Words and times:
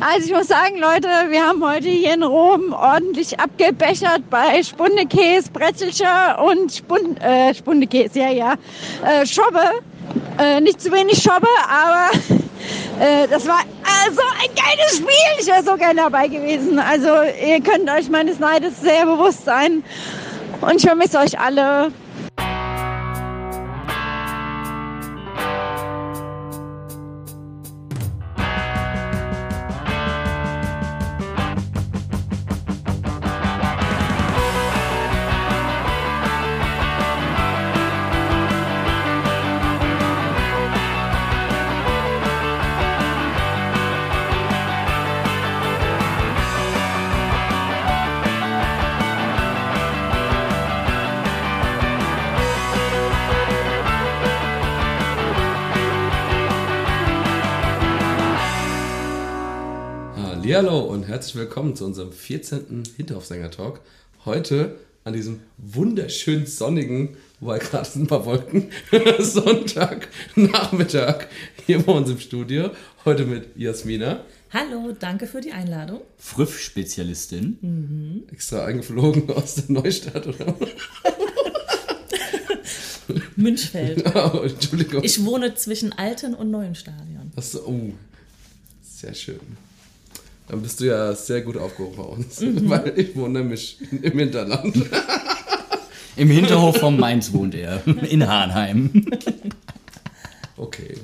Also 0.00 0.28
ich 0.28 0.32
muss 0.32 0.46
sagen, 0.46 0.78
Leute, 0.78 1.08
wir 1.28 1.44
haben 1.44 1.64
heute 1.64 1.88
hier 1.88 2.14
in 2.14 2.22
Rom 2.22 2.72
ordentlich 2.72 3.40
abgebechert 3.40 4.22
bei 4.30 4.62
Spundekäse, 4.62 5.50
Bretzelscher 5.50 6.40
und 6.40 6.72
Spund, 6.72 7.20
äh, 7.20 7.52
Spundekäse, 7.52 8.20
ja, 8.20 8.30
ja, 8.30 8.54
äh, 9.04 9.26
Schobbe. 9.26 9.60
Äh, 10.38 10.60
nicht 10.60 10.80
zu 10.80 10.92
wenig 10.92 11.20
Schobbe, 11.20 11.48
aber 11.68 12.10
äh, 13.00 13.26
das 13.28 13.46
war 13.48 13.58
äh, 13.58 14.12
so 14.12 14.22
ein 14.40 14.54
geiles 14.54 14.98
Spiel. 14.98 15.40
Ich 15.40 15.46
wäre 15.48 15.64
so 15.64 15.76
gerne 15.76 16.02
dabei 16.02 16.28
gewesen. 16.28 16.78
Also 16.78 17.08
ihr 17.44 17.60
könnt 17.60 17.90
euch 17.90 18.08
meines 18.08 18.38
Neides 18.38 18.80
sehr 18.80 19.04
bewusst 19.04 19.44
sein. 19.44 19.82
Und 20.60 20.76
ich 20.76 20.82
vermisse 20.82 21.18
euch 21.18 21.38
alle. 21.40 21.90
Herzlich 61.28 61.44
willkommen 61.44 61.76
zu 61.76 61.84
unserem 61.84 62.10
14. 62.10 62.84
Hinterhofsänger-Talk. 62.96 63.82
Heute 64.24 64.78
an 65.04 65.12
diesem 65.12 65.40
wunderschön 65.58 66.46
sonnigen, 66.46 67.18
wobei 67.38 67.58
gerade 67.58 67.86
sind 67.86 68.04
ein 68.04 68.06
paar 68.06 68.24
Wolken, 68.24 68.70
Sonntag, 69.18 70.08
Nachmittag 70.36 71.28
hier 71.66 71.82
bei 71.82 71.92
uns 71.92 72.08
im 72.08 72.18
Studio. 72.18 72.70
Heute 73.04 73.26
mit 73.26 73.54
Jasmina. 73.56 74.24
Hallo, 74.54 74.96
danke 74.98 75.26
für 75.26 75.42
die 75.42 75.52
Einladung. 75.52 76.00
Früff-Spezialistin. 76.16 77.58
Mhm. 77.60 78.22
Extra 78.32 78.64
eingeflogen 78.64 79.30
aus 79.30 79.56
der 79.56 79.64
Neustadt, 79.68 80.28
oder? 80.28 80.56
Münchfeld. 83.36 84.02
Oh, 84.14 84.44
Entschuldigung. 84.44 85.04
Ich 85.04 85.22
wohne 85.26 85.54
zwischen 85.56 85.92
alten 85.92 86.32
und 86.32 86.50
neuen 86.50 86.74
Stadion. 86.74 87.32
Achso, 87.36 87.66
oh, 87.66 87.92
sehr 88.80 89.12
schön. 89.12 89.67
Dann 90.48 90.62
bist 90.62 90.80
du 90.80 90.86
ja 90.86 91.14
sehr 91.14 91.42
gut 91.42 91.56
aufgehoben 91.56 91.96
bei 91.96 92.02
uns, 92.02 92.40
mhm. 92.40 92.68
weil 92.70 92.94
ich 92.96 93.14
wohne 93.14 93.40
nämlich 93.40 93.78
im 94.02 94.18
Hinterland. 94.18 94.74
Im 96.16 96.30
Hinterhof 96.30 96.78
von 96.78 96.98
Mainz 96.98 97.32
wohnt 97.32 97.54
er, 97.54 97.80
in 98.10 98.26
Hahnheim. 98.26 99.06
Okay. 100.56 100.96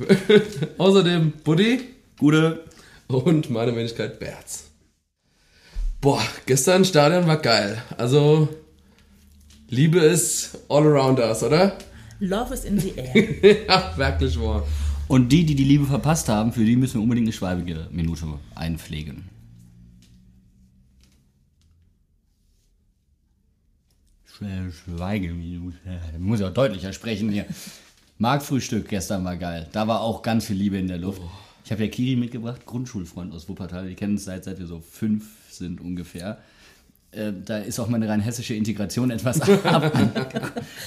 Außerdem 0.76 1.32
Buddy. 1.44 1.82
Gute. 2.18 2.64
Und 3.06 3.48
meine 3.48 3.76
Wenigkeit 3.76 4.18
Berz. 4.18 4.64
Boah, 6.00 6.20
gestern 6.46 6.84
Stadion 6.84 7.28
war 7.28 7.36
geil. 7.36 7.80
Also, 7.96 8.48
Liebe 9.68 10.00
ist 10.00 10.58
all 10.68 10.84
around 10.84 11.20
us, 11.20 11.44
oder? 11.44 11.78
Love 12.18 12.52
is 12.52 12.64
in 12.64 12.80
the 12.80 12.94
air. 12.96 13.66
ja, 13.68 13.94
wirklich 13.96 14.40
wahr. 14.40 14.66
Und 15.06 15.28
die, 15.28 15.44
die 15.44 15.54
die 15.54 15.64
Liebe 15.64 15.86
verpasst 15.86 16.28
haben, 16.28 16.52
für 16.52 16.64
die 16.64 16.74
müssen 16.74 16.94
wir 16.94 17.02
unbedingt 17.02 17.26
eine 17.28 17.32
schweibige 17.32 17.86
Minute 17.92 18.26
einpflegen. 18.56 19.33
Schweigeminute. 24.38 25.78
Muss 26.18 26.40
ja 26.40 26.48
auch 26.48 26.54
deutlicher 26.54 26.92
sprechen 26.92 27.30
hier. 27.30 27.46
Marktfrühstück 28.18 28.88
gestern 28.88 29.24
war 29.24 29.36
geil. 29.36 29.68
Da 29.72 29.86
war 29.88 30.00
auch 30.00 30.22
ganz 30.22 30.46
viel 30.46 30.56
Liebe 30.56 30.78
in 30.78 30.88
der 30.88 30.98
Luft. 30.98 31.20
Oh. 31.24 31.30
Ich 31.64 31.72
habe 31.72 31.84
ja 31.84 31.88
Kiri 31.88 32.16
mitgebracht, 32.16 32.66
Grundschulfreund 32.66 33.32
aus 33.32 33.48
Wuppertal. 33.48 33.88
Wir 33.88 33.96
kennen 33.96 34.14
uns 34.14 34.24
seit, 34.24 34.44
seit 34.44 34.58
wir 34.58 34.66
so 34.66 34.80
fünf 34.80 35.24
sind 35.50 35.80
ungefähr. 35.80 36.38
Äh, 37.16 37.32
da 37.44 37.58
ist 37.58 37.78
auch 37.78 37.88
meine 37.88 38.08
rein 38.08 38.20
hessische 38.20 38.54
Integration 38.54 39.10
etwas 39.10 39.40
ab. 39.64 39.92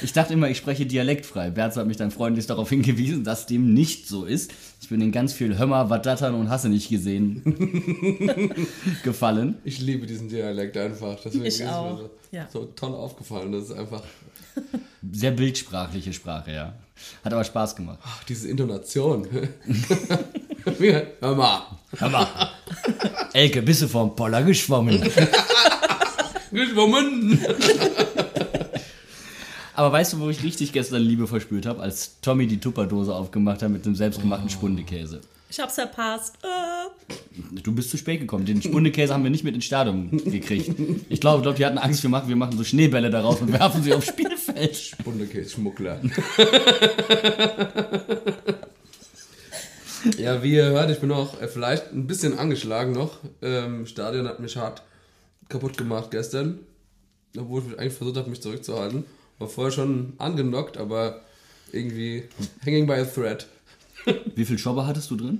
ich 0.01 0.13
dachte 0.13 0.33
immer, 0.33 0.49
ich 0.49 0.57
spreche 0.57 0.85
dialektfrei. 0.85 1.49
Berz 1.49 1.77
hat 1.77 1.87
mich 1.87 1.97
dann 1.97 2.11
freundlich 2.11 2.47
darauf 2.47 2.69
hingewiesen, 2.69 3.23
dass 3.23 3.45
dem 3.45 3.73
nicht 3.73 4.07
so 4.07 4.25
ist. 4.25 4.51
Ich 4.81 4.89
bin 4.89 5.01
in 5.01 5.11
ganz 5.11 5.33
viel 5.33 5.57
Hömmer, 5.57 5.89
Wadattern 5.89 6.35
und 6.35 6.49
Hasse 6.49 6.69
nicht 6.69 6.89
gesehen 6.89 7.41
gefallen. 9.03 9.55
Ich 9.63 9.79
liebe 9.79 10.05
diesen 10.05 10.29
Dialekt 10.29 10.77
einfach. 10.77 11.17
Deswegen 11.23 11.45
ich 11.45 11.65
auch. 11.65 11.97
So, 11.97 12.09
ja. 12.31 12.47
so 12.51 12.65
toll 12.75 12.93
aufgefallen. 12.93 13.51
Das 13.51 13.65
ist 13.65 13.71
einfach. 13.71 14.03
Sehr 15.11 15.31
bildsprachliche 15.31 16.13
Sprache, 16.13 16.51
ja. 16.51 16.73
Hat 17.23 17.33
aber 17.33 17.43
Spaß 17.43 17.75
gemacht. 17.75 17.99
Ach, 18.03 18.23
diese 18.23 18.49
Intonation. 18.49 19.27
Hör 21.19 21.35
mal. 21.35 21.61
Hör 21.97 22.09
mal. 22.09 22.27
Elke, 23.33 23.61
bist 23.61 23.83
du 23.83 23.87
vom 23.87 24.15
Poller 24.15 24.43
geschwommen? 24.43 25.01
Geschwommen. 26.51 27.39
Aber 29.73 29.91
weißt 29.91 30.13
du, 30.13 30.19
wo 30.19 30.29
ich 30.29 30.43
richtig 30.43 30.73
gestern 30.73 31.03
Liebe 31.03 31.27
verspürt 31.27 31.67
habe, 31.67 31.81
als 31.83 32.19
Tommy 32.21 32.47
die 32.47 32.59
Tupperdose 32.59 33.13
aufgemacht 33.13 33.61
hat 33.61 33.69
mit 33.69 33.85
dem 33.85 33.95
selbstgemachten 33.95 34.47
oh. 34.47 34.51
Spundekäse? 34.51 35.21
Ich 35.49 35.59
hab's 35.59 35.75
verpasst. 35.75 36.35
Äh. 36.43 36.47
Du 37.63 37.73
bist 37.73 37.91
zu 37.91 37.97
spät 37.97 38.19
gekommen. 38.19 38.45
Den 38.45 38.61
Spundekäse 38.61 39.13
haben 39.13 39.23
wir 39.23 39.29
nicht 39.29 39.43
mit 39.43 39.53
ins 39.55 39.65
Stadion 39.65 40.09
gekriegt. 40.25 40.71
Ich 41.09 41.21
glaube, 41.21 41.43
glaub, 41.43 41.55
die 41.55 41.65
hatten 41.65 41.77
Angst, 41.77 42.01
wir 42.03 42.09
machen, 42.09 42.27
wir 42.27 42.35
machen 42.35 42.57
so 42.57 42.63
Schneebälle 42.63 43.11
daraus 43.11 43.39
und 43.39 43.53
werfen 43.53 43.83
sie 43.83 43.93
aufs 43.93 44.07
Spielfeld. 44.07 44.75
Spundekäse-Schmuggler. 44.75 46.01
ja, 50.17 50.43
wie 50.43 50.53
ihr 50.53 50.65
hört, 50.65 50.89
ich 50.89 50.99
bin 50.99 51.11
auch 51.11 51.39
äh, 51.41 51.47
vielleicht 51.47 51.93
ein 51.93 52.07
bisschen 52.07 52.37
angeschlagen 52.37 52.93
noch. 52.93 53.19
Ähm, 53.41 53.85
Stadion 53.85 54.27
hat 54.27 54.39
mich 54.39 54.57
hart 54.57 54.81
kaputt 55.49 55.77
gemacht 55.77 56.11
gestern. 56.11 56.59
Obwohl 57.37 57.63
ich 57.67 57.79
eigentlich 57.79 57.93
versucht 57.93 58.17
habe, 58.17 58.29
mich 58.29 58.41
zurückzuhalten. 58.41 59.05
War 59.39 59.47
vorher 59.47 59.71
schon 59.71 60.13
angenockt, 60.17 60.77
aber 60.77 61.21
irgendwie 61.71 62.23
hanging 62.65 62.87
by 62.87 62.93
a 62.93 63.05
thread. 63.05 63.47
Wie 64.35 64.45
viel 64.45 64.57
Schobber 64.57 64.87
hattest 64.87 65.11
du 65.11 65.15
drin? 65.15 65.39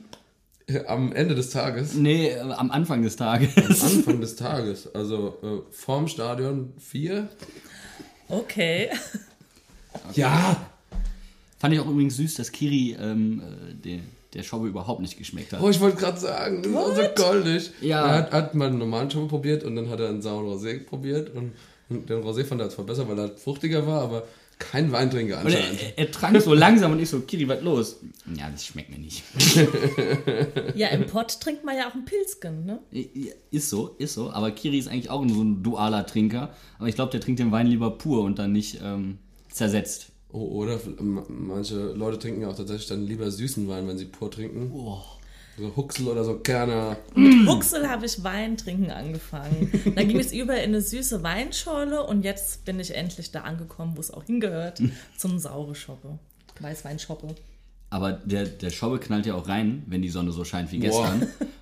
Am 0.88 1.14
Ende 1.14 1.36
des 1.36 1.50
Tages? 1.50 1.94
Nee, 1.94 2.30
äh, 2.30 2.40
am 2.40 2.72
Anfang 2.72 3.02
des 3.02 3.16
Tages. 3.16 3.56
Am 3.56 3.90
Anfang 3.90 4.22
des 4.22 4.36
Tages. 4.36 4.94
Also 4.94 5.38
äh, 5.42 5.72
vorm 5.72 6.08
Stadion 6.08 6.74
vier. 6.78 7.30
Okay. 8.28 8.90
Ja. 10.14 10.70
Fand 11.58 11.74
ich 11.74 11.80
auch 11.80 11.88
übrigens 11.88 12.18
süß, 12.18 12.36
dass 12.36 12.52
Kiri 12.52 12.98
ähm, 13.00 13.42
äh, 13.42 13.74
den, 13.74 14.04
der 14.38 14.44
Schobbe 14.44 14.68
überhaupt 14.68 15.02
nicht 15.02 15.18
geschmeckt 15.18 15.52
hat. 15.52 15.62
Oh, 15.62 15.70
ich 15.70 15.80
wollte 15.82 15.98
gerade 15.98 16.20
sagen, 16.20 16.62
das 16.62 16.72
war 16.72 16.96
so 16.96 17.02
goldig. 17.16 17.72
Ja. 17.82 18.06
Er 18.06 18.14
hat, 18.14 18.32
hat 18.32 18.56
mal 18.56 18.68
einen 18.68 18.78
normalen 18.78 19.10
Schobbe 19.10 19.28
probiert 19.28 19.64
und 19.64 19.76
dann 19.76 19.90
hat 19.90 20.00
er 20.00 20.10
einen 20.10 20.22
sauren 20.22 20.46
Rosé 20.46 20.80
probiert 20.86 21.36
und, 21.36 21.54
und 21.90 22.10
den 22.10 22.22
Rosé 22.22 22.46
fand 22.46 22.62
er 22.62 22.70
zwar 22.70 22.86
besser, 22.86 23.10
weil 23.10 23.18
er 23.18 23.36
fruchtiger 23.36 23.86
war, 23.88 24.04
aber 24.04 24.24
kein 24.60 24.92
Weintrinker 24.92 25.40
anscheinend. 25.40 25.82
Er, 25.82 25.98
er, 25.98 26.12
trank 26.12 26.42
so 26.42 26.54
langsam 26.56 26.92
und 26.92 27.00
ich 27.00 27.10
so, 27.10 27.20
Kiri, 27.22 27.48
was 27.48 27.62
los? 27.62 27.98
Ja, 28.36 28.50
das 28.50 28.66
schmeckt 28.66 28.90
mir 28.90 29.00
nicht. 29.00 29.24
ja, 30.76 30.88
im 30.90 31.06
Pott 31.06 31.40
trinkt 31.40 31.64
man 31.64 31.76
ja 31.76 31.90
auch 31.90 31.94
einen 31.94 32.06
Pilzgen, 32.06 32.66
ne? 32.66 32.80
Ist 33.52 33.70
so, 33.70 33.96
ist 33.98 34.14
so. 34.14 34.32
Aber 34.32 34.52
Kiri 34.52 34.78
ist 34.78 34.88
eigentlich 34.88 35.10
auch 35.10 35.28
so 35.28 35.44
ein 35.44 35.64
dualer 35.64 36.06
Trinker. 36.06 36.54
Aber 36.80 36.88
ich 36.88 36.96
glaube, 36.96 37.12
der 37.12 37.22
trinkt 37.22 37.40
den 37.40 37.52
Wein 37.52 37.68
lieber 37.68 37.92
pur 37.92 38.24
und 38.24 38.40
dann 38.40 38.52
nicht 38.52 38.80
ähm, 38.84 39.20
zersetzt. 39.52 40.12
Oh, 40.32 40.60
oder 40.60 40.80
manche 41.30 41.76
Leute 41.94 42.20
trinken 42.20 42.42
ja 42.42 42.50
auch 42.50 42.56
tatsächlich 42.56 42.88
dann 42.88 43.06
lieber 43.06 43.32
süßen 43.32 43.68
Wein, 43.68 43.88
wenn 43.88 43.98
sie 43.98 44.06
pur 44.06 44.30
trinken. 44.30 44.72
Oh. 44.74 45.02
So 45.58 45.76
Huxel 45.76 46.08
oder 46.08 46.24
so 46.24 46.36
Kerner. 46.36 46.98
Mit 47.16 47.48
Huxel 47.48 47.90
habe 47.90 48.06
ich 48.06 48.24
Wein 48.24 48.58
trinken 48.58 48.92
angefangen. 48.92 49.72
Dann 49.96 50.08
ging 50.08 50.20
es 50.20 50.32
über 50.32 50.56
in 50.58 50.70
eine 50.70 50.82
süße 50.82 51.24
Weinschorle 51.24 52.06
und 52.06 52.24
jetzt 52.24 52.64
bin 52.66 52.80
ich 52.80 52.94
endlich 52.94 53.32
da 53.32 53.42
angekommen, 53.42 53.94
wo 53.96 54.02
es 54.02 54.12
auch 54.12 54.26
hingehört, 54.26 54.82
zum 55.18 55.40
saure 55.40 55.74
Schoppe. 55.74 56.20
Weißweinschoppe. 56.60 57.36
Aber 57.90 58.12
der, 58.12 58.46
der 58.46 58.70
Schobbe 58.70 59.00
knallt 59.00 59.26
ja 59.26 59.34
auch 59.34 59.48
rein, 59.48 59.84
wenn 59.88 60.02
die 60.04 60.10
Sonne 60.10 60.32
so 60.32 60.44
scheint 60.44 60.72
wie 60.72 60.80
gestern. 60.80 61.22
Boah. 61.22 61.28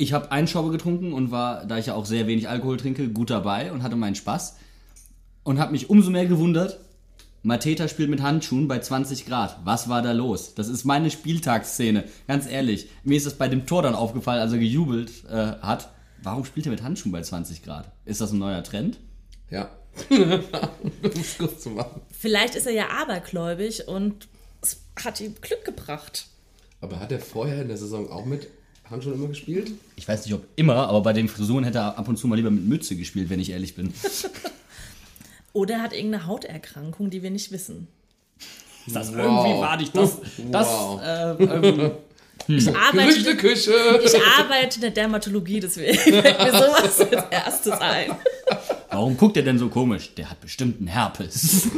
Ich 0.00 0.12
habe 0.12 0.30
einen 0.30 0.46
Schobbe 0.46 0.70
getrunken 0.70 1.12
und 1.12 1.32
war, 1.32 1.66
da 1.66 1.76
ich 1.76 1.86
ja 1.86 1.94
auch 1.94 2.06
sehr 2.06 2.28
wenig 2.28 2.48
Alkohol 2.48 2.76
trinke, 2.76 3.08
gut 3.08 3.30
dabei 3.30 3.72
und 3.72 3.82
hatte 3.82 3.96
meinen 3.96 4.14
Spaß. 4.14 4.54
Und 5.42 5.58
habe 5.58 5.72
mich 5.72 5.90
umso 5.90 6.12
mehr 6.12 6.26
gewundert, 6.26 6.78
Mateta 7.48 7.88
spielt 7.88 8.10
mit 8.10 8.20
Handschuhen 8.20 8.68
bei 8.68 8.78
20 8.78 9.24
Grad. 9.24 9.58
Was 9.64 9.88
war 9.88 10.02
da 10.02 10.12
los? 10.12 10.54
Das 10.54 10.68
ist 10.68 10.84
meine 10.84 11.10
Spieltagsszene. 11.10 12.04
Ganz 12.26 12.46
ehrlich. 12.46 12.90
Mir 13.04 13.16
ist 13.16 13.24
das 13.24 13.38
bei 13.38 13.48
dem 13.48 13.64
Tor 13.64 13.80
dann 13.80 13.94
aufgefallen, 13.94 14.42
als 14.42 14.52
er 14.52 14.58
gejubelt 14.58 15.24
äh, 15.24 15.54
hat. 15.62 15.88
Warum 16.22 16.44
spielt 16.44 16.66
er 16.66 16.72
mit 16.72 16.82
Handschuhen 16.82 17.10
bei 17.10 17.22
20 17.22 17.62
Grad? 17.62 17.90
Ist 18.04 18.20
das 18.20 18.32
ein 18.32 18.38
neuer 18.38 18.62
Trend? 18.62 18.98
Ja. 19.48 19.70
gut 21.38 21.58
zu 21.58 21.70
machen. 21.70 22.02
Vielleicht 22.10 22.54
ist 22.54 22.66
er 22.66 22.74
ja 22.74 22.88
abergläubig 22.90 23.88
und 23.88 24.28
es 24.60 24.82
hat 25.02 25.18
ihm 25.22 25.34
Glück 25.40 25.64
gebracht. 25.64 26.26
Aber 26.82 27.00
hat 27.00 27.12
er 27.12 27.18
vorher 27.18 27.62
in 27.62 27.68
der 27.68 27.78
Saison 27.78 28.12
auch 28.12 28.26
mit 28.26 28.48
Handschuhen 28.90 29.14
immer 29.14 29.28
gespielt? 29.28 29.72
Ich 29.96 30.06
weiß 30.06 30.26
nicht, 30.26 30.34
ob 30.34 30.44
immer, 30.56 30.86
aber 30.86 31.00
bei 31.00 31.14
den 31.14 31.28
Frisuren 31.28 31.64
hätte 31.64 31.78
er 31.78 31.98
ab 31.98 32.08
und 32.08 32.18
zu 32.18 32.28
mal 32.28 32.36
lieber 32.36 32.50
mit 32.50 32.66
Mütze 32.66 32.94
gespielt, 32.94 33.30
wenn 33.30 33.40
ich 33.40 33.52
ehrlich 33.52 33.74
bin. 33.74 33.94
Oder 35.52 35.74
er 35.76 35.82
hat 35.82 35.92
irgendeine 35.92 36.26
Hauterkrankung, 36.26 37.10
die 37.10 37.22
wir 37.22 37.30
nicht 37.30 37.50
wissen. 37.52 37.88
Ist 38.86 38.96
das 38.96 39.08
Wow. 39.12 39.18
irgendwie 39.18 39.60
wahrlich? 39.60 39.90
Das, 39.92 40.16
das 40.50 40.66
Wow. 40.68 41.00
äh, 41.02 41.42
ähm, 41.44 41.90
Ich 42.46 42.68
arbeite, 42.68 43.30
ich 44.02 44.22
arbeite 44.38 44.76
in 44.76 44.80
der 44.80 44.90
Dermatologie, 44.90 45.60
deswegen 45.60 45.98
fällt 45.98 46.38
mir 46.38 46.52
sowas 46.52 47.00
als 47.00 47.24
erstes 47.30 47.72
ein. 47.72 48.12
warum 48.90 49.16
guckt 49.16 49.36
er 49.36 49.42
denn 49.42 49.58
so 49.58 49.68
komisch? 49.68 50.14
Der 50.14 50.30
hat 50.30 50.40
bestimmt 50.40 50.78
einen 50.78 50.88
Herpes. 50.88 51.68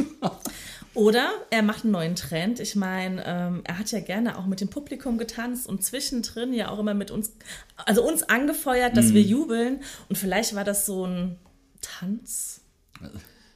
Oder 0.95 1.31
er 1.51 1.63
macht 1.63 1.85
einen 1.85 1.93
neuen 1.93 2.15
Trend. 2.17 2.61
Ich 2.61 2.75
meine, 2.77 3.23
ähm, 3.25 3.61
er 3.65 3.79
hat 3.79 3.91
ja 3.93 4.01
gerne 4.01 4.37
auch 4.39 4.47
mit 4.47 4.61
dem 4.61 4.69
Publikum 4.69 5.19
getanzt 5.19 5.67
und 5.69 5.83
zwischendrin 5.85 6.53
ja 6.53 6.69
auch 6.69 6.79
immer 6.81 6.95
mit 6.95 7.11
uns, 7.11 7.33
also 7.77 8.07
uns 8.07 8.23
angefeuert, 8.25 8.97
dass 8.97 9.15
wir 9.15 9.23
jubeln. 9.23 9.81
Und 10.09 10.17
vielleicht 10.19 10.55
war 10.55 10.65
das 10.65 10.87
so 10.87 11.07
ein 11.07 11.39
Tanz. 11.81 12.61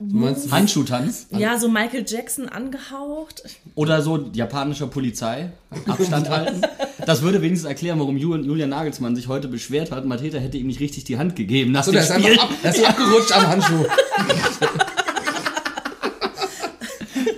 Du 0.01 0.17
meinst, 0.17 0.51
Handschuhtanz 0.51 1.27
Ja, 1.31 1.59
so 1.59 1.69
Michael 1.69 2.05
Jackson 2.07 2.49
angehaucht. 2.49 3.43
oder 3.75 4.03
so 4.03 4.29
japanischer 4.33 4.89
Polizei. 4.89 5.53
Abstand 5.87 6.29
halten. 6.35 6.63
Das 7.07 7.23
würde 7.23 7.41
wenigstens 7.43 7.69
erklären, 7.69 7.99
warum 8.01 8.17
Julian, 8.17 8.71
Nagelsmann 8.71 9.15
sich 9.17 9.29
heute 9.29 9.47
beschwert 9.49 9.91
hat. 9.93 10.05
Mateta 10.05 10.39
hätte 10.39 10.59
ihm 10.59 10.67
nicht 10.67 10.81
richtig 10.81 11.05
die 11.05 11.17
Hand 11.17 11.37
gegeben 11.37 11.73
nach 11.73 11.85
so, 11.85 11.93
dem 11.93 11.95
der 11.95 12.03
ist 12.03 12.13
Spiel. 12.15 12.33
einfach 12.33 12.45
ab, 12.45 12.51
der 12.63 12.75
ist 12.75 12.85
abgerutscht 12.85 13.33
am 13.37 13.47
Handschuh. 13.47 13.85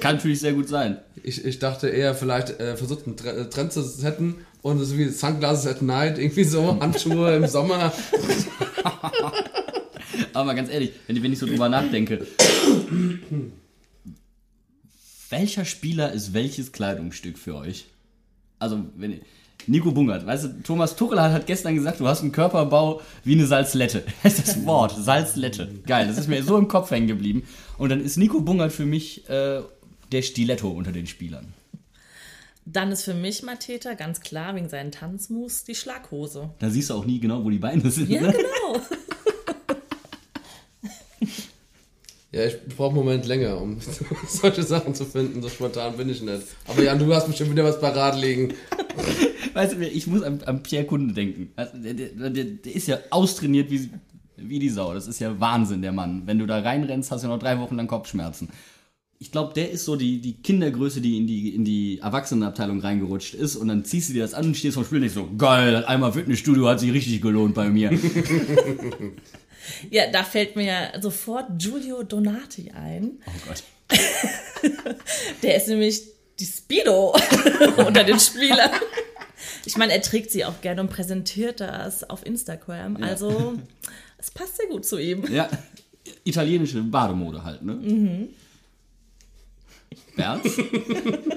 Kann 0.00 0.17
natürlich 0.17 0.41
sehr 0.41 0.53
gut 0.53 0.69
sein. 0.69 0.99
Ich, 1.23 1.44
ich 1.44 1.58
dachte 1.58 1.88
eher, 1.88 2.14
vielleicht 2.14 2.61
äh, 2.61 2.76
versucht 2.76 3.06
einen 3.06 3.17
Tre- 3.17 3.32
äh, 3.43 3.50
Trend 3.50 3.73
zu 3.73 3.82
setzen 3.82 4.37
und 4.62 4.79
so 4.85 4.97
wie 4.97 5.08
Sunglasses 5.08 5.67
at 5.67 5.82
Night, 5.82 6.19
irgendwie 6.19 6.44
so, 6.44 6.79
Handschuhe 6.81 7.35
im 7.37 7.47
Sommer. 7.49 7.93
Aber 10.37 10.44
mal 10.44 10.55
ganz 10.55 10.69
ehrlich, 10.69 10.93
wenn 11.06 11.17
ich, 11.17 11.23
wenn 11.23 11.33
ich 11.33 11.38
so 11.38 11.47
drüber 11.47 11.71
nachdenke. 11.71 12.27
welcher 15.31 15.65
Spieler 15.65 16.12
ist 16.12 16.35
welches 16.35 16.73
Kleidungsstück 16.73 17.38
für 17.38 17.55
euch? 17.55 17.87
Also, 18.59 18.85
wenn 18.97 19.23
Nico 19.67 19.93
Bungert, 19.93 20.27
weißt 20.27 20.44
du, 20.44 20.62
Thomas 20.62 20.94
Tuchel 20.94 21.23
hat, 21.23 21.33
hat 21.33 21.47
gestern 21.47 21.75
gesagt, 21.75 22.00
du 22.00 22.06
hast 22.06 22.21
einen 22.21 22.33
Körperbau 22.33 23.00
wie 23.25 23.33
eine 23.33 23.47
Salzlette. 23.47 24.05
Das 24.23 24.38
ist 24.38 24.49
das 24.49 24.67
Wort, 24.67 24.94
Salzlette. 24.94 25.71
Geil, 25.87 26.06
das 26.06 26.19
ist 26.19 26.29
mir 26.29 26.43
so 26.43 26.59
im 26.59 26.69
Kopf 26.69 26.91
hängen 26.91 27.06
geblieben. 27.06 27.44
Und 27.79 27.89
dann 27.89 28.03
ist 28.03 28.19
Nico 28.19 28.43
Bungert 28.43 28.73
für 28.73 28.85
mich 28.85 29.27
äh, 29.31 29.62
der 30.12 30.21
Stiletto 30.21 30.69
unter 30.69 30.93
den 30.93 31.06
Spielern. 31.06 31.55
Dann 32.67 32.93
ist 32.93 33.05
für 33.05 33.15
mich 33.15 33.43
Mateta 33.43 33.94
ganz 33.94 34.21
klar 34.21 34.55
wegen 34.55 34.69
seinen 34.69 34.93
Tanzmoves 34.93 35.65
die 35.65 35.75
Schlaghose. 35.75 36.50
Da 36.59 36.69
siehst 36.69 36.91
du 36.91 36.94
auch 36.94 37.06
nie 37.06 37.21
genau, 37.21 37.43
wo 37.43 37.49
die 37.49 37.59
Beine 37.59 37.91
sind. 37.91 38.11
Ja, 38.11 38.21
ne? 38.21 38.32
genau. 38.32 38.82
Ja, 42.37 42.44
ich 42.44 42.56
brauche 42.77 42.88
einen 42.88 42.97
Moment 42.97 43.27
länger, 43.27 43.59
um 43.59 43.79
solche 44.29 44.62
Sachen 44.62 44.94
zu 44.94 45.06
finden. 45.06 45.41
So 45.41 45.49
spontan 45.49 45.97
bin 45.97 46.11
ich 46.11 46.21
nicht. 46.21 46.43
Aber 46.69 46.83
Jan, 46.83 46.99
du 46.99 47.12
hast 47.15 47.27
bestimmt 47.27 47.53
wieder 47.53 47.65
was 47.65 47.81
parat 47.81 48.21
liegen. 48.21 48.53
Weißt 49.55 49.73
du, 49.73 49.87
ich 49.87 50.06
muss 50.06 50.23
an, 50.23 50.43
an 50.44 50.62
Pierre 50.62 50.85
Kunde 50.85 51.15
denken. 51.15 51.50
Also, 51.56 51.79
der, 51.79 51.94
der, 51.94 52.44
der, 52.44 52.75
ist 52.75 52.88
ja 52.88 52.99
austrainiert 53.09 53.71
wie, 53.71 53.88
wie 54.37 54.59
die 54.59 54.69
Sau. 54.69 54.93
Das 54.93 55.06
ist 55.06 55.19
ja 55.19 55.41
Wahnsinn, 55.41 55.81
der 55.81 55.93
Mann. 55.93 56.25
Wenn 56.27 56.38
du 56.38 56.47
da 56.47 56.59
reinrennst, 56.59 57.11
hast 57.11 57.25
du 57.25 57.29
noch 57.29 57.38
drei 57.38 57.59
Wochen 57.59 57.77
lang 57.77 57.87
Kopfschmerzen. 57.87 58.50
Ich 59.19 59.32
glaube, 59.32 59.55
der 59.55 59.71
ist 59.71 59.87
so 59.87 59.97
die, 59.97 60.21
die 60.21 60.35
Kindergröße, 60.35 61.00
die 61.00 61.17
in 61.17 61.27
die, 61.27 61.55
in 61.55 61.65
die 61.65 62.00
Erwachsenenabteilung 62.00 62.81
reingerutscht 62.81 63.32
ist. 63.32 63.56
Und 63.56 63.69
dann 63.69 63.87
ziehst 63.87 64.11
du 64.11 64.12
dir 64.12 64.25
das 64.25 64.35
an 64.35 64.44
und 64.44 64.59
stehst 64.59 64.75
vom 64.75 64.85
Spiel 64.85 64.97
und 64.99 65.05
denkst 65.05 65.15
so, 65.15 65.31
geil, 65.39 65.73
das 65.73 65.87
einmal 65.87 66.12
Fitnessstudio 66.12 66.69
hat 66.69 66.81
sich 66.81 66.93
richtig 66.93 67.23
gelohnt 67.23 67.55
bei 67.55 67.71
mir. 67.71 67.99
Ja, 69.91 70.11
da 70.11 70.23
fällt 70.25 70.57
mir 70.57 70.65
ja 70.65 71.01
sofort 71.03 71.47
Giulio 71.59 72.03
Donati 72.03 72.71
ein. 72.73 73.19
Oh 73.27 73.31
Gott. 73.49 73.63
Der 75.43 75.57
ist 75.57 75.69
nämlich 75.69 76.03
die 76.39 76.45
Speedo 76.45 77.15
unter 77.87 78.05
den 78.05 78.19
Spielern. 78.21 78.71
Ich 79.65 79.77
meine, 79.77 79.93
er 79.93 80.03
trägt 80.03 80.31
sie 80.31 80.45
auch 80.45 80.61
gerne 80.61 80.81
und 80.81 80.91
präsentiert 80.91 81.61
das 81.61 82.09
auf 82.09 82.25
Instagram. 82.27 82.97
Also, 83.03 83.55
es 84.19 84.31
passt 84.31 84.57
sehr 84.57 84.67
gut 84.67 84.85
zu 84.87 84.99
ihm. 84.99 85.25
Ja, 85.33 85.49
italienische 86.25 86.83
Bademode 86.83 87.45
halt, 87.45 87.63
ne? 87.63 87.75
Mhm. 87.75 88.29
Bernd? 90.17 90.45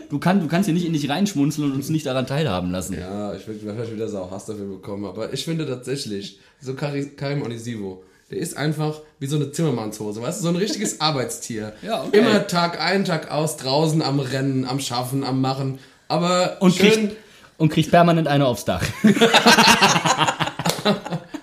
Du, 0.09 0.19
kann, 0.19 0.39
du 0.39 0.47
kannst 0.47 0.65
hier 0.67 0.73
nicht 0.73 0.85
in 0.85 0.93
dich 0.93 1.09
reinschmunzeln 1.09 1.69
und 1.69 1.75
uns 1.75 1.89
nicht 1.89 2.05
daran 2.05 2.25
teilhaben 2.25 2.71
lassen. 2.71 2.93
Ja, 2.97 3.33
ich 3.35 3.45
würde 3.45 3.59
vielleicht 3.59 3.93
wieder 3.93 4.07
Sau 4.07 4.31
Hass 4.31 4.45
dafür 4.45 4.67
bekommen. 4.67 5.05
Aber 5.05 5.33
ich 5.33 5.43
finde 5.43 5.67
tatsächlich, 5.67 6.39
so 6.61 6.73
Kari- 6.73 7.15
Karim 7.15 7.41
Onisivo, 7.41 8.03
der 8.31 8.37
ist 8.37 8.55
einfach 8.57 8.99
wie 9.19 9.25
so 9.27 9.35
eine 9.35 9.51
Zimmermannshose, 9.51 10.21
weißt 10.21 10.39
du, 10.39 10.43
so 10.43 10.49
ein 10.49 10.55
richtiges 10.55 11.01
Arbeitstier. 11.01 11.73
Ja, 11.81 12.03
okay. 12.03 12.19
Immer 12.19 12.47
Tag 12.47 12.79
ein, 12.79 13.05
Tag 13.05 13.31
aus, 13.31 13.57
draußen 13.57 14.01
am 14.01 14.19
Rennen, 14.19 14.65
am 14.65 14.79
Schaffen, 14.79 15.23
am 15.23 15.41
Machen. 15.41 15.79
Aber 16.07 16.57
Und 16.59 16.75
schön, 16.75 16.89
kriegt, 16.89 17.17
und 17.57 17.69
kriegt 17.69 17.91
permanent 17.91 18.27
eine 18.27 18.45
aufs 18.45 18.65
Dach. 18.65 18.83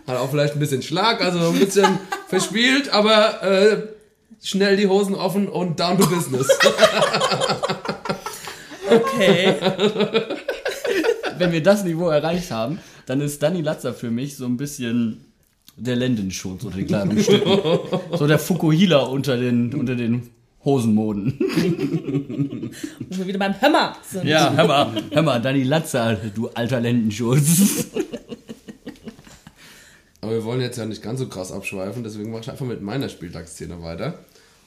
hat 0.06 0.16
auch 0.16 0.30
vielleicht 0.30 0.54
ein 0.54 0.60
bisschen 0.60 0.82
Schlag, 0.82 1.22
also 1.22 1.38
ein 1.50 1.58
bisschen 1.58 1.98
verspielt, 2.28 2.88
aber 2.90 3.42
äh, 3.42 3.82
schnell 4.42 4.76
die 4.76 4.86
Hosen 4.86 5.14
offen 5.14 5.48
und 5.48 5.78
down 5.80 5.98
to 5.98 6.06
business. 6.06 6.48
Okay. 8.88 9.56
Wenn 11.38 11.52
wir 11.52 11.62
das 11.62 11.84
Niveau 11.84 12.08
erreicht 12.08 12.50
haben, 12.50 12.78
dann 13.06 13.20
ist 13.20 13.42
Danny 13.42 13.60
Latzer 13.60 13.92
für 13.92 14.10
mich 14.10 14.36
so 14.36 14.46
ein 14.46 14.56
bisschen 14.56 15.25
der 15.76 15.96
Lendenschutz 15.96 16.64
unter 16.64 16.76
den 16.76 16.86
Kleidungsstücken. 16.86 17.58
so 18.18 18.26
der 18.26 18.38
Fukuhila 18.38 19.04
unter 19.04 19.36
den, 19.36 19.74
unter 19.74 19.94
den 19.94 20.30
Hosenmoden. 20.64 21.38
Wo 23.10 23.18
wir 23.18 23.26
wieder 23.26 23.38
beim 23.38 23.60
Hammer 23.60 23.96
sind. 24.02 24.24
Ja, 24.24 24.52
hör 24.54 25.22
mal, 25.22 25.40
Danny 25.40 25.62
Latzer, 25.62 26.16
du 26.34 26.48
alter 26.48 26.80
Lendenschutz. 26.80 27.86
Aber 30.20 30.32
wir 30.32 30.44
wollen 30.44 30.60
jetzt 30.60 30.76
ja 30.76 30.86
nicht 30.86 31.02
ganz 31.02 31.20
so 31.20 31.28
krass 31.28 31.52
abschweifen, 31.52 32.02
deswegen 32.02 32.32
mache 32.32 32.42
ich 32.42 32.50
einfach 32.50 32.66
mit 32.66 32.82
meiner 32.82 33.08
Spieltagsszene 33.08 33.80
weiter. 33.82 34.18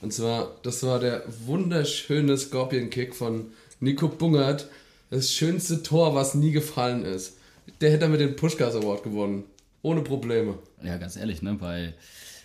Und 0.01 0.13
zwar, 0.13 0.56
das 0.63 0.83
war 0.83 1.00
der 1.00 1.23
wunderschöne 1.45 2.38
Scorpion-Kick 2.38 3.13
von 3.13 3.47
Nico 3.81 4.07
Bungert. 4.07 4.69
Das 5.09 5.33
schönste 5.33 5.83
Tor, 5.83 6.15
was 6.15 6.35
nie 6.35 6.51
gefallen 6.51 7.03
ist. 7.03 7.33
Der 7.81 7.89
hätte 7.89 8.06
damit 8.06 8.21
den 8.21 8.38
Pushkas 8.38 8.75
Award 8.75 9.03
gewonnen. 9.03 9.44
Ohne 9.81 10.01
Probleme. 10.01 10.59
Ja, 10.83 10.97
ganz 10.97 11.15
ehrlich, 11.15 11.41
ne? 11.41 11.53
Bei, 11.53 11.93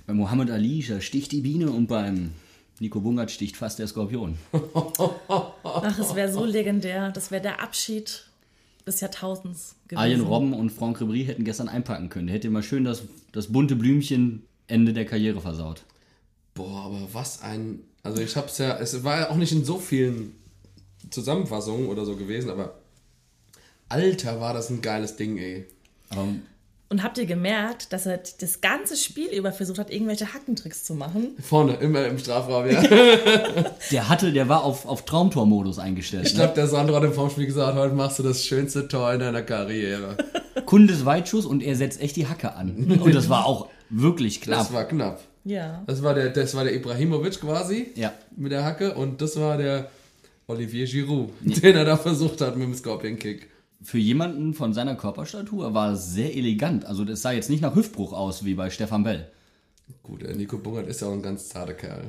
bei 0.06 0.14
Muhammad 0.14 0.50
Ali 0.50 0.84
da 0.88 1.00
sticht 1.00 1.32
die 1.32 1.40
Biene 1.40 1.70
und 1.70 1.86
beim 1.86 2.32
Nico 2.80 3.00
Bungert 3.00 3.30
sticht 3.30 3.56
fast 3.56 3.78
der 3.78 3.86
Skorpion. 3.86 4.36
Ach, 5.64 5.98
es 5.98 6.14
wäre 6.14 6.32
so 6.32 6.44
legendär. 6.44 7.10
Das 7.12 7.30
wäre 7.30 7.42
der 7.42 7.62
Abschied 7.62 8.24
des 8.86 9.00
Jahrtausends 9.00 9.76
gewesen. 9.88 9.98
Arjen 9.98 10.20
Robben 10.20 10.52
und 10.52 10.70
Franck 10.70 11.00
Ribéry 11.00 11.24
hätten 11.24 11.44
gestern 11.44 11.68
einpacken 11.68 12.08
können. 12.08 12.26
Der 12.26 12.36
hätte 12.36 12.50
mal 12.50 12.62
schön 12.62 12.84
das, 12.84 13.02
das 13.32 13.52
bunte 13.52 13.76
Blümchen 13.76 14.42
Ende 14.66 14.92
der 14.92 15.06
Karriere 15.06 15.40
versaut. 15.40 15.84
Boah, 16.54 16.86
aber 16.86 17.08
was 17.12 17.42
ein. 17.42 17.80
Also 18.02 18.22
ich 18.22 18.36
hab's 18.36 18.58
ja. 18.58 18.78
Es 18.78 19.04
war 19.04 19.20
ja 19.20 19.30
auch 19.30 19.36
nicht 19.36 19.52
in 19.52 19.64
so 19.64 19.78
vielen 19.78 20.34
Zusammenfassungen 21.10 21.88
oder 21.88 22.04
so 22.04 22.16
gewesen, 22.16 22.50
aber. 22.50 22.78
Alter, 23.88 24.40
war 24.40 24.54
das 24.54 24.70
ein 24.70 24.80
geiles 24.80 25.16
Ding, 25.16 25.36
ey. 25.38 25.66
Aber 26.08 26.28
Und 26.94 27.02
habt 27.02 27.18
ihr 27.18 27.26
gemerkt, 27.26 27.92
dass 27.92 28.06
er 28.06 28.20
das 28.40 28.60
ganze 28.60 28.96
Spiel 28.96 29.26
über 29.26 29.50
versucht 29.50 29.80
hat, 29.80 29.90
irgendwelche 29.90 30.32
Hackentricks 30.32 30.84
zu 30.84 30.94
machen? 30.94 31.34
Vorne, 31.42 31.74
immer 31.80 32.06
im 32.06 32.20
Strafraum, 32.20 32.70
ja. 32.70 32.82
der 33.90 34.08
hatte, 34.08 34.32
der 34.32 34.48
war 34.48 34.62
auf, 34.62 34.86
auf 34.86 35.04
Traumtormodus 35.04 35.80
eingestellt. 35.80 36.28
Ich 36.28 36.34
ne? 36.34 36.38
glaube, 36.42 36.54
der 36.54 36.68
Sandro 36.68 36.94
hat 36.94 37.02
im 37.02 37.12
Vorspiel 37.12 37.46
gesagt, 37.46 37.76
heute 37.76 37.96
machst 37.96 38.20
du 38.20 38.22
das 38.22 38.44
schönste 38.44 38.86
Tor 38.86 39.12
in 39.12 39.18
deiner 39.18 39.42
Karriere. 39.42 40.16
Kundes 40.66 41.04
Weitschuss 41.04 41.46
und 41.46 41.64
er 41.64 41.74
setzt 41.74 42.00
echt 42.00 42.14
die 42.14 42.28
Hacke 42.28 42.54
an. 42.54 42.96
Und 43.02 43.12
das 43.12 43.28
war 43.28 43.44
auch 43.44 43.70
wirklich 43.90 44.40
knapp. 44.40 44.60
Das 44.60 44.72
war 44.72 44.84
knapp. 44.84 45.20
Ja. 45.42 45.82
Das 45.88 46.00
war 46.04 46.14
der, 46.14 46.28
das 46.28 46.54
war 46.54 46.62
der 46.62 46.76
Ibrahimovic 46.76 47.40
quasi 47.40 47.88
Ja. 47.96 48.12
mit 48.36 48.52
der 48.52 48.64
Hacke 48.64 48.94
und 48.94 49.20
das 49.20 49.36
war 49.40 49.56
der 49.56 49.90
Olivier 50.46 50.86
Giroud, 50.86 51.30
den 51.40 51.74
er 51.74 51.84
da 51.84 51.96
versucht 51.96 52.40
hat 52.40 52.56
mit 52.56 52.68
dem 52.68 52.74
Scorpion 52.76 53.18
Kick. 53.18 53.48
Für 53.84 53.98
jemanden 53.98 54.54
von 54.54 54.72
seiner 54.72 54.94
Körperstatur 54.96 55.74
war 55.74 55.92
es 55.92 56.12
sehr 56.14 56.34
elegant. 56.34 56.86
Also 56.86 57.04
das 57.04 57.20
sah 57.20 57.32
jetzt 57.32 57.50
nicht 57.50 57.60
nach 57.60 57.74
Hüftbruch 57.76 58.14
aus 58.14 58.44
wie 58.44 58.54
bei 58.54 58.70
Stefan 58.70 59.04
Bell. 59.04 59.28
Gut, 60.02 60.22
der 60.22 60.34
Nico 60.34 60.56
Bungert 60.56 60.88
ist 60.88 61.02
ja 61.02 61.08
auch 61.08 61.12
ein 61.12 61.20
ganz 61.20 61.50
zarter 61.50 61.74
Kerl. 61.74 62.04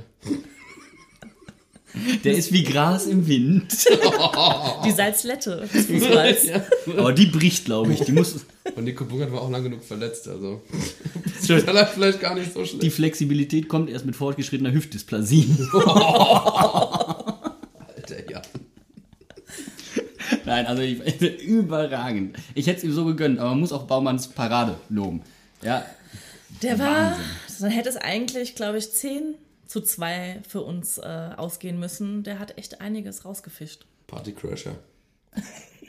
Der 2.23 2.33
ist 2.33 2.53
wie 2.53 2.63
Gras 2.63 3.05
im 3.07 3.27
Wind. 3.27 3.73
Die 4.85 4.91
Salzlette 4.91 5.67
Fußballs. 5.67 6.47
Aber 6.97 7.11
die 7.13 7.25
bricht, 7.25 7.65
glaube 7.65 7.93
ich. 7.93 8.01
Die 8.01 8.11
muss. 8.11 8.45
Und 8.75 8.85
Nico 8.85 9.05
Bungert 9.05 9.31
war 9.31 9.41
auch 9.41 9.49
lang 9.49 9.63
genug 9.63 9.83
verletzt, 9.83 10.27
also 10.27 10.61
vielleicht 11.41 11.89
vielleicht 11.89 12.19
gar 12.19 12.35
nicht 12.35 12.53
so 12.53 12.63
Die 12.63 12.67
schlecht. 12.67 12.95
Flexibilität 12.95 13.67
kommt 13.69 13.89
erst 13.89 14.05
mit 14.05 14.15
fortgeschrittener 14.15 14.71
Hüftdysplasie. 14.73 15.55
Alter, 17.95 18.29
ja. 18.29 18.41
Nein, 20.55 20.67
also 20.67 20.81
ich, 20.81 20.99
überragend. 21.43 22.37
Ich 22.53 22.67
hätte 22.67 22.77
es 22.77 22.83
ihm 22.85 22.93
so 22.93 23.05
gegönnt, 23.05 23.39
aber 23.39 23.49
man 23.49 23.59
muss 23.59 23.73
auch 23.73 23.83
Baumanns 23.87 24.29
Parade 24.29 24.75
loben. 24.89 25.21
Ja, 25.61 25.85
Der 26.61 26.79
war, 26.79 27.11
Wahnsinn. 27.11 27.23
dann 27.59 27.71
hätte 27.71 27.89
es 27.89 27.97
eigentlich, 27.97 28.55
glaube 28.55 28.77
ich, 28.77 28.91
10 28.91 29.35
zu 29.67 29.81
2 29.81 30.41
für 30.47 30.61
uns 30.61 30.97
äh, 30.97 31.29
ausgehen 31.35 31.77
müssen. 31.79 32.23
Der 32.23 32.39
hat 32.39 32.57
echt 32.57 32.79
einiges 32.81 33.25
rausgefischt. 33.25 33.85
Partycrasher. 34.07 34.75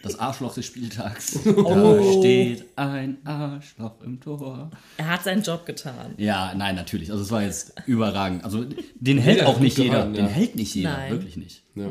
das 0.02 0.18
Arschloch 0.18 0.54
des 0.54 0.66
Spieltags. 0.66 1.38
Da 1.44 2.02
steht 2.18 2.64
ein 2.76 3.18
Arschloch 3.25 4.00
im 4.02 4.20
Tor. 4.20 4.70
Er 4.96 5.08
hat 5.08 5.23
seinen 5.25 5.42
Job 5.42 5.64
getan. 5.66 6.14
Ja, 6.16 6.54
nein, 6.56 6.75
natürlich. 6.75 7.11
Also 7.12 7.23
es 7.23 7.30
war 7.30 7.42
jetzt 7.42 7.73
überragend. 7.87 8.42
Also 8.44 8.64
den 8.96 9.18
hält 9.18 9.38
Jeder 9.38 9.49
auch 9.49 9.61
nicht 9.61 9.78
jeder. 9.78 9.90
gehalten, 9.90 10.14
Den 10.14 10.25
ja. 10.25 10.30
hält 10.32 10.56
nicht 10.56 10.75
jeder, 10.75 10.96
Nein. 10.96 11.12
wirklich 11.12 11.37
nicht. 11.37 11.62
Ja. 11.76 11.90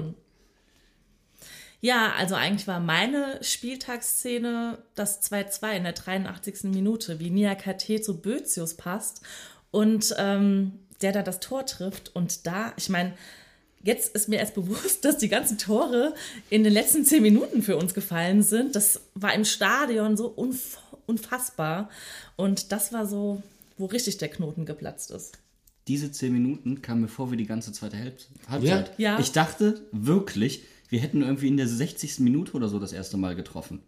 Ja, 1.85 2.13
also 2.17 2.33
eigentlich 2.33 2.65
war 2.65 2.79
meine 2.79 3.37
Spieltagsszene 3.43 4.79
das 4.95 5.21
2-2 5.31 5.77
in 5.77 5.83
der 5.83 5.93
83. 5.93 6.63
Minute, 6.63 7.19
wie 7.19 7.29
Nia 7.29 7.53
KT 7.53 8.03
zu 8.03 8.19
Bözius 8.21 8.73
passt 8.73 9.21
und 9.69 10.15
ähm, 10.17 10.79
der 11.01 11.11
da 11.11 11.21
das 11.21 11.39
Tor 11.39 11.63
trifft. 11.67 12.15
Und 12.15 12.47
da, 12.47 12.73
ich 12.75 12.89
meine, 12.89 13.13
jetzt 13.83 14.15
ist 14.15 14.27
mir 14.29 14.39
erst 14.39 14.55
bewusst, 14.55 15.05
dass 15.05 15.19
die 15.19 15.29
ganzen 15.29 15.59
Tore 15.59 16.15
in 16.49 16.63
den 16.63 16.73
letzten 16.73 17.05
zehn 17.05 17.21
Minuten 17.21 17.61
für 17.61 17.77
uns 17.77 17.93
gefallen 17.93 18.41
sind. 18.41 18.75
Das 18.75 19.01
war 19.13 19.35
im 19.35 19.45
Stadion 19.45 20.17
so 20.17 20.27
unf 20.27 20.79
unfassbar. 21.05 21.91
Und 22.35 22.71
das 22.71 22.93
war 22.93 23.05
so, 23.05 23.43
wo 23.77 23.85
richtig 23.85 24.17
der 24.17 24.29
Knoten 24.29 24.65
geplatzt 24.65 25.11
ist. 25.11 25.37
Diese 25.87 26.11
zehn 26.11 26.33
Minuten 26.33 26.81
kamen 26.81 27.01
mir 27.01 27.07
vor 27.09 27.31
wie 27.31 27.37
die 27.37 27.45
ganze 27.45 27.71
zweite 27.73 27.97
Halb- 27.97 28.25
Halbzeit. 28.49 28.91
Ja. 28.97 29.19
Ich 29.19 29.33
dachte 29.33 29.81
wirklich, 29.91 30.63
wir 30.95 31.01
hätten 31.01 31.23
irgendwie 31.23 31.49
in 31.49 31.57
der 31.57 31.67
60. 31.67 32.19
Minute 32.19 32.53
oder 32.53 32.69
so 32.69 32.79
das 32.79 32.93
erste 32.93 33.17
Mal 33.17 33.35
getroffen. 33.35 33.81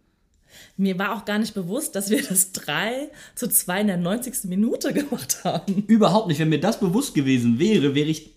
Mir 0.76 0.98
war 0.98 1.16
auch 1.16 1.24
gar 1.24 1.38
nicht 1.38 1.54
bewusst, 1.54 1.94
dass 1.94 2.10
wir 2.10 2.22
das 2.22 2.52
3 2.52 3.08
zu 3.34 3.48
2 3.48 3.80
in 3.80 3.86
der 3.86 3.96
90. 3.96 4.44
Minute 4.44 4.92
gemacht 4.92 5.42
haben. 5.42 5.84
Überhaupt 5.86 6.28
nicht. 6.28 6.38
Wenn 6.38 6.50
mir 6.50 6.60
das 6.60 6.78
bewusst 6.78 7.14
gewesen 7.14 7.58
wäre, 7.58 7.94
wäre 7.94 8.10
ich 8.10 8.32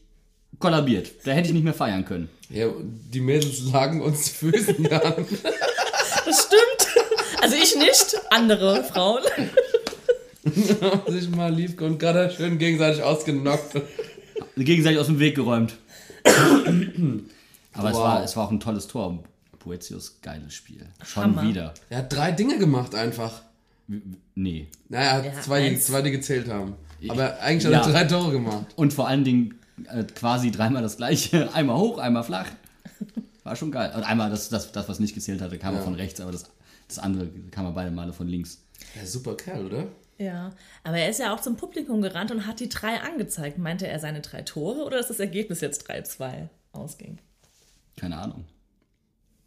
kollabiert. 0.59 1.11
Da 1.25 1.31
hätte 1.31 1.49
ich 1.49 1.53
nicht 1.53 1.65
mehr 1.65 1.73
feiern 1.73 2.05
können. 2.05 2.29
ja, 2.49 2.69
die 3.13 3.19
Mädels 3.19 3.61
lagen 3.73 4.01
uns 4.01 4.29
Füßen 4.29 4.89
an. 4.89 5.25
Das 6.25 6.47
stimmt. 6.47 7.05
Also 7.41 7.57
ich 7.57 7.75
nicht, 7.75 8.21
andere 8.29 8.85
Frauen. 8.85 9.23
Haben 10.79 11.11
sich 11.11 11.29
mal 11.29 11.53
Liebke 11.53 11.83
und 11.83 11.99
Gada 11.99 12.29
schön 12.29 12.57
gegenseitig 12.57 13.03
ausgenockt. 13.03 13.81
Gegenseitig 14.55 14.97
aus 14.97 15.07
dem 15.07 15.19
Weg 15.19 15.35
geräumt. 15.35 15.75
Aber 17.73 17.89
es, 17.89 17.95
Wow. 17.95 18.03
war, 18.03 18.23
es 18.23 18.35
war 18.37 18.45
auch 18.47 18.51
ein 18.51 18.59
tolles 18.59 18.87
Tor. 18.87 19.23
Poetius, 19.59 20.21
geiles 20.21 20.53
Spiel. 20.55 20.87
Schon 21.03 21.23
Hammer. 21.37 21.43
wieder. 21.43 21.73
Er 21.89 21.99
hat 21.99 22.11
drei 22.13 22.31
Dinge 22.31 22.57
gemacht 22.57 22.95
einfach. 22.95 23.41
Nee. 24.35 24.67
Naja, 24.89 25.05
er 25.11 25.13
hat 25.17 25.25
Ja, 25.25 25.41
zwei, 25.41 25.67
eins. 25.67 25.85
zwei, 25.85 26.01
die 26.01 26.11
gezählt 26.11 26.49
haben. 26.49 26.75
Aber 27.07 27.39
eigentlich 27.41 27.65
hat 27.65 27.85
Ja. 27.85 27.87
er 27.87 27.91
drei 27.91 28.03
Tore 28.05 28.31
gemacht. 28.31 28.65
Und 28.75 28.93
vor 28.93 29.07
allen 29.07 29.23
Dingen 29.23 29.59
äh, 29.87 30.03
quasi 30.03 30.51
dreimal 30.51 30.81
das 30.81 30.97
gleiche. 30.97 31.49
Einmal 31.53 31.77
hoch, 31.77 31.97
einmal 31.97 32.23
flach. 32.23 32.47
War 33.43 33.55
schon 33.55 33.71
geil. 33.71 33.91
Und 33.95 34.03
einmal 34.03 34.29
das, 34.29 34.49
das, 34.49 34.71
das 34.71 34.87
was 34.89 34.99
nicht 34.99 35.13
gezählt 35.15 35.41
hatte, 35.41 35.57
kam 35.57 35.73
Ja. 35.73 35.79
er 35.79 35.83
von 35.83 35.95
rechts, 35.95 36.21
aber 36.21 36.31
das, 36.31 36.45
das 36.87 36.99
andere 36.99 37.27
kam 37.51 37.65
er 37.65 37.71
beide 37.71 37.91
Male 37.91 38.13
von 38.13 38.27
links. 38.27 38.63
Ja, 38.95 39.05
super 39.05 39.35
Kerl, 39.35 39.65
oder? 39.65 39.87
Ja, 40.19 40.51
aber 40.83 40.97
er 40.97 41.09
ist 41.09 41.19
ja 41.19 41.33
auch 41.33 41.39
zum 41.41 41.55
Publikum 41.55 42.01
gerannt 42.03 42.29
und 42.31 42.45
hat 42.45 42.59
die 42.59 42.69
drei 42.69 42.99
angezeigt. 43.01 43.57
Meinte 43.57 43.87
er 43.87 43.99
seine 43.99 44.21
drei 44.21 44.43
Tore 44.43 44.83
oder 44.85 44.97
dass 44.97 45.07
das 45.07 45.19
Ergebnis 45.19 45.61
jetzt 45.61 45.89
3-2 45.89 46.49
ausging? 46.73 47.17
Keine 48.01 48.17
Ahnung. 48.17 48.45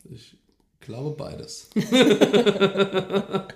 Ich 0.08 0.36
glaube 0.78 1.16
beides. 1.16 1.70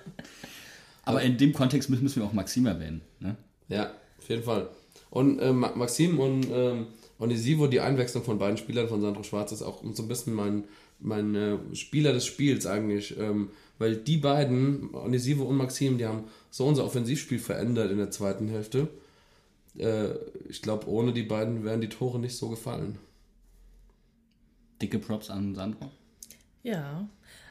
Aber 1.05 1.21
in 1.21 1.37
dem 1.37 1.53
Kontext 1.53 1.89
müssen, 1.89 2.13
wir 2.17 2.25
auch 2.25 2.33
Maxim 2.33 2.65
erwähnen. 2.65 2.99
Ne? 3.21 3.37
Ja, 3.69 3.93
auf 4.17 4.27
jeden 4.27 4.43
Fall. 4.43 4.67
Und 5.09 5.37
Ma- 5.37 5.73
Maxim 5.73 6.19
und 6.19 6.45
ähm, 6.51 6.87
Onisivo, 7.17 7.67
die 7.67 7.79
Einwechslung 7.79 8.25
von 8.25 8.39
beiden 8.39 8.57
Spielern 8.57 8.89
von 8.89 8.99
Sandro 8.99 9.23
Schwarz 9.23 9.53
ist 9.53 9.61
auch 9.61 9.81
so 9.93 10.03
ein 10.03 10.09
bisschen 10.09 10.33
mein, 10.33 10.65
mein 10.99 11.33
äh, 11.33 11.57
Spieler 11.75 12.11
des 12.11 12.25
Spiels 12.25 12.65
eigentlich. 12.65 13.17
Ähm, 13.17 13.51
weil 13.77 13.95
die 13.95 14.17
beiden, 14.17 14.93
Onisivo 14.93 15.45
und 15.45 15.55
Maxim, 15.55 15.97
die 15.97 16.07
haben 16.07 16.25
so 16.51 16.65
unser 16.65 16.83
Offensivspiel 16.83 17.39
verändert 17.39 17.89
in 17.89 17.99
der 17.99 18.11
zweiten 18.11 18.49
Hälfte. 18.49 18.89
Äh, 19.77 20.09
ich 20.49 20.61
glaube, 20.61 20.89
ohne 20.89 21.13
die 21.13 21.23
beiden 21.23 21.63
wären 21.63 21.79
die 21.79 21.87
Tore 21.87 22.19
nicht 22.19 22.35
so 22.35 22.49
gefallen. 22.49 22.97
Dicke 24.81 24.99
Props 24.99 25.29
an 25.29 25.55
Sandro. 25.55 25.91
Ja, 26.63 27.07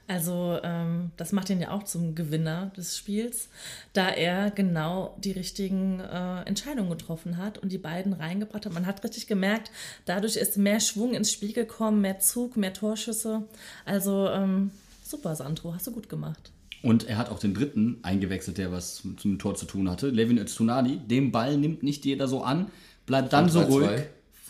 also 0.08 0.58
ähm, 0.62 1.10
das 1.18 1.32
macht 1.32 1.50
ihn 1.50 1.60
ja 1.60 1.70
auch 1.70 1.82
zum 1.82 2.14
Gewinner 2.14 2.72
des 2.74 2.96
Spiels, 2.96 3.50
da 3.92 4.08
er 4.08 4.50
genau 4.50 5.14
die 5.22 5.32
richtigen 5.32 6.00
äh, 6.00 6.42
Entscheidungen 6.44 6.88
getroffen 6.88 7.36
hat 7.36 7.58
und 7.58 7.70
die 7.70 7.78
beiden 7.78 8.14
reingebracht 8.14 8.64
hat. 8.64 8.72
Man 8.72 8.86
hat 8.86 9.04
richtig 9.04 9.26
gemerkt, 9.26 9.70
dadurch 10.06 10.36
ist 10.36 10.56
mehr 10.56 10.80
Schwung 10.80 11.12
ins 11.12 11.30
Spiel 11.30 11.52
gekommen, 11.52 12.00
mehr 12.00 12.20
Zug, 12.20 12.56
mehr 12.56 12.72
Torschüsse. 12.72 13.42
Also 13.84 14.28
ähm, 14.28 14.70
super, 15.04 15.36
Sandro, 15.36 15.74
hast 15.74 15.86
du 15.86 15.92
gut 15.92 16.08
gemacht. 16.08 16.52
Und 16.82 17.06
er 17.06 17.18
hat 17.18 17.28
auch 17.30 17.38
den 17.38 17.52
dritten 17.52 17.98
eingewechselt, 18.02 18.56
der 18.56 18.72
was 18.72 19.02
zum, 19.18 19.38
Tor 19.38 19.56
zu 19.56 19.66
tun 19.66 19.90
hatte. 19.90 20.08
Levin 20.08 20.38
Öztunadi. 20.38 20.96
Den 20.96 21.32
Ball 21.32 21.58
nimmt 21.58 21.82
nicht 21.82 22.06
jeder 22.06 22.28
so 22.28 22.42
an, 22.42 22.70
bleibt 23.04 23.34
dann 23.34 23.50
so 23.50 23.60
3-2. 23.60 23.66
ruhig. 23.66 24.00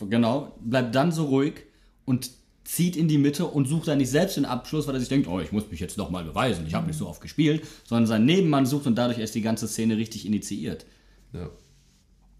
Genau, 0.09 0.55
bleibt 0.61 0.95
dann 0.95 1.11
so 1.11 1.25
ruhig 1.25 1.63
und 2.05 2.29
zieht 2.71 2.95
in 2.95 3.07
die 3.07 3.17
Mitte 3.17 3.47
und 3.47 3.67
sucht 3.67 3.87
dann 3.87 3.97
nicht 3.97 4.11
selbst 4.11 4.37
den 4.37 4.45
Abschluss, 4.45 4.85
weil 4.85 4.93
er 4.93 4.99
sich 4.99 5.09
denkt, 5.09 5.27
oh, 5.27 5.39
ich 5.39 5.51
muss 5.51 5.71
mich 5.71 5.79
jetzt 5.79 5.97
noch 5.97 6.11
mal 6.11 6.23
beweisen, 6.23 6.67
ich 6.67 6.75
habe 6.75 6.85
nicht 6.85 6.97
so 6.97 7.07
oft 7.07 7.19
gespielt, 7.19 7.65
sondern 7.83 8.05
seinen 8.05 8.25
Nebenmann 8.25 8.67
sucht 8.67 8.85
und 8.85 8.93
dadurch 8.95 9.17
erst 9.17 9.33
die 9.33 9.41
ganze 9.41 9.67
Szene 9.67 9.97
richtig 9.97 10.25
initiiert. 10.27 10.85
Ja. 11.33 11.49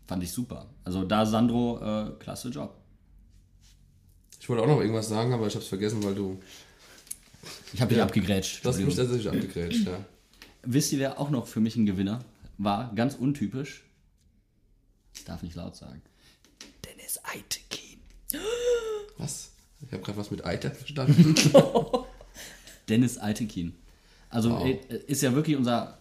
Fand 0.06 0.22
ich 0.24 0.32
super. 0.32 0.70
Also 0.84 1.04
da 1.04 1.26
Sandro, 1.26 1.80
äh, 1.82 2.12
klasse 2.20 2.50
Job. 2.50 2.76
Ich 4.40 4.48
wollte 4.48 4.62
auch 4.64 4.68
noch 4.68 4.80
irgendwas 4.82 5.10
sagen, 5.10 5.34
aber 5.34 5.48
ich 5.48 5.56
habe 5.56 5.64
es 5.64 5.70
vergessen, 5.70 6.04
weil 6.04 6.14
du. 6.14 6.40
Ich 7.74 7.82
habe 7.82 7.90
dich 7.90 7.98
Ja. 7.98 8.04
abgegrätscht. 8.06 8.64
Du 8.64 8.70
hast 8.70 8.80
mich 8.80 8.96
tatsächlich 8.96 9.28
abgegrätscht, 9.28 9.88
ja. 9.88 10.06
Wisst 10.64 10.92
ihr, 10.94 11.00
wer 11.00 11.20
auch 11.20 11.32
noch 11.32 11.48
für 11.48 11.60
mich 11.60 11.76
ein 11.76 11.86
Gewinner 11.88 12.24
war? 12.60 12.94
Ganz 12.94 13.16
untypisch. 13.16 13.84
Ich 15.16 15.24
darf 15.26 15.42
nicht 15.42 15.56
laut 15.56 15.76
sagen. 15.76 16.02
Dennis 16.86 17.20
Eitekin. 17.24 18.00
Was? 19.18 19.52
Ich 19.86 19.92
habe 19.94 20.04
gerade 20.04 20.18
was 20.18 20.32
mit 20.32 20.46
Eiter 20.46 20.72
verstanden. 20.72 21.36
Dennis 22.90 23.18
Eitekin. 23.20 23.74
Also 24.30 24.52
Wow. 24.52 24.66
äh, 24.68 24.78
ist 25.08 25.22
ja 25.22 25.34
wirklich 25.34 25.56
unser, 25.56 25.98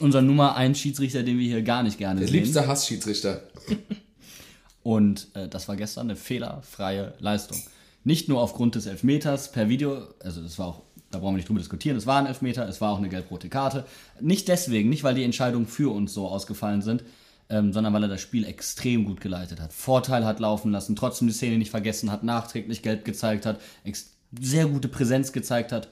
unser 0.00 0.22
Nummer 0.22 0.56
1 0.56 0.78
Schiedsrichter, 0.78 1.22
den 1.22 1.38
wir 1.38 1.46
hier 1.46 1.62
gar 1.62 1.82
nicht 1.82 1.98
gerne 1.98 2.20
Der 2.20 2.28
sehen. 2.28 2.42
liebste 2.44 2.66
Hassschiedsrichter. 2.66 3.42
Und 4.82 5.28
äh, 5.34 5.48
das 5.48 5.68
war 5.68 5.76
gestern 5.76 6.06
eine 6.06 6.16
fehlerfreie 6.16 7.14
Leistung. 7.18 7.58
Nicht 8.04 8.28
nur 8.28 8.40
aufgrund 8.40 8.74
des 8.74 8.86
Elfmeters 8.86 9.52
per 9.52 9.68
Video, 9.68 10.06
also 10.20 10.40
das 10.40 10.58
war 10.58 10.66
auch, 10.68 10.82
da 11.10 11.18
brauchen 11.18 11.32
wir 11.34 11.38
nicht 11.38 11.48
drüber 11.48 11.58
diskutieren, 11.60 11.96
es 11.96 12.06
war 12.06 12.18
ein 12.18 12.26
Elfmeter, 12.26 12.66
es 12.68 12.80
war 12.80 12.92
auch 12.92 12.98
eine 12.98 13.08
gelb-rote 13.08 13.48
Karte. 13.48 13.84
Nicht 14.20 14.48
deswegen, 14.48 14.88
nicht 14.88 15.04
weil 15.04 15.14
die 15.14 15.24
Entscheidungen 15.24 15.66
für 15.66 15.92
uns 15.92 16.14
so 16.14 16.28
ausgefallen 16.28 16.80
sind, 16.80 17.04
ähm, 17.50 17.72
sondern 17.72 17.92
weil 17.92 18.02
er 18.02 18.08
das 18.08 18.20
Spiel 18.20 18.44
extrem 18.44 19.04
gut 19.04 19.20
geleitet 19.20 19.60
hat. 19.60 19.72
Vorteil 19.72 20.24
hat 20.24 20.40
laufen 20.40 20.72
lassen, 20.72 20.96
trotzdem 20.96 21.28
die 21.28 21.34
Szene 21.34 21.58
nicht 21.58 21.70
vergessen 21.70 22.10
hat, 22.10 22.22
nachträglich 22.22 22.82
gelb 22.82 23.04
gezeigt 23.04 23.46
hat, 23.46 23.60
sehr 24.38 24.66
gute 24.66 24.88
Präsenz 24.88 25.32
gezeigt 25.32 25.72
hat. 25.72 25.88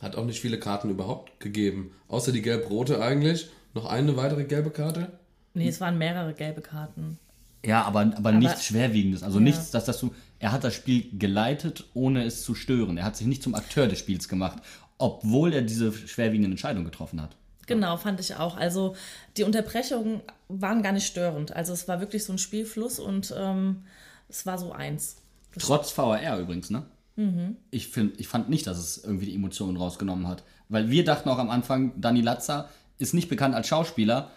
Hat 0.00 0.16
auch 0.16 0.26
nicht 0.26 0.40
viele 0.40 0.58
Karten 0.58 0.90
überhaupt 0.90 1.40
gegeben. 1.40 1.92
Außer 2.08 2.32
die 2.32 2.42
gelb-rote 2.42 3.00
eigentlich. 3.02 3.48
Noch 3.72 3.86
eine 3.86 4.16
weitere 4.16 4.44
gelbe 4.44 4.70
Karte. 4.70 5.18
Nee, 5.54 5.68
es 5.68 5.80
waren 5.80 5.96
mehrere 5.96 6.34
gelbe 6.34 6.60
Karten. 6.60 7.18
Ja, 7.64 7.82
aber, 7.82 8.12
aber, 8.16 8.32
nichts 8.32 8.64
Schwerwiegendes. 8.66 9.22
Also 9.22 9.38
Ja. 9.38 9.44
nichts, 9.44 9.70
dass 9.70 9.86
das 9.86 9.98
du. 9.98 10.14
Er 10.38 10.52
hat 10.52 10.64
das 10.64 10.74
Spiel 10.74 11.08
geleitet, 11.18 11.86
ohne 11.94 12.24
es 12.24 12.42
zu 12.42 12.54
stören. 12.54 12.98
Er 12.98 13.04
hat 13.04 13.16
sich 13.16 13.26
nicht 13.26 13.42
zum 13.42 13.54
Akteur 13.54 13.88
des 13.88 13.98
Spiels 13.98 14.28
gemacht, 14.28 14.58
obwohl 14.98 15.52
er 15.52 15.62
diese 15.62 15.92
schwerwiegenden 15.92 16.52
Entscheidungen 16.52 16.84
getroffen 16.84 17.20
hat. 17.22 17.36
Genau, 17.66 17.96
fand 17.96 18.20
ich 18.20 18.36
auch. 18.36 18.56
Also 18.56 18.94
die 19.36 19.44
Unterbrechungen 19.44 20.20
waren 20.48 20.82
gar 20.82 20.92
nicht 20.92 21.06
störend. 21.06 21.54
Also 21.54 21.72
es 21.72 21.88
war 21.88 22.00
wirklich 22.00 22.24
so 22.24 22.32
ein 22.32 22.38
Spielfluss 22.38 22.98
und 22.98 23.34
ähm, 23.36 23.82
es 24.28 24.46
war 24.46 24.58
so 24.58 24.72
eins. 24.72 25.16
Trotz 25.58 25.96
VAR 25.96 26.38
übrigens, 26.38 26.70
ne? 26.70 26.84
Ich, 27.70 27.88
find, 27.88 28.20
ich 28.20 28.28
fand 28.28 28.50
nicht, 28.50 28.66
dass 28.66 28.76
es 28.78 29.02
irgendwie 29.02 29.26
die 29.26 29.34
Emotionen 29.34 29.78
rausgenommen 29.78 30.28
hat. 30.28 30.42
Weil 30.68 30.90
wir 30.90 31.04
dachten 31.04 31.28
auch 31.30 31.38
am 31.38 31.48
Anfang, 31.48 31.92
Dani 31.98 32.20
Latza 32.20 32.68
ist 32.98 33.14
nicht 33.14 33.28
bekannt 33.28 33.54
als 33.54 33.68
Schauspieler. 33.68 34.30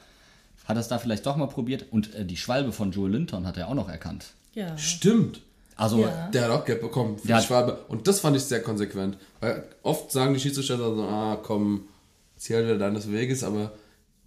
Hat 0.66 0.78
er 0.78 0.80
es 0.80 0.88
da 0.88 0.98
vielleicht 0.98 1.26
doch 1.26 1.36
mal 1.36 1.48
probiert? 1.48 1.88
Und 1.92 2.14
äh, 2.16 2.26
die 2.26 2.38
Schwalbe 2.38 2.72
von 2.72 2.92
Joel 2.92 3.12
Linton 3.12 3.46
hat 3.46 3.58
er 3.58 3.68
auch 3.68 3.74
noch 3.74 3.90
erkannt. 3.90 4.28
Ja. 4.54 4.78
Stimmt. 4.78 5.42
Also, 5.76 6.02
Ja. 6.02 6.30
Der 6.30 6.44
hat 6.46 6.52
auch 6.52 6.66
gelb 6.66 6.82
bekommen 6.82 7.18
für 7.18 7.28
Der 7.28 7.40
die 7.40 7.46
Schwabe. 7.46 7.86
Und 7.88 8.08
das 8.08 8.20
fand 8.22 8.38
ich 8.38 8.44
sehr 8.44 8.62
konsequent. 8.62 9.18
Weil 9.42 9.64
oft 9.84 10.12
sagen 10.12 10.34
die 10.34 10.40
Schiedsrichter 10.40 10.78
so, 10.78 11.04
ah 11.04 11.38
komm, 11.42 11.88
zieh 12.40 12.56
halt 12.56 12.82
deines 12.82 13.12
Weges. 13.12 13.44
Aber 13.44 13.74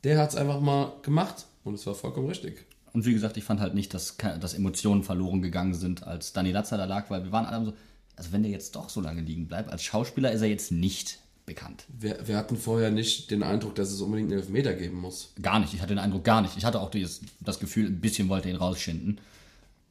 der 0.05 0.19
hat 0.19 0.31
es 0.31 0.37
einfach 0.37 0.61
mal 0.61 0.93
gemacht. 1.03 1.47
Und 1.65 1.75
es 1.75 1.87
war 1.87 1.95
vollkommen 1.95 2.29
richtig. 2.29 2.65
Und 2.93 3.07
wie 3.07 3.13
gesagt, 3.13 3.37
ich 3.37 3.45
fand 3.45 3.61
halt 3.61 3.75
nicht, 3.75 3.95
dass, 3.95 4.17
dass 4.41 4.55
Emotionen 4.55 5.03
verloren 5.03 5.43
gegangen 5.43 5.75
sind, 5.75 6.07
als 6.07 6.33
Dani 6.33 6.53
Latza 6.53 6.77
da 6.77 6.85
lag, 6.85 7.09
weil 7.11 7.25
wir 7.25 7.33
waren 7.33 7.47
alle 7.47 7.67
so, 7.67 7.73
also 8.17 8.33
wenn 8.33 8.43
der 8.43 8.53
jetzt 8.53 8.77
doch 8.77 8.91
so 8.91 9.01
lange 9.01 9.23
liegen 9.23 9.49
bleibt, 9.49 9.71
als 9.71 9.83
Schauspieler 9.83 10.31
ist 10.31 10.43
er 10.43 10.49
jetzt 10.49 10.73
nicht 10.73 11.19
bekannt. 11.47 11.85
Wir, 11.89 12.27
wir 12.27 12.37
hatten 12.37 12.57
vorher 12.57 12.91
nicht 12.91 13.31
den 13.31 13.43
Eindruck, 13.43 13.75
dass 13.75 13.91
es 13.91 14.01
unbedingt 14.01 14.31
einen 14.31 14.41
Elfmeter 14.41 14.75
geben 14.75 15.01
muss. 15.01 15.33
Gar 15.41 15.61
nicht. 15.61 15.73
Ich 15.73 15.81
hatte 15.81 15.95
den 15.95 15.99
Eindruck 15.99 16.25
gar 16.25 16.43
nicht. 16.43 16.57
Ich 16.57 16.65
hatte 16.65 16.81
auch 16.81 16.91
das, 16.91 17.21
das 17.41 17.59
Gefühl, 17.59 17.87
ein 17.87 18.01
bisschen 18.01 18.29
wollte 18.29 18.49
er 18.49 18.55
ihn 18.55 18.61
rausschinden. 18.61 19.21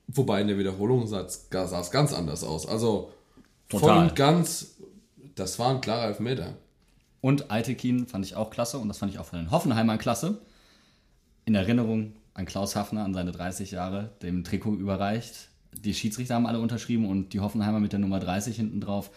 Wobei 0.08 0.42
in 0.42 0.48
der 0.48 0.58
Wiederholung 0.58 1.08
sah 1.08 1.22
es 1.22 1.50
ganz 1.50 2.14
anders 2.14 2.44
aus. 2.44 2.68
Also 2.68 3.12
voll 3.70 3.82
Total. 3.82 4.10
und 4.10 4.16
ganz, 4.16 4.76
das 5.36 5.58
war 5.58 5.72
ein 5.72 5.82
klarer 5.82 6.08
Elfmeter. 6.08 6.58
Und 7.22 7.52
Altekin 7.52 8.08
fand 8.08 8.26
ich 8.26 8.36
auch 8.36 8.50
klasse 8.50 8.80
und 8.80 8.88
das 8.88 8.98
fand 8.98 9.12
ich 9.12 9.20
auch 9.20 9.26
von 9.26 9.40
den 9.40 9.52
Hoffenheimern 9.52 10.00
klasse. 10.00 10.42
In 11.46 11.56
Erinnerung 11.56 12.14
an 12.34 12.46
Klaus 12.46 12.76
Hafner, 12.76 13.04
an 13.04 13.14
seine 13.14 13.32
30 13.32 13.72
Jahre, 13.72 14.12
dem 14.22 14.44
Trikot 14.44 14.76
überreicht. 14.76 15.50
Die 15.74 15.94
Schiedsrichter 15.94 16.36
haben 16.36 16.48
alle 16.48 16.60
unterschrieben 16.60 17.06
und 17.06 17.34
die 17.34 17.40
Hoffenheimer 17.40 17.80
mit 17.80 17.94
der 17.94 18.00
Nummer 18.00 18.20
30 18.20 18.56
hinten 18.56 18.82
drauf. 18.82 19.12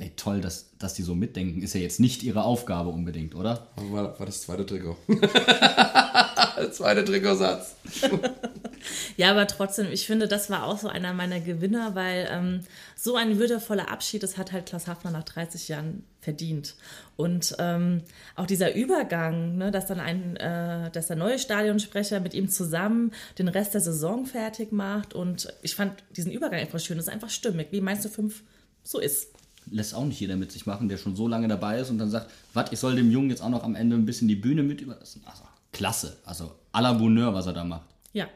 Ey, 0.00 0.12
toll, 0.16 0.40
dass, 0.40 0.70
dass 0.78 0.94
die 0.94 1.02
so 1.02 1.14
mitdenken. 1.14 1.60
Ist 1.60 1.74
ja 1.74 1.80
jetzt 1.80 2.00
nicht 2.00 2.22
ihre 2.22 2.42
Aufgabe 2.44 2.88
unbedingt, 2.88 3.34
oder? 3.34 3.68
War, 3.76 4.18
war 4.18 4.24
das 4.26 4.40
zweite 4.40 4.64
Trikot. 4.64 4.96
zweite 6.72 7.04
Trikotsatz. 7.04 7.76
Ja, 9.18 9.30
aber 9.30 9.46
trotzdem, 9.46 9.92
ich 9.92 10.06
finde, 10.06 10.26
das 10.26 10.48
war 10.48 10.64
auch 10.64 10.78
so 10.78 10.88
einer 10.88 11.12
meiner 11.12 11.38
Gewinner, 11.40 11.94
weil 11.94 12.26
ähm, 12.30 12.60
so 12.96 13.16
ein 13.16 13.38
würdevoller 13.38 13.90
Abschied, 13.90 14.22
das 14.22 14.38
hat 14.38 14.52
halt 14.52 14.64
Klaus 14.64 14.86
Hafner 14.86 15.10
nach 15.10 15.24
30 15.24 15.68
Jahren 15.68 16.04
verdient. 16.22 16.76
Und 17.16 17.54
ähm, 17.58 18.00
auch 18.36 18.46
dieser 18.46 18.74
Übergang, 18.74 19.58
ne, 19.58 19.70
dass 19.70 19.84
dann 19.84 20.00
ein, 20.00 20.36
äh, 20.36 20.90
dass 20.92 21.08
der 21.08 21.16
neue 21.16 21.38
Stadionsprecher 21.38 22.20
mit 22.20 22.32
ihm 22.32 22.48
zusammen 22.48 23.12
den 23.38 23.48
Rest 23.48 23.74
der 23.74 23.82
Saison 23.82 24.24
fertig 24.24 24.72
macht. 24.72 25.12
Und 25.12 25.52
ich 25.60 25.74
fand 25.74 26.02
diesen 26.16 26.32
Übergang 26.32 26.60
einfach 26.60 26.80
schön. 26.80 26.96
Das 26.96 27.06
ist 27.06 27.12
einfach 27.12 27.28
stimmig, 27.28 27.68
wie 27.70 27.82
meinst 27.82 28.06
du 28.06 28.08
fünf 28.08 28.42
so 28.82 28.98
ist. 28.98 29.28
Lässt 29.70 29.94
auch 29.94 30.04
nicht 30.04 30.20
jeder 30.20 30.36
mit 30.36 30.52
sich 30.52 30.66
machen, 30.66 30.88
der 30.88 30.96
schon 30.96 31.16
so 31.16 31.28
lange 31.28 31.48
dabei 31.48 31.80
ist 31.80 31.90
und 31.90 31.98
dann 31.98 32.10
sagt, 32.10 32.30
was, 32.54 32.72
ich 32.72 32.78
soll 32.78 32.96
dem 32.96 33.10
Jungen 33.10 33.30
jetzt 33.30 33.42
auch 33.42 33.48
noch 33.48 33.62
am 33.62 33.74
Ende 33.74 33.96
ein 33.96 34.06
bisschen 34.06 34.28
die 34.28 34.36
Bühne 34.36 34.62
mit 34.62 34.80
überlassen. 34.80 35.22
Also, 35.24 35.42
klasse. 35.72 36.16
Also, 36.24 36.52
à 36.72 36.80
la 36.82 36.92
Bonheur, 36.92 37.34
was 37.34 37.46
er 37.46 37.52
da 37.52 37.64
macht. 37.64 37.86
Ja. 38.12 38.26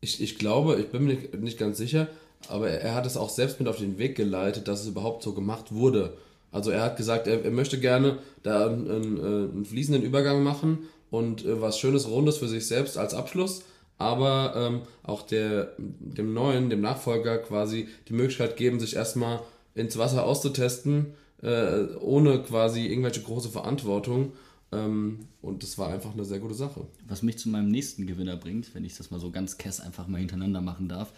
Ich, 0.00 0.22
ich 0.22 0.38
glaube, 0.38 0.80
ich 0.80 0.88
bin 0.88 1.04
mir 1.04 1.14
nicht, 1.14 1.34
nicht 1.34 1.58
ganz 1.58 1.78
sicher, 1.78 2.08
aber 2.48 2.70
er, 2.70 2.80
er 2.80 2.94
hat 2.94 3.06
es 3.06 3.16
auch 3.16 3.30
selbst 3.30 3.58
mit 3.58 3.68
auf 3.68 3.78
den 3.78 3.98
Weg 3.98 4.16
geleitet, 4.16 4.68
dass 4.68 4.82
es 4.82 4.88
überhaupt 4.88 5.22
so 5.22 5.34
gemacht 5.34 5.72
wurde. 5.72 6.16
Also 6.52 6.70
er 6.70 6.82
hat 6.82 6.96
gesagt, 6.96 7.26
er, 7.26 7.44
er 7.44 7.50
möchte 7.50 7.78
gerne 7.78 8.18
da 8.42 8.66
einen, 8.66 8.90
einen, 8.90 9.16
äh, 9.18 9.52
einen 9.52 9.64
fließenden 9.64 10.02
Übergang 10.02 10.42
machen 10.42 10.80
und 11.10 11.44
äh, 11.44 11.60
was 11.60 11.78
Schönes, 11.78 12.08
Rundes 12.08 12.38
für 12.38 12.48
sich 12.48 12.66
selbst 12.66 12.98
als 12.98 13.14
Abschluss, 13.14 13.62
aber 13.98 14.54
ähm, 14.56 14.82
auch 15.02 15.22
der, 15.22 15.72
dem 15.78 16.32
Neuen, 16.32 16.70
dem 16.70 16.80
Nachfolger 16.80 17.38
quasi 17.38 17.88
die 18.08 18.14
Möglichkeit 18.14 18.56
geben, 18.56 18.80
sich 18.80 18.96
erstmal 18.96 19.40
ins 19.74 19.96
Wasser 19.98 20.24
auszutesten, 20.24 21.14
äh, 21.42 21.84
ohne 22.00 22.42
quasi 22.42 22.86
irgendwelche 22.86 23.22
große 23.22 23.48
Verantwortung. 23.48 24.32
Ähm, 24.72 25.20
und 25.42 25.62
das 25.62 25.78
war 25.78 25.88
einfach 25.92 26.12
eine 26.12 26.24
sehr 26.24 26.38
gute 26.38 26.54
Sache. 26.54 26.86
Was 27.06 27.22
mich 27.22 27.38
zu 27.38 27.48
meinem 27.48 27.68
nächsten 27.68 28.06
Gewinner 28.06 28.36
bringt, 28.36 28.74
wenn 28.74 28.84
ich 28.84 28.96
das 28.96 29.10
mal 29.10 29.20
so 29.20 29.30
ganz 29.30 29.58
kess 29.58 29.80
einfach 29.80 30.06
mal 30.06 30.18
hintereinander 30.18 30.60
machen 30.60 30.88
darf. 30.88 31.12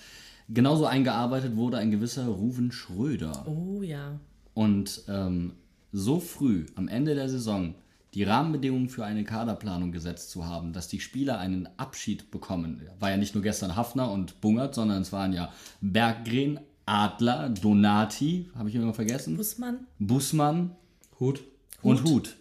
Genauso 0.49 0.87
eingearbeitet 0.87 1.57
wurde 1.57 1.79
ein 1.79 1.91
gewisser 1.91 2.27
Ruven 2.27 2.73
Schröder. 2.73 3.47
Oh 3.47 3.83
ja. 3.83 4.19
Und 4.55 5.03
ähm, 5.09 5.53
so 5.93 6.21
früh 6.21 6.67
am 6.75 6.89
Ende 6.89 7.15
der 7.15 7.29
Saison 7.29 7.75
die 8.15 8.25
Rahmenbedingungen 8.25 8.91
für 8.91 9.05
eine 9.05 9.25
Kaderplanung 9.25 9.91
gesetzt 9.91 10.31
zu 10.31 10.47
haben, 10.47 10.75
dass 10.75 10.89
die 10.89 11.01
Spieler 11.01 11.39
einen 11.39 11.69
Abschied 11.79 12.31
bekommen. 12.31 12.83
War 12.99 13.11
ja 13.11 13.17
nicht 13.17 13.35
nur 13.35 13.43
gestern 13.43 13.75
Hafner 13.75 14.11
und 14.11 14.41
Bungert, 14.43 14.75
sondern 14.75 15.01
es 15.01 15.13
waren 15.13 15.33
ja 15.33 15.51
Berggren, 15.81 16.61
Adler, 16.87 17.49
Donati, 17.49 18.51
habe 18.57 18.69
ich 18.69 18.75
irgendwann 18.75 18.95
vergessen? 18.95 19.37
Bussmann? 19.37 19.87
Bussmann 19.99 20.73
Hut. 21.21 21.43
und 21.83 22.05
Hut. 22.05 22.37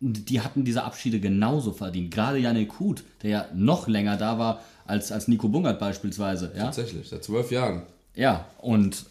Und 0.00 0.28
die 0.28 0.40
hatten 0.40 0.64
diese 0.64 0.82
Abschiede 0.82 1.20
genauso 1.20 1.72
verdient. 1.72 2.12
Gerade 2.12 2.38
Janik 2.38 2.80
Hut, 2.80 3.04
der 3.22 3.30
ja 3.30 3.46
noch 3.54 3.86
länger 3.86 4.16
da 4.16 4.38
war 4.38 4.60
als, 4.84 5.12
als 5.12 5.28
Nico 5.28 5.48
Bungert 5.48 5.78
beispielsweise. 5.78 6.52
Ja? 6.56 6.64
Tatsächlich, 6.64 7.08
seit 7.08 7.22
zwölf 7.22 7.50
Jahren. 7.50 7.82
Ja, 8.14 8.46
und 8.58 9.06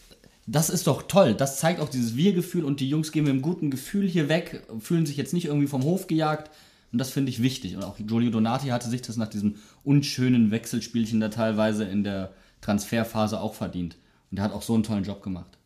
das 0.47 0.69
ist 0.69 0.87
doch 0.87 1.03
toll. 1.03 1.33
Das 1.33 1.59
zeigt 1.59 1.79
auch 1.79 1.89
dieses 1.89 2.15
Wir-Gefühl 2.15 2.65
und 2.65 2.79
die 2.79 2.89
Jungs 2.89 3.11
gehen 3.11 3.23
mit 3.23 3.31
einem 3.31 3.41
guten 3.41 3.71
Gefühl 3.71 4.07
hier 4.07 4.27
weg, 4.27 4.63
fühlen 4.79 5.05
sich 5.05 5.17
jetzt 5.17 5.33
nicht 5.33 5.45
irgendwie 5.45 5.67
vom 5.67 5.83
Hof 5.83 6.07
gejagt. 6.07 6.51
Und 6.91 6.99
das 6.99 7.09
finde 7.09 7.29
ich 7.29 7.41
wichtig. 7.41 7.77
Und 7.77 7.83
auch 7.83 7.95
Giulio 7.97 8.29
Donati 8.31 8.67
hatte 8.67 8.89
sich 8.89 9.01
das 9.01 9.15
nach 9.15 9.29
diesem 9.29 9.55
unschönen 9.83 10.51
Wechselspielchen 10.51 11.21
da 11.21 11.29
teilweise 11.29 11.85
in 11.85 12.03
der 12.03 12.33
Transferphase 12.59 13.39
auch 13.39 13.53
verdient. 13.53 13.95
Und 14.31 14.37
er 14.37 14.45
hat 14.45 14.53
auch 14.53 14.61
so 14.61 14.73
einen 14.73 14.83
tollen 14.83 15.03
Job 15.03 15.21
gemacht. 15.21 15.57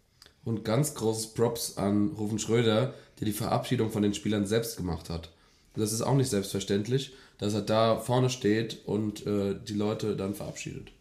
Und 0.43 0.65
ganz 0.65 0.93
großes 0.93 1.33
Props 1.33 1.77
an 1.77 2.09
Rufen 2.09 2.39
Schröder, 2.39 2.93
der 3.19 3.25
die 3.25 3.31
Verabschiedung 3.31 3.91
von 3.91 4.03
den 4.03 4.13
Spielern 4.13 4.45
selbst 4.45 4.77
gemacht 4.77 5.09
hat. 5.09 5.31
Das 5.75 5.91
ist 5.91 6.01
auch 6.01 6.15
nicht 6.15 6.29
selbstverständlich, 6.29 7.13
dass 7.37 7.53
er 7.53 7.61
da 7.61 7.99
vorne 7.99 8.29
steht 8.29 8.85
und 8.85 9.25
äh, 9.25 9.55
die 9.67 9.73
Leute 9.73 10.15
dann 10.15 10.35
verabschiedet. 10.35 10.91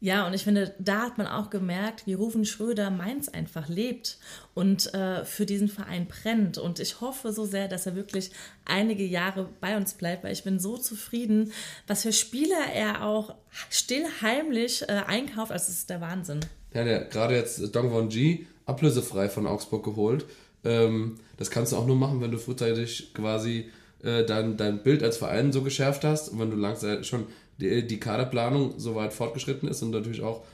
Ja, 0.00 0.26
und 0.26 0.34
ich 0.34 0.44
finde, 0.44 0.74
da 0.78 1.00
hat 1.00 1.16
man 1.16 1.26
auch 1.26 1.48
gemerkt, 1.48 2.06
wie 2.06 2.12
Rufen 2.12 2.44
Schröder 2.44 2.90
Mainz 2.90 3.30
einfach 3.30 3.68
lebt 3.68 4.18
und 4.52 4.92
äh, 4.92 5.24
für 5.24 5.46
diesen 5.46 5.68
Verein 5.68 6.06
brennt. 6.06 6.58
Und 6.58 6.78
ich 6.78 7.00
hoffe 7.00 7.32
so 7.32 7.46
sehr, 7.46 7.68
dass 7.68 7.86
er 7.86 7.94
wirklich 7.94 8.30
einige 8.66 9.04
Jahre 9.04 9.48
bei 9.62 9.78
uns 9.78 9.94
bleibt, 9.94 10.22
weil 10.22 10.34
ich 10.34 10.44
bin 10.44 10.58
so 10.58 10.76
zufrieden, 10.76 11.52
was 11.86 12.02
für 12.02 12.12
Spieler 12.12 12.66
er 12.74 13.06
auch 13.06 13.34
still 13.70 14.04
heimlich 14.20 14.82
äh, 14.82 15.04
einkauft. 15.06 15.52
Also, 15.52 15.68
das 15.68 15.78
ist 15.78 15.88
der 15.88 16.02
Wahnsinn. 16.02 16.40
Ja, 16.74 16.84
der 16.84 17.04
gerade 17.04 17.34
jetzt 17.34 17.74
Dong 17.74 17.92
Won 17.92 18.10
Ji 18.10 18.46
ablösefrei 18.66 19.28
von 19.28 19.46
Augsburg 19.46 19.84
geholt. 19.84 20.26
Ähm, 20.64 21.16
das 21.36 21.50
kannst 21.50 21.72
du 21.72 21.76
auch 21.76 21.86
nur 21.86 21.96
machen, 21.96 22.20
wenn 22.20 22.30
du 22.30 22.38
frühzeitig 22.38 23.14
quasi 23.14 23.70
äh, 24.02 24.24
dein, 24.24 24.56
dein 24.56 24.82
Bild 24.82 25.02
als 25.02 25.16
Verein 25.16 25.52
so 25.52 25.62
geschärft 25.62 26.04
hast 26.04 26.28
und 26.28 26.38
wenn 26.38 26.50
du 26.50 26.56
langsam 26.56 27.04
schon 27.04 27.26
die, 27.58 27.86
die 27.86 28.00
Kaderplanung 28.00 28.78
so 28.78 28.94
weit 28.94 29.12
fortgeschritten 29.12 29.68
ist 29.68 29.82
und 29.82 29.90
natürlich 29.90 30.22
auch 30.22 30.44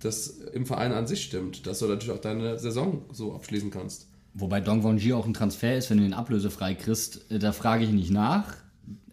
das 0.00 0.28
im 0.52 0.66
Verein 0.66 0.92
an 0.92 1.06
sich 1.06 1.22
stimmt, 1.22 1.66
dass 1.66 1.78
du 1.78 1.86
natürlich 1.86 2.14
auch 2.14 2.20
deine 2.20 2.58
Saison 2.58 3.04
so 3.12 3.34
abschließen 3.34 3.70
kannst. 3.70 4.06
Wobei 4.34 4.60
Dong 4.60 4.82
Won 4.82 4.98
Ji 4.98 5.12
auch 5.12 5.26
ein 5.26 5.34
Transfer 5.34 5.76
ist, 5.76 5.90
wenn 5.90 5.98
du 5.98 6.04
den 6.04 6.14
ablösefrei 6.14 6.74
kriegst, 6.74 7.30
äh, 7.30 7.38
da 7.38 7.52
frage 7.52 7.84
ich 7.84 7.90
nicht 7.90 8.10
nach. 8.10 8.54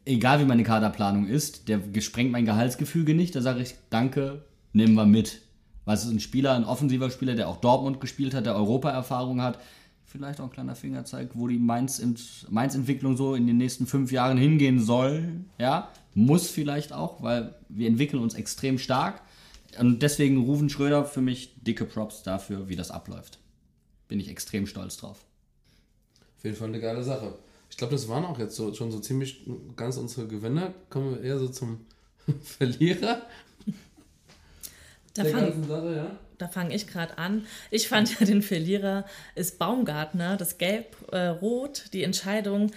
Egal 0.05 0.39
wie 0.39 0.45
meine 0.45 0.63
Kaderplanung 0.63 1.27
ist, 1.27 1.67
der 1.67 1.79
gesprengt 1.79 2.31
mein 2.31 2.45
Gehaltsgefüge 2.45 3.13
nicht, 3.13 3.35
da 3.35 3.41
sage 3.41 3.61
ich, 3.61 3.75
danke, 3.89 4.45
nehmen 4.71 4.93
wir 4.93 5.05
mit. 5.05 5.41
Weil 5.87 5.95
es 5.95 6.03
ist 6.03 6.11
ein 6.11 6.19
Spieler, 6.19 6.53
ein 6.53 6.65
offensiver 6.65 7.09
Spieler, 7.09 7.33
der 7.33 7.47
auch 7.47 7.61
Dortmund 7.61 8.01
gespielt 8.01 8.33
hat, 8.33 8.45
der 8.45 8.57
Europa-Erfahrung 8.57 9.41
hat. 9.41 9.57
Vielleicht 10.03 10.41
auch 10.41 10.43
ein 10.43 10.51
kleiner 10.51 10.75
Fingerzeig, 10.75 11.29
wo 11.33 11.47
die 11.47 11.59
Mainz-Entwicklung 11.59 13.15
so 13.15 13.35
in 13.35 13.47
den 13.47 13.55
nächsten 13.55 13.87
fünf 13.87 14.11
Jahren 14.11 14.37
hingehen 14.37 14.81
soll. 14.81 15.45
Ja, 15.57 15.89
muss 16.13 16.49
vielleicht 16.49 16.91
auch, 16.91 17.23
weil 17.23 17.55
wir 17.69 17.87
entwickeln 17.87 18.21
uns 18.21 18.33
extrem 18.33 18.79
stark. 18.79 19.21
Und 19.79 20.03
deswegen 20.03 20.43
Rufen 20.43 20.69
Schröder 20.69 21.05
für 21.05 21.21
mich 21.21 21.55
dicke 21.63 21.85
Props 21.85 22.21
dafür, 22.21 22.67
wie 22.67 22.75
das 22.75 22.91
abläuft. 22.91 23.39
Bin 24.09 24.19
ich 24.19 24.27
extrem 24.29 24.67
stolz 24.67 24.97
drauf. 24.97 25.23
Auf 26.37 26.43
jeden 26.43 26.57
Fall 26.57 26.67
eine 26.67 26.81
geile 26.81 27.01
Sache. 27.01 27.33
Ich 27.69 27.77
glaube, 27.77 27.93
das 27.93 28.09
waren 28.09 28.25
auch 28.25 28.39
jetzt 28.39 28.57
so, 28.57 28.73
schon 28.73 28.91
so 28.91 28.99
ziemlich 28.99 29.49
ganz 29.77 29.95
unsere 29.95 30.27
Gewinner. 30.27 30.73
Kommen 30.89 31.11
wir 31.11 31.21
eher 31.21 31.39
so 31.39 31.47
zum 31.47 31.85
Verlierer. 32.41 33.21
Da 35.17 35.23
der 35.23 35.31
fang- 35.31 35.63
Sache, 35.67 35.95
ja. 35.95 36.19
Da 36.37 36.47
fange 36.47 36.75
ich 36.75 36.87
gerade 36.87 37.17
an. 37.17 37.45
Ich 37.71 37.87
fand 37.87 38.19
ja 38.19 38.25
den 38.25 38.41
Verlierer 38.43 39.05
ist 39.35 39.57
Baumgartner, 39.57 40.37
das 40.37 40.57
Gelb-Rot, 40.59 41.85
die 41.93 42.03
Entscheidung. 42.03 42.71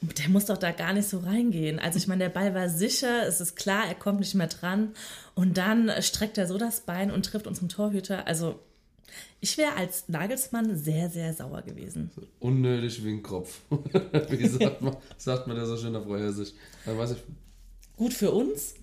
Der 0.00 0.28
muss 0.30 0.46
doch 0.46 0.56
da 0.56 0.70
gar 0.70 0.92
nicht 0.92 1.08
so 1.08 1.18
reingehen. 1.18 1.78
Also 1.78 1.98
ich 1.98 2.06
meine, 2.06 2.24
der 2.24 2.30
Ball 2.30 2.54
war 2.54 2.68
sicher, 2.68 3.26
es 3.26 3.40
ist 3.40 3.56
klar, 3.56 3.86
er 3.86 3.94
kommt 3.96 4.20
nicht 4.20 4.34
mehr 4.34 4.46
dran. 4.46 4.92
Und 5.34 5.58
dann 5.58 5.90
streckt 6.00 6.38
er 6.38 6.46
so 6.46 6.56
das 6.56 6.80
Bein 6.82 7.10
und 7.10 7.26
trifft 7.26 7.46
unseren 7.46 7.68
Torhüter. 7.68 8.26
Also 8.26 8.60
ich 9.40 9.58
wäre 9.58 9.74
als 9.76 10.08
Nagelsmann 10.08 10.76
sehr, 10.76 11.10
sehr 11.10 11.34
sauer 11.34 11.62
gewesen. 11.62 12.10
Unnötig 12.38 13.04
wie 13.04 13.10
ein 13.10 13.22
Kropf. 13.22 13.60
wie 14.30 14.46
sagt 14.46 14.82
man, 14.82 14.96
sagt 15.18 15.46
man 15.46 15.56
das 15.56 15.68
so 15.68 15.76
schön 15.76 15.96
auf. 15.96 16.06
Äh, 16.08 16.30
ich, 16.30 16.54
Gut 17.96 18.12
für 18.14 18.30
uns. 18.30 18.74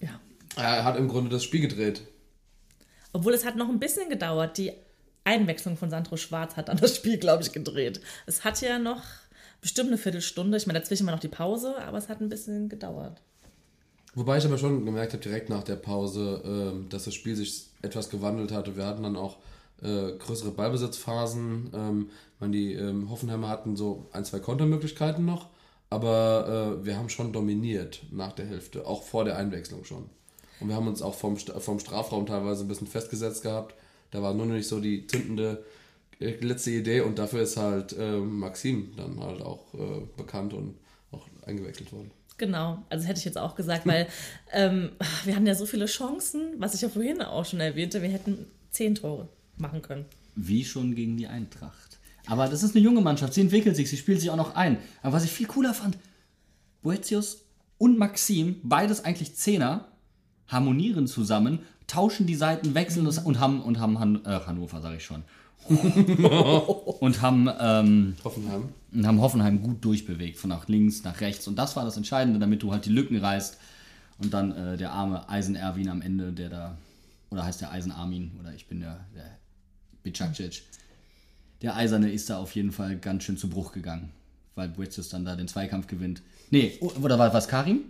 Ja. 0.00 0.18
er 0.56 0.84
hat 0.84 0.96
im 0.96 1.08
Grunde 1.08 1.30
das 1.30 1.44
Spiel 1.44 1.60
gedreht. 1.60 2.02
Obwohl 3.12 3.34
es 3.34 3.44
hat 3.44 3.56
noch 3.56 3.68
ein 3.68 3.78
bisschen 3.80 4.08
gedauert. 4.08 4.58
Die 4.58 4.72
Einwechslung 5.24 5.76
von 5.76 5.90
Sandro 5.90 6.16
Schwarz 6.16 6.56
hat 6.56 6.68
dann 6.68 6.78
das 6.78 6.96
Spiel, 6.96 7.18
glaube 7.18 7.42
ich, 7.42 7.52
gedreht. 7.52 8.00
Es 8.26 8.44
hat 8.44 8.60
ja 8.60 8.78
noch 8.78 9.02
bestimmt 9.60 9.88
eine 9.88 9.98
Viertelstunde. 9.98 10.56
Ich 10.56 10.66
meine, 10.66 10.80
dazwischen 10.80 11.06
war 11.06 11.14
noch 11.14 11.20
die 11.20 11.28
Pause, 11.28 11.76
aber 11.78 11.98
es 11.98 12.08
hat 12.08 12.20
ein 12.20 12.28
bisschen 12.28 12.68
gedauert. 12.68 13.20
Wobei 14.14 14.38
ich 14.38 14.44
aber 14.44 14.58
schon 14.58 14.84
gemerkt 14.84 15.12
habe, 15.12 15.22
direkt 15.22 15.48
nach 15.48 15.62
der 15.62 15.76
Pause, 15.76 16.42
ähm, 16.44 16.88
dass 16.88 17.04
das 17.04 17.14
Spiel 17.14 17.36
sich 17.36 17.68
etwas 17.80 18.10
gewandelt 18.10 18.52
hatte. 18.52 18.76
Wir 18.76 18.84
hatten 18.84 19.04
dann 19.04 19.16
auch 19.16 19.38
äh, 19.82 20.12
größere 20.18 20.50
Ballbesitzphasen. 20.50 21.70
Ähm, 21.74 22.10
meine, 22.42 22.52
die 22.52 22.74
ähm, 22.74 23.08
Hoffenheimer 23.08 23.48
hatten 23.48 23.76
so 23.76 24.08
ein, 24.12 24.24
zwei 24.24 24.40
Kontermöglichkeiten 24.40 25.24
noch, 25.24 25.48
aber 25.88 26.80
äh, 26.80 26.84
wir 26.84 26.98
haben 26.98 27.08
schon 27.08 27.32
dominiert 27.32 28.02
nach 28.10 28.32
der 28.32 28.46
Hälfte, 28.46 28.86
auch 28.86 29.02
vor 29.02 29.24
der 29.24 29.36
Einwechslung 29.36 29.84
schon. 29.84 30.10
Und 30.62 30.68
wir 30.68 30.76
haben 30.76 30.86
uns 30.86 31.02
auch 31.02 31.14
vom, 31.14 31.36
vom 31.36 31.80
Strafraum 31.80 32.24
teilweise 32.24 32.64
ein 32.64 32.68
bisschen 32.68 32.86
festgesetzt 32.86 33.42
gehabt. 33.42 33.74
Da 34.12 34.22
war 34.22 34.32
nur 34.32 34.46
noch 34.46 34.54
nicht 34.54 34.68
so 34.68 34.80
die 34.80 35.06
zündende 35.08 35.64
äh, 36.20 36.36
letzte 36.40 36.70
Idee 36.70 37.00
und 37.00 37.18
dafür 37.18 37.42
ist 37.42 37.56
halt 37.56 37.96
äh, 37.98 38.18
Maxim 38.18 38.92
dann 38.96 39.18
halt 39.20 39.42
auch 39.42 39.74
äh, 39.74 40.06
bekannt 40.16 40.54
und 40.54 40.76
auch 41.10 41.26
eingewechselt 41.44 41.92
worden. 41.92 42.12
Genau, 42.38 42.82
also 42.88 43.06
hätte 43.06 43.18
ich 43.18 43.24
jetzt 43.24 43.38
auch 43.38 43.56
gesagt, 43.56 43.86
weil 43.86 44.06
ähm, 44.52 44.92
wir 45.24 45.34
hatten 45.34 45.46
ja 45.46 45.54
so 45.54 45.66
viele 45.66 45.86
Chancen, 45.86 46.54
was 46.58 46.74
ich 46.74 46.80
ja 46.80 46.88
vorhin 46.88 47.20
auch 47.22 47.44
schon 47.44 47.60
erwähnte, 47.60 48.00
wir 48.00 48.08
hätten 48.08 48.46
zehn 48.70 48.94
Tore 48.94 49.28
machen 49.56 49.82
können. 49.82 50.04
Wie 50.36 50.64
schon 50.64 50.94
gegen 50.94 51.16
die 51.16 51.26
Eintracht. 51.26 51.98
Aber 52.26 52.48
das 52.48 52.62
ist 52.62 52.76
eine 52.76 52.84
junge 52.84 53.00
Mannschaft, 53.00 53.34
sie 53.34 53.40
entwickelt 53.40 53.74
sich, 53.74 53.90
sie 53.90 53.96
spielt 53.96 54.20
sich 54.20 54.30
auch 54.30 54.36
noch 54.36 54.54
ein. 54.54 54.78
Aber 55.02 55.14
was 55.14 55.24
ich 55.24 55.32
viel 55.32 55.46
cooler 55.46 55.74
fand, 55.74 55.98
Boetius 56.82 57.44
und 57.78 57.98
Maxim, 57.98 58.60
beides 58.62 59.04
eigentlich 59.04 59.34
Zehner, 59.34 59.91
harmonieren 60.48 61.06
zusammen, 61.06 61.60
tauschen 61.86 62.26
die 62.26 62.34
Seiten, 62.34 62.74
wechseln 62.74 63.04
das 63.04 63.18
und 63.18 63.40
haben, 63.40 63.62
und 63.62 63.78
haben 63.78 63.98
Han, 63.98 64.24
äh, 64.24 64.40
Hannover, 64.46 64.80
sage 64.80 64.96
ich 64.96 65.04
schon. 65.04 65.22
und 65.68 67.22
haben, 67.22 67.48
ähm, 67.60 68.16
Hoffenheim. 68.24 68.68
und 68.92 69.06
haben 69.06 69.20
Hoffenheim 69.20 69.62
gut 69.62 69.84
durchbewegt, 69.84 70.36
von 70.38 70.50
nach 70.50 70.66
links, 70.68 71.04
nach 71.04 71.20
rechts. 71.20 71.46
Und 71.46 71.56
das 71.56 71.76
war 71.76 71.84
das 71.84 71.96
Entscheidende, 71.96 72.40
damit 72.40 72.62
du 72.62 72.72
halt 72.72 72.84
die 72.86 72.90
Lücken 72.90 73.18
reißt. 73.18 73.58
Und 74.18 74.34
dann 74.34 74.52
äh, 74.52 74.76
der 74.76 74.92
arme 74.92 75.28
Eisen 75.28 75.54
Erwin 75.54 75.88
am 75.88 76.02
Ende, 76.02 76.32
der 76.32 76.48
da, 76.48 76.76
oder 77.30 77.44
heißt 77.44 77.60
der 77.60 77.72
Eisen 77.72 77.92
Armin, 77.92 78.32
oder 78.40 78.52
ich 78.54 78.66
bin 78.66 78.80
der, 78.80 79.04
der 79.14 79.38
Bicakcic. 80.02 80.62
Der 81.62 81.76
Eiserne 81.76 82.10
ist 82.10 82.28
da 82.28 82.38
auf 82.38 82.54
jeden 82.54 82.72
Fall 82.72 82.96
ganz 82.96 83.22
schön 83.22 83.36
zu 83.36 83.48
Bruch 83.48 83.72
gegangen, 83.72 84.10
weil 84.56 84.68
Boetius 84.68 85.08
dann 85.08 85.24
da 85.24 85.36
den 85.36 85.46
Zweikampf 85.46 85.86
gewinnt. 85.86 86.22
Nee, 86.50 86.78
oder 86.80 87.18
war 87.18 87.32
was 87.32 87.46
Karim? 87.46 87.82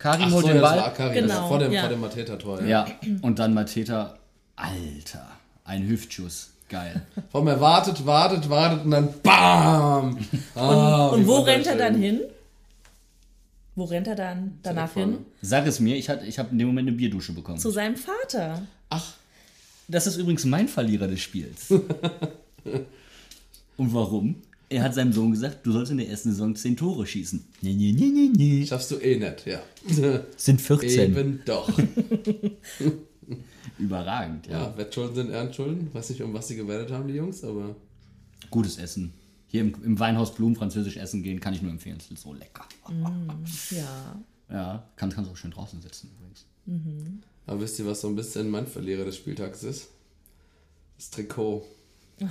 Karim 0.00 0.24
Ach 0.28 0.32
holt 0.32 0.46
so, 0.46 0.48
den 0.48 0.56
ja, 0.56 0.62
das 0.62 0.70
Ball. 0.70 0.78
war 0.80 0.86
Akari, 0.86 1.14
Genau, 1.14 1.26
das 1.28 1.36
war 1.36 1.48
vor 1.48 1.58
dem, 1.60 1.72
ja. 1.72 1.80
vor 1.82 1.90
dem 1.90 2.00
Mateta-Tor. 2.00 2.62
Ja. 2.62 2.86
Ja, 2.88 2.94
und 3.22 3.38
dann 3.38 3.54
Mateta. 3.54 4.16
Alter, 4.56 5.26
ein 5.64 5.86
Hüftschuss. 5.86 6.50
Geil. 6.68 7.02
Vor 7.30 7.46
er 7.48 7.60
wartet, 7.60 8.06
wartet, 8.06 8.48
wartet 8.48 8.84
und 8.84 8.92
dann 8.92 9.08
BAM! 9.24 10.18
Ah, 10.54 11.06
Und 11.08 11.22
wie 11.22 11.26
wo 11.26 11.40
rennt 11.40 11.66
er 11.66 11.76
dann 11.76 11.96
hin? 11.96 12.20
Wo 13.74 13.84
rennt 13.84 14.06
er 14.06 14.14
dann 14.14 14.58
danach 14.62 14.92
hin? 14.94 15.18
Sag 15.42 15.66
es 15.66 15.80
mir, 15.80 15.96
ich, 15.96 16.08
hatte- 16.08 16.26
ich 16.26 16.38
habe 16.38 16.50
in 16.52 16.58
dem 16.58 16.68
Moment 16.68 16.88
eine 16.88 16.96
Bierdusche 16.96 17.32
bekommen. 17.32 17.58
Zu 17.58 17.70
seinem 17.70 17.96
Vater. 17.96 18.62
Ach, 18.88 19.04
Das 19.88 20.06
ist 20.06 20.16
übrigens 20.16 20.44
mein 20.44 20.68
Verlierer 20.68 21.08
des 21.08 21.20
Spiels. 21.20 21.70
Und 23.76 23.94
warum? 23.94 24.36
Er 24.72 24.84
hat 24.84 24.94
seinem 24.94 25.12
Sohn 25.12 25.32
gesagt, 25.32 25.66
du 25.66 25.72
sollst 25.72 25.90
in 25.90 25.98
der 25.98 26.08
ersten 26.08 26.30
Saison 26.30 26.54
10 26.54 26.76
Tore 26.76 27.04
schießen. 27.04 27.44
Nee, 27.60 27.74
nee, 27.74 27.90
nee, 27.92 28.06
nee, 28.06 28.30
nee. 28.32 28.64
schaffst 28.64 28.92
du 28.92 28.98
eh 28.98 29.18
nicht, 29.18 29.44
ja. 29.44 29.60
Sind 30.36 30.60
14. 30.60 31.10
Eben 31.10 31.42
doch. 31.44 31.68
Überragend, 33.78 34.46
ja. 34.46 34.66
Ja, 34.66 34.76
Wettschulden 34.76 35.16
sind 35.16 35.30
Ehrenschulden. 35.30 35.92
Weiß 35.92 36.10
nicht, 36.10 36.22
um 36.22 36.32
was 36.34 36.46
sie 36.46 36.54
gewettet 36.54 36.92
haben, 36.92 37.08
die 37.08 37.14
Jungs, 37.14 37.42
aber 37.42 37.74
Gutes 38.50 38.78
Essen. 38.78 39.12
Hier 39.48 39.62
im, 39.62 39.74
im 39.82 39.98
Weinhaus 39.98 40.34
Blumen 40.34 40.54
französisch 40.54 40.96
essen 40.96 41.24
gehen, 41.24 41.40
kann 41.40 41.52
ich 41.52 41.62
nur 41.62 41.72
empfehlen. 41.72 41.96
Es 41.98 42.08
ist 42.10 42.22
so 42.22 42.32
lecker. 42.32 42.64
Ja. 43.70 44.20
Ja, 44.50 44.88
kann, 44.96 45.10
kannst 45.10 45.30
auch 45.30 45.36
schön 45.36 45.50
draußen 45.50 45.80
sitzen 45.80 46.10
übrigens. 46.16 46.46
Aber 47.46 47.60
wisst 47.60 47.78
ihr, 47.80 47.86
was 47.86 48.00
so 48.00 48.08
ein 48.08 48.14
bisschen 48.14 48.50
mein 48.50 48.66
Verlierer 48.66 49.04
des 49.04 49.16
Spieltags 49.16 49.64
ist? 49.64 49.88
Das 50.96 51.10
Trikot, 51.10 51.64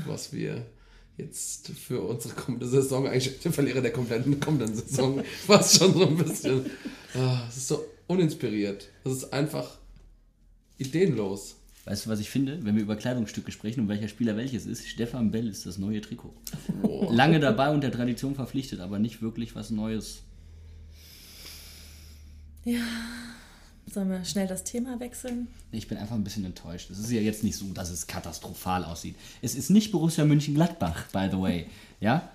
was 0.05 0.31
wir 0.31 0.65
jetzt 1.19 1.69
für 1.69 2.01
unsere 2.01 2.33
kommende 2.35 2.67
Saison, 2.67 3.07
eigentlich 3.07 3.39
der 3.39 3.51
Verlierer 3.53 3.81
der 3.81 3.91
kompletten 3.91 4.39
kommenden 4.39 4.73
Saison, 4.73 5.23
fast 5.45 5.77
schon 5.77 5.93
so 5.93 6.07
ein 6.07 6.17
bisschen. 6.17 6.65
Ah, 7.13 7.43
Es 7.49 7.57
ist 7.57 7.67
so 7.67 7.85
uninspiriert. 8.07 8.87
Es 9.03 9.11
ist 9.11 9.33
einfach 9.33 9.77
ideenlos. 10.77 11.55
Weißt 11.85 12.05
du, 12.05 12.09
was 12.09 12.19
ich 12.19 12.29
finde, 12.29 12.63
wenn 12.63 12.75
wir 12.75 12.83
über 12.83 12.95
Kleidungsstücke 12.95 13.51
sprechen 13.51 13.81
und 13.81 13.87
welcher 13.87 14.07
Spieler 14.07 14.37
welches 14.37 14.65
ist? 14.65 14.87
Stefan 14.87 15.31
Bell 15.31 15.47
ist 15.47 15.65
das 15.65 15.77
neue 15.77 16.01
Trikot. 16.01 16.33
Lange 17.09 17.39
dabei 17.39 17.69
und 17.71 17.81
der 17.81 17.91
Tradition 17.91 18.35
verpflichtet, 18.35 18.79
aber 18.79 18.99
nicht 18.99 19.21
wirklich 19.21 19.55
was 19.55 19.69
Neues. 19.71 20.21
Sollen 23.91 24.09
wir 24.09 24.23
schnell 24.23 24.47
das 24.47 24.63
Thema 24.63 24.99
wechseln? 24.99 25.47
Ich 25.71 25.87
bin 25.87 25.97
einfach 25.97 26.15
ein 26.15 26.23
bisschen 26.23 26.45
enttäuscht. 26.45 26.89
Es 26.91 26.99
ist 26.99 27.11
ja 27.11 27.21
jetzt 27.21 27.43
nicht 27.43 27.57
so, 27.57 27.65
dass 27.73 27.89
es 27.89 28.05
katastrophal 28.05 28.83
aussieht. 28.83 29.15
Es 29.41 29.55
ist 29.55 29.69
nicht 29.69 29.91
Borussia 29.91 30.25
München-Gladbach, 30.25 31.05
by 31.11 31.27
the 31.31 31.39
way. 31.39 31.67
Ja? 32.01 32.29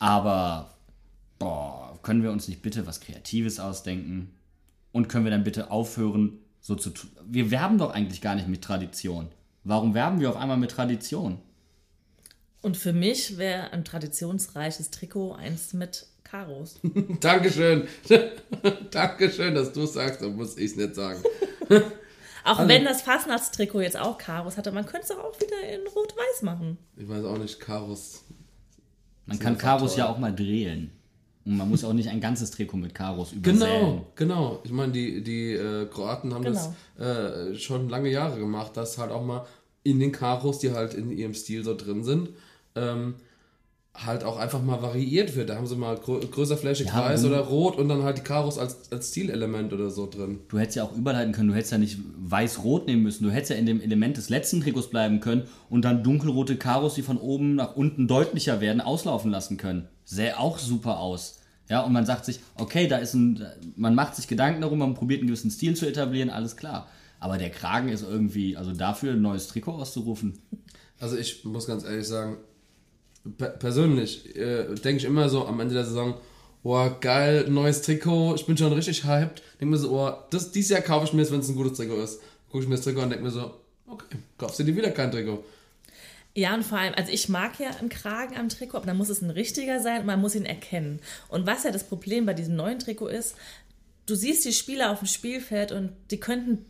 Aber, 0.00 0.74
boah, 1.38 1.96
können 2.02 2.24
wir 2.24 2.32
uns 2.32 2.48
nicht 2.48 2.62
bitte 2.62 2.84
was 2.84 3.00
Kreatives 3.00 3.60
ausdenken? 3.60 4.32
Und 4.90 5.08
können 5.08 5.24
wir 5.24 5.30
dann 5.30 5.44
bitte 5.44 5.70
aufhören, 5.70 6.38
so 6.60 6.74
zu 6.74 6.90
tun? 6.90 7.10
Wir 7.24 7.52
werben 7.52 7.78
doch 7.78 7.92
eigentlich 7.92 8.20
gar 8.20 8.34
nicht 8.34 8.48
mit 8.48 8.62
Tradition. 8.62 9.28
Warum 9.62 9.94
werben 9.94 10.18
wir 10.18 10.30
auf 10.30 10.36
einmal 10.36 10.56
mit 10.56 10.72
Tradition? 10.72 11.38
Und 12.64 12.78
für 12.78 12.94
mich 12.94 13.36
wäre 13.36 13.72
ein 13.74 13.84
traditionsreiches 13.84 14.90
Trikot 14.90 15.32
eins 15.34 15.74
mit 15.74 16.06
Karos. 16.24 16.80
Dankeschön. 17.20 17.86
Dankeschön, 18.90 19.54
dass 19.54 19.70
du 19.74 19.82
es 19.82 19.92
sagst, 19.92 20.22
dann 20.22 20.34
muss 20.34 20.56
ich 20.56 20.70
es 20.70 20.76
nicht 20.76 20.94
sagen. 20.94 21.22
Auch 22.44 22.66
wenn 22.66 22.86
das 22.86 23.02
Fastnachtstrikot 23.02 23.82
jetzt 23.82 23.98
auch 23.98 24.16
Karos 24.16 24.56
hatte, 24.56 24.72
man 24.72 24.86
könnte 24.86 25.06
es 25.06 25.10
auch 25.10 25.38
wieder 25.40 25.74
in 25.74 25.86
Rot-Weiß 25.86 26.42
machen. 26.42 26.76
Ich 26.96 27.08
weiß 27.08 27.24
auch 27.24 27.38
nicht, 27.38 27.58
Karos. 27.60 28.22
Man 29.26 29.38
kann 29.38 29.56
Karos 29.58 29.92
toll. 29.92 29.98
ja 30.00 30.08
auch 30.08 30.18
mal 30.18 30.34
drehen. 30.34 30.90
Und 31.46 31.56
man 31.58 31.68
muss 31.70 31.84
auch 31.84 31.92
nicht 31.94 32.08
ein 32.08 32.20
ganzes 32.20 32.50
Trikot 32.50 32.76
mit 32.78 32.94
Karos 32.94 33.32
übersäen. 33.32 33.58
Genau, 33.60 34.06
genau. 34.14 34.60
Ich 34.64 34.72
meine, 34.72 34.92
die, 34.92 35.22
die 35.22 35.52
äh, 35.52 35.86
Kroaten 35.86 36.32
haben 36.34 36.44
Genau. 36.44 36.74
das 36.98 37.06
äh, 37.06 37.54
schon 37.56 37.88
lange 37.90 38.10
Jahre 38.10 38.38
gemacht, 38.38 38.74
dass 38.76 38.96
halt 38.98 39.10
auch 39.10 39.24
mal 39.24 39.46
in 39.82 40.00
den 40.00 40.12
Karos, 40.12 40.58
die 40.58 40.72
halt 40.72 40.92
in 40.94 41.10
ihrem 41.10 41.34
Stil 41.34 41.64
so 41.64 41.74
drin 41.74 42.04
sind, 42.04 42.30
ähm, 42.74 43.14
halt 43.94 44.24
auch 44.24 44.38
einfach 44.38 44.60
mal 44.62 44.82
variiert 44.82 45.36
wird. 45.36 45.50
Da 45.50 45.56
haben 45.56 45.66
sie 45.66 45.76
mal 45.76 45.96
grö 45.96 46.18
größer 46.18 46.56
flächig 46.56 46.88
Ja, 46.88 47.04
weiß 47.04 47.24
oder 47.24 47.40
rot 47.40 47.76
und 47.76 47.88
dann 47.88 48.02
halt 48.02 48.18
die 48.18 48.22
Karos 48.22 48.58
als, 48.58 48.90
als 48.90 49.10
Stilelement 49.10 49.72
oder 49.72 49.90
so 49.90 50.08
drin. 50.08 50.40
Du 50.48 50.58
hättest 50.58 50.76
ja 50.76 50.84
auch 50.84 50.96
überleiten 50.96 51.32
können, 51.32 51.48
du 51.48 51.54
hättest 51.54 51.72
ja 51.72 51.78
nicht 51.78 51.98
weiß-rot 52.16 52.86
nehmen 52.88 53.04
müssen. 53.04 53.22
Du 53.22 53.30
hättest 53.30 53.50
ja 53.50 53.56
in 53.56 53.66
dem 53.66 53.80
Element 53.80 54.16
des 54.16 54.30
letzten 54.30 54.60
Trikots 54.60 54.90
bleiben 54.90 55.20
können 55.20 55.44
und 55.70 55.84
dann 55.84 56.02
dunkelrote 56.02 56.56
Karos, 56.56 56.94
die 56.94 57.02
von 57.02 57.18
oben 57.18 57.54
nach 57.54 57.76
unten 57.76 58.08
deutlicher 58.08 58.60
werden, 58.60 58.80
auslaufen 58.80 59.30
lassen 59.30 59.58
können. 59.58 59.88
Sähe 60.04 60.38
auch 60.38 60.58
super 60.58 60.98
aus. 60.98 61.40
Ja, 61.70 61.80
und 61.80 61.92
man 61.92 62.04
sagt 62.04 62.24
sich, 62.24 62.40
okay, 62.56 62.88
da 62.88 62.98
ist 62.98 63.14
ein, 63.14 63.46
man 63.76 63.94
macht 63.94 64.16
sich 64.16 64.28
Gedanken 64.28 64.60
darum, 64.60 64.80
man 64.80 64.94
probiert 64.94 65.20
einen 65.20 65.28
gewissen 65.28 65.50
Stil 65.50 65.76
zu 65.76 65.86
etablieren, 65.86 66.30
alles 66.30 66.56
klar. 66.56 66.88
Aber 67.20 67.38
der 67.38 67.50
Kragen 67.50 67.88
ist 67.88 68.02
irgendwie, 68.02 68.56
also 68.56 68.72
dafür 68.72 69.12
ein 69.12 69.22
neues 69.22 69.48
Trikot 69.48 69.72
auszurufen. 69.72 70.38
Also 70.98 71.16
ich 71.16 71.44
muss 71.44 71.66
ganz 71.66 71.84
ehrlich 71.84 72.06
sagen, 72.06 72.36
persönlich 73.58 74.36
äh, 74.36 74.74
denke 74.74 74.96
ich 74.96 75.04
immer 75.04 75.28
so 75.28 75.46
am 75.46 75.60
Ende 75.60 75.74
der 75.74 75.84
Saison, 75.84 76.14
oh 76.62 76.90
geil, 77.00 77.46
neues 77.48 77.82
Trikot, 77.82 78.34
ich 78.36 78.46
bin 78.46 78.56
schon 78.56 78.72
richtig 78.72 79.04
hyped. 79.04 79.42
Denke 79.60 79.72
mir 79.72 79.78
so, 79.78 79.90
oh, 79.92 80.12
das, 80.30 80.52
dieses 80.52 80.70
Jahr 80.70 80.80
kaufe 80.80 81.06
ich 81.06 81.12
mir 81.12 81.22
es, 81.22 81.32
wenn 81.32 81.40
es 81.40 81.48
ein 81.48 81.56
gutes 81.56 81.76
Trikot 81.76 82.02
ist. 82.02 82.20
Gucke 82.50 82.64
ich 82.64 82.68
mir 82.68 82.76
das 82.76 82.84
Trikot 82.84 83.02
und 83.02 83.10
denke 83.10 83.24
mir 83.24 83.30
so, 83.30 83.54
okay, 83.86 84.16
kaufst 84.38 84.58
du 84.58 84.64
dir 84.64 84.76
wieder 84.76 84.90
kein 84.90 85.10
Trikot. 85.10 85.44
Ja, 86.36 86.52
und 86.52 86.64
vor 86.64 86.78
allem, 86.78 86.94
also 86.94 87.12
ich 87.12 87.28
mag 87.28 87.60
ja 87.60 87.70
einen 87.70 87.88
Kragen 87.88 88.36
am 88.36 88.48
Trikot, 88.48 88.78
aber 88.78 88.86
dann 88.86 88.96
muss 88.96 89.08
es 89.08 89.22
ein 89.22 89.30
richtiger 89.30 89.80
sein 89.80 90.00
und 90.00 90.06
man 90.06 90.20
muss 90.20 90.34
ihn 90.34 90.46
erkennen. 90.46 90.98
Und 91.28 91.46
was 91.46 91.62
ja 91.62 91.70
das 91.70 91.84
Problem 91.84 92.26
bei 92.26 92.34
diesem 92.34 92.56
neuen 92.56 92.80
Trikot 92.80 93.06
ist, 93.06 93.36
du 94.06 94.16
siehst 94.16 94.44
die 94.44 94.52
Spieler 94.52 94.90
auf 94.90 94.98
dem 94.98 95.06
Spielfeld 95.06 95.70
und 95.70 95.92
die 96.10 96.18
könnten, 96.18 96.64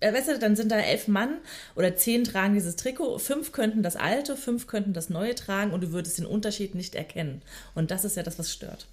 weißt 0.00 0.28
du, 0.28 0.38
dann 0.38 0.56
sind 0.56 0.72
da 0.72 0.78
elf 0.78 1.08
Mann 1.08 1.38
oder 1.76 1.96
zehn 1.96 2.24
tragen 2.24 2.54
dieses 2.54 2.76
Trikot, 2.76 3.18
fünf 3.18 3.52
könnten 3.52 3.82
das 3.82 3.96
alte, 3.96 4.36
fünf 4.36 4.66
könnten 4.66 4.92
das 4.92 5.10
neue 5.10 5.34
tragen 5.34 5.72
und 5.72 5.82
du 5.82 5.92
würdest 5.92 6.18
den 6.18 6.26
Unterschied 6.26 6.74
nicht 6.74 6.94
erkennen. 6.94 7.42
Und 7.74 7.90
das 7.90 8.04
ist 8.04 8.16
ja 8.16 8.22
das, 8.22 8.38
was 8.38 8.52
stört. 8.52 8.86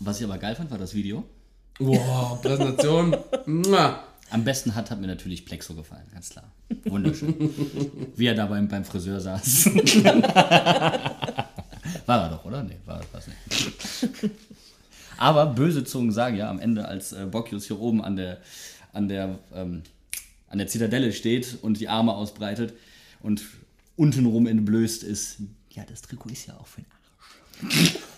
Was 0.00 0.18
ich 0.18 0.24
aber 0.24 0.38
geil 0.38 0.54
fand, 0.54 0.70
war 0.70 0.78
das 0.78 0.94
Video. 0.94 1.24
Wow, 1.78 2.40
Präsentation. 2.42 3.16
Am 4.30 4.44
besten 4.44 4.74
hat, 4.74 4.90
hat 4.90 5.00
mir 5.00 5.06
natürlich 5.06 5.46
Plexo 5.46 5.74
gefallen, 5.74 6.06
ganz 6.12 6.28
klar. 6.30 6.52
Wunderschön. 6.84 7.34
Wie 8.14 8.26
er 8.26 8.34
da 8.34 8.46
beim, 8.46 8.68
beim 8.68 8.84
Friseur 8.84 9.20
saß. 9.20 9.66
war 12.06 12.22
er 12.24 12.28
doch, 12.30 12.44
oder? 12.44 12.62
Nee, 12.62 12.76
war 12.84 13.00
es 13.14 13.26
nicht. 13.26 14.32
Aber 15.16 15.46
böse 15.46 15.84
Zungen 15.84 16.12
sagen 16.12 16.36
ja 16.36 16.50
am 16.50 16.60
Ende, 16.60 16.86
als 16.86 17.12
äh, 17.12 17.26
Bocchius 17.26 17.66
hier 17.66 17.80
oben 17.80 18.02
an 18.02 18.16
der, 18.16 18.38
an, 18.92 19.08
der, 19.08 19.38
ähm, 19.54 19.82
an 20.48 20.58
der 20.58 20.66
Zitadelle 20.66 21.12
steht 21.12 21.58
und 21.62 21.80
die 21.80 21.88
Arme 21.88 22.14
ausbreitet 22.14 22.74
und 23.20 23.42
untenrum 23.96 24.46
entblößt 24.46 25.02
ist, 25.02 25.38
ja, 25.70 25.84
das 25.84 26.02
Trikot 26.02 26.30
ist 26.30 26.46
ja 26.46 26.56
auch 26.56 26.66
für 26.66 26.82
den 26.82 26.90
Arsch. 26.90 27.98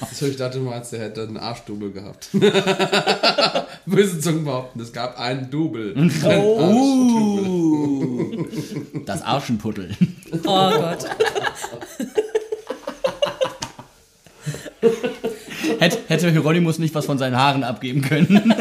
Also 0.00 0.26
ich 0.26 0.36
dachte 0.36 0.58
mal, 0.58 0.82
der 0.90 1.00
hätte 1.00 1.22
einen 1.22 1.36
Arschdubel 1.36 1.92
gehabt. 1.92 2.30
Böse 3.86 4.18
Zungen 4.20 4.44
behaupten, 4.44 4.80
es 4.80 4.92
gab 4.92 5.18
einen 5.18 5.50
Double. 5.50 5.94
Uh, 6.24 6.86
das 9.06 9.22
Arschenputtel. 9.22 9.96
Oh 10.44 10.70
Gott. 10.70 11.06
Hätte, 15.78 15.98
hätte 16.08 16.30
Hieronymus 16.30 16.78
nicht 16.78 16.94
was 16.94 17.06
von 17.06 17.18
seinen 17.18 17.36
Haaren 17.36 17.64
abgeben 17.64 18.02
können. 18.02 18.54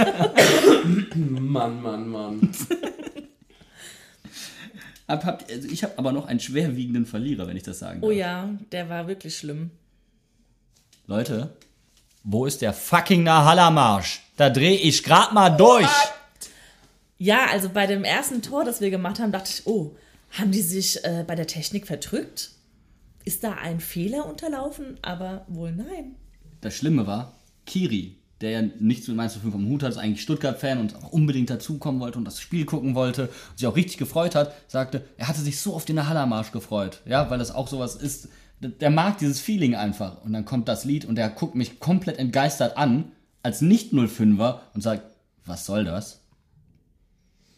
Mann, 1.15 1.81
Mann, 1.81 2.07
Mann. 2.09 2.51
Hab, 5.07 5.25
hab, 5.25 5.49
also 5.49 5.67
ich 5.67 5.83
habe 5.83 5.93
aber 5.97 6.11
noch 6.11 6.27
einen 6.27 6.39
schwerwiegenden 6.39 7.05
Verlierer, 7.05 7.47
wenn 7.47 7.57
ich 7.57 7.63
das 7.63 7.79
sagen 7.79 7.99
Oh 8.03 8.09
darf. 8.09 8.17
ja, 8.17 8.49
der 8.71 8.89
war 8.89 9.07
wirklich 9.07 9.35
schlimm. 9.37 9.71
Leute, 11.07 11.55
wo 12.23 12.45
ist 12.45 12.61
der 12.61 12.73
fucking 12.73 13.23
Nahalla-Marsch? 13.23 14.21
Da 14.37 14.49
dreh 14.49 14.75
ich 14.75 15.03
grad 15.03 15.33
mal 15.33 15.49
durch. 15.49 15.89
Ja, 17.17 17.47
also 17.51 17.69
bei 17.69 17.87
dem 17.87 18.03
ersten 18.03 18.41
Tor, 18.41 18.63
das 18.63 18.81
wir 18.81 18.91
gemacht 18.91 19.19
haben, 19.19 19.31
dachte 19.31 19.49
ich, 19.51 19.65
oh, 19.65 19.95
haben 20.37 20.51
die 20.51 20.61
sich 20.61 21.03
äh, 21.03 21.23
bei 21.27 21.35
der 21.35 21.47
Technik 21.47 21.87
verdrückt? 21.87 22.51
Ist 23.25 23.43
da 23.43 23.53
ein 23.53 23.79
Fehler 23.79 24.27
unterlaufen? 24.27 24.97
Aber 25.01 25.43
wohl 25.47 25.71
nein. 25.71 26.15
Das 26.61 26.75
Schlimme 26.75 27.07
war, 27.07 27.35
Kiri, 27.65 28.17
der 28.41 28.51
ja 28.51 28.61
nichts 28.79 29.07
mit 29.07 29.17
Mainz 29.17 29.33
05 29.35 29.53
am 29.55 29.67
Hut 29.67 29.83
hat, 29.83 29.91
ist 29.91 29.97
eigentlich 29.97 30.21
Stuttgart-Fan 30.21 30.79
und 30.79 30.95
auch 30.95 31.11
unbedingt 31.11 31.49
dazukommen 31.49 31.99
wollte 31.99 32.17
und 32.17 32.25
das 32.25 32.39
Spiel 32.41 32.65
gucken 32.65 32.95
wollte 32.95 33.23
und 33.49 33.59
sich 33.59 33.67
auch 33.67 33.75
richtig 33.75 33.97
gefreut 33.97 34.35
hat, 34.35 34.53
sagte, 34.67 35.03
er 35.17 35.27
hatte 35.27 35.41
sich 35.41 35.59
so 35.59 35.73
auf 35.73 35.85
den 35.85 35.97
Nahalla-Marsch 35.97 36.51
gefreut. 36.51 37.01
Ja, 37.05 37.29
weil 37.29 37.39
das 37.39 37.51
auch 37.51 37.67
sowas 37.67 37.95
ist. 37.95 38.29
Der- 38.61 38.89
mag 38.89 39.17
dieses 39.19 39.39
Feeling 39.39 39.75
einfach. 39.75 40.21
Und 40.23 40.33
dann 40.33 40.45
kommt 40.45 40.67
das 40.67 40.83
Lied 40.85 41.05
und 41.05 41.15
der 41.15 41.29
guckt 41.29 41.55
mich 41.55 41.79
komplett 41.79 42.17
entgeistert 42.17 42.77
an, 42.77 43.11
als 43.43 43.61
Nicht-05er 43.61 44.59
und 44.73 44.81
sagt, 44.81 45.03
was 45.45 45.65
soll 45.65 45.85
das? 45.85 46.19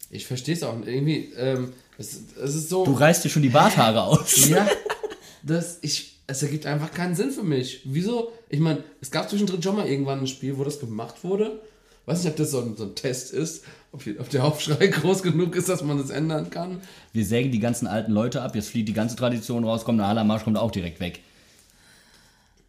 Ich 0.09 0.27
verstehe 0.27 0.55
es 0.55 0.63
auch 0.63 0.75
irgendwie. 0.85 1.31
Ähm, 1.37 1.73
es, 1.97 2.19
es 2.43 2.55
ist 2.55 2.69
so. 2.69 2.85
Du 2.85 2.93
reißt 2.93 3.23
dir 3.23 3.29
schon 3.29 3.41
die 3.43 3.49
Barthaare 3.49 4.03
aus. 4.03 4.49
Ja, 4.49 4.67
das, 5.43 5.79
ich, 5.81 6.20
es 6.31 6.41
ergibt 6.41 6.65
einfach 6.65 6.91
keinen 6.91 7.15
Sinn 7.15 7.31
für 7.31 7.43
mich. 7.43 7.81
Wieso? 7.85 8.31
Ich 8.49 8.59
meine, 8.59 8.83
es 9.01 9.11
gab 9.11 9.29
zwischendrin 9.29 9.61
schon 9.61 9.75
mal 9.75 9.87
irgendwann 9.87 10.19
ein 10.19 10.27
Spiel, 10.27 10.57
wo 10.57 10.63
das 10.63 10.79
gemacht 10.79 11.23
wurde. 11.23 11.61
Weiß 12.05 12.23
nicht, 12.23 12.31
ob 12.31 12.37
das 12.37 12.51
so 12.51 12.61
ein, 12.61 12.75
so 12.75 12.85
ein 12.85 12.95
Test 12.95 13.31
ist, 13.31 13.63
ob, 13.91 14.03
ob 14.19 14.29
der 14.29 14.45
Aufschrei 14.45 14.87
groß 14.87 15.21
genug 15.23 15.55
ist, 15.55 15.69
dass 15.69 15.83
man 15.83 15.97
das 15.97 16.09
ändern 16.09 16.49
kann. 16.49 16.81
Wir 17.13 17.25
sägen 17.25 17.51
die 17.51 17.59
ganzen 17.59 17.85
alten 17.85 18.11
Leute 18.11 18.41
ab, 18.41 18.55
jetzt 18.55 18.69
flieht 18.69 18.87
die 18.87 18.93
ganze 18.93 19.15
Tradition 19.15 19.63
raus, 19.63 19.85
kommt 19.85 19.99
der 19.99 20.05
Nahalla-Marsch, 20.05 20.43
kommt 20.43 20.57
auch 20.57 20.71
direkt 20.71 20.99
weg. 20.99 21.19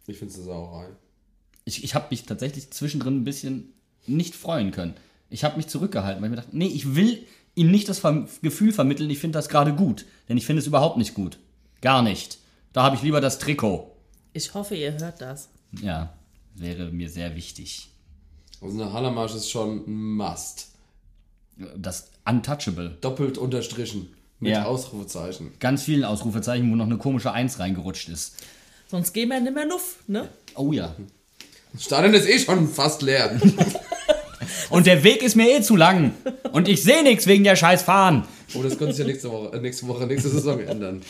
Ich 0.05 0.17
finde 0.17 0.33
es 0.33 0.39
eine 0.39 0.47
Sauerei. 0.47 0.85
ich, 1.65 1.83
ich 1.83 1.95
habe 1.95 2.07
mich 2.11 2.23
tatsächlich 2.23 2.69
zwischendrin 2.71 3.17
ein 3.17 3.23
bisschen 3.23 3.73
nicht 4.05 4.35
freuen 4.35 4.71
können. 4.71 4.95
Ich 5.29 5.43
habe 5.43 5.57
mich 5.57 5.67
zurückgehalten, 5.67 6.21
weil 6.21 6.29
ich 6.29 6.35
mir 6.35 6.41
dachte, 6.41 6.55
nee, 6.55 6.67
ich 6.67 6.95
will 6.95 7.25
ihm 7.55 7.71
nicht 7.71 7.87
das 7.87 8.01
Gefühl 8.41 8.73
vermitteln, 8.73 9.09
ich 9.09 9.19
finde 9.19 9.37
das 9.37 9.49
gerade 9.49 9.73
gut. 9.73 10.05
Denn 10.27 10.37
ich 10.37 10.45
finde 10.45 10.59
es 10.59 10.67
überhaupt 10.67 10.97
nicht 10.97 11.13
gut. 11.13 11.39
Gar 11.81 12.01
nicht. 12.01 12.37
Da 12.73 12.83
habe 12.83 12.95
ich 12.95 13.01
lieber 13.03 13.21
das 13.21 13.39
Trikot. 13.39 13.91
Ich 14.33 14.53
hoffe, 14.53 14.75
ihr 14.75 14.97
hört 14.99 15.21
das. 15.21 15.49
Ja, 15.81 16.13
wäre 16.55 16.85
mir 16.91 17.09
sehr 17.09 17.35
wichtig. 17.35 17.87
Also 18.61 18.81
eine 18.81 18.91
Hallermarsch 18.93 19.35
ist 19.35 19.49
schon 19.49 19.83
ein 19.87 20.15
Must. 20.15 20.69
Das 21.77 22.09
Untouchable. 22.25 22.97
Doppelt 23.01 23.37
unterstrichen. 23.37 24.13
Mit 24.39 24.51
Ja. 24.53 24.65
Ausrufezeichen. 24.65 25.51
Ganz 25.59 25.83
vielen 25.83 26.03
Ausrufezeichen, 26.03 26.69
wo 26.71 26.75
noch 26.75 26.85
eine 26.85 26.97
komische 26.97 27.31
Eins 27.31 27.59
reingerutscht 27.59 28.09
ist. 28.09 28.35
Sonst 28.89 29.13
gehen 29.13 29.29
wir 29.29 29.39
nimmer 29.39 29.65
nuff, 29.65 29.97
ne? 30.07 30.27
Oh 30.55 30.71
ja. 30.73 30.95
Das 31.71 31.83
Stadion 31.85 32.13
ist 32.13 32.27
eh 32.27 32.39
schon 32.39 32.67
fast 32.67 33.01
leer. 33.01 33.39
Und 34.69 34.85
der 34.85 35.03
Weg 35.03 35.21
ist 35.23 35.35
mir 35.35 35.49
eh 35.57 35.61
zu 35.61 35.75
lang. 35.75 36.13
Und 36.51 36.67
ich 36.67 36.83
sehe 36.83 37.03
nichts 37.03 37.27
wegen 37.27 37.43
der 37.43 37.55
scheiß 37.55 37.83
Fahren. 37.83 38.25
Oh, 38.53 38.61
das 38.63 38.77
könnte 38.77 38.93
sich 38.93 39.05
ja 39.05 39.11
nächste 39.11 39.31
Woche, 39.31 39.55
äh, 39.55 39.61
nächste 39.61 39.87
Woche, 39.87 40.05
nächste 40.07 40.29
Saison 40.29 40.59
ändern. 40.59 41.01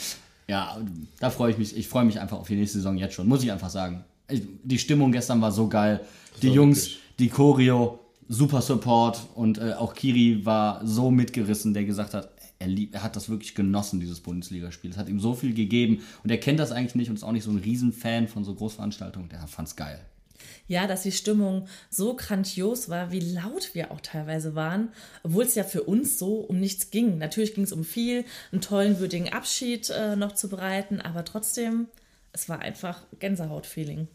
Ja, 0.48 0.78
da 1.20 1.30
freue 1.30 1.52
ich 1.52 1.58
mich. 1.58 1.76
Ich 1.78 1.88
freue 1.88 2.06
mich 2.06 2.20
einfach 2.20 2.38
auf 2.40 2.48
die 2.48 2.56
nächste 2.56 2.78
Saison 2.78 2.98
jetzt 2.98 3.14
schon, 3.16 3.28
muss 3.28 3.44
ich 3.44 3.52
einfach 3.52 3.70
sagen. 3.70 4.04
Die 4.30 4.78
Stimmung 4.78 5.12
gestern 5.12 5.42
war 5.42 5.52
so 5.52 5.68
geil. 5.68 6.02
Die 6.42 6.50
Jungs, 6.50 6.86
wirklich- 6.86 7.00
die 7.20 7.30
Choreo, 7.30 8.00
super 8.28 8.62
Support 8.62 9.22
und 9.36 9.58
äh, 9.58 9.74
auch 9.74 9.94
Kiri 9.94 10.46
war 10.46 10.86
so 10.86 11.12
mitgerissen, 11.12 11.74
der 11.74 11.86
gesagt 11.86 12.14
hat, 12.14 12.30
er, 12.60 12.68
lieb, 12.68 12.94
er 12.96 13.04
hat 13.04 13.16
das 13.16 13.30
wirklich 13.30 13.56
genossen, 13.56 14.00
dieses 14.00 14.22
Bundesligaspiel. 14.22 14.92
Es 14.92 14.98
hat 14.98 15.10
ihm 15.10 15.20
so 15.20 15.34
viel 15.34 15.54
gegeben 15.54 16.02
und 16.24 16.30
er 16.30 16.38
kennt 16.38 16.60
das 16.60 16.72
eigentlich 16.72 16.96
nicht 16.96 17.10
und 17.10 17.16
ist 17.16 17.24
auch 17.24 17.32
nicht 17.34 17.44
so 17.44 17.52
ein 17.52 17.58
Riesenfan 17.58 18.28
von 18.28 18.44
so 18.44 18.54
Großveranstaltungen. 18.56 19.30
Der 19.30 19.46
fand's 19.48 19.76
geil. 19.76 20.00
Ja, 20.68 20.88
dass 20.88 21.04
die 21.04 21.12
Stimmung 21.12 21.68
so 21.90 22.16
grandios 22.16 22.90
war, 22.90 23.12
wie 23.12 23.20
laut 23.20 23.72
wir 23.74 23.92
auch 23.92 24.02
teilweise 24.02 24.56
waren, 24.56 24.90
obwohl 25.24 25.44
es 25.44 25.56
ja 25.56 25.64
für 25.64 25.84
uns 25.84 26.18
so 26.18 26.36
um 26.36 26.60
nichts 26.60 26.90
ging. 26.90 27.18
Natürlich 27.18 27.54
ging 27.54 27.66
es 27.66 27.74
um 27.74 27.84
viel, 27.84 28.24
einen 28.52 28.62
tollen, 28.62 29.00
würdigen 29.00 29.32
Abschied 29.32 29.90
äh, 29.90 30.16
noch 30.16 30.34
zu 30.34 30.50
bereiten, 30.50 31.02
aber 31.02 31.26
trotzdem, 31.26 31.88
es 32.32 32.48
war 32.48 32.60
einfach 32.60 33.02
Gänsehaut-Feeling. 33.20 34.08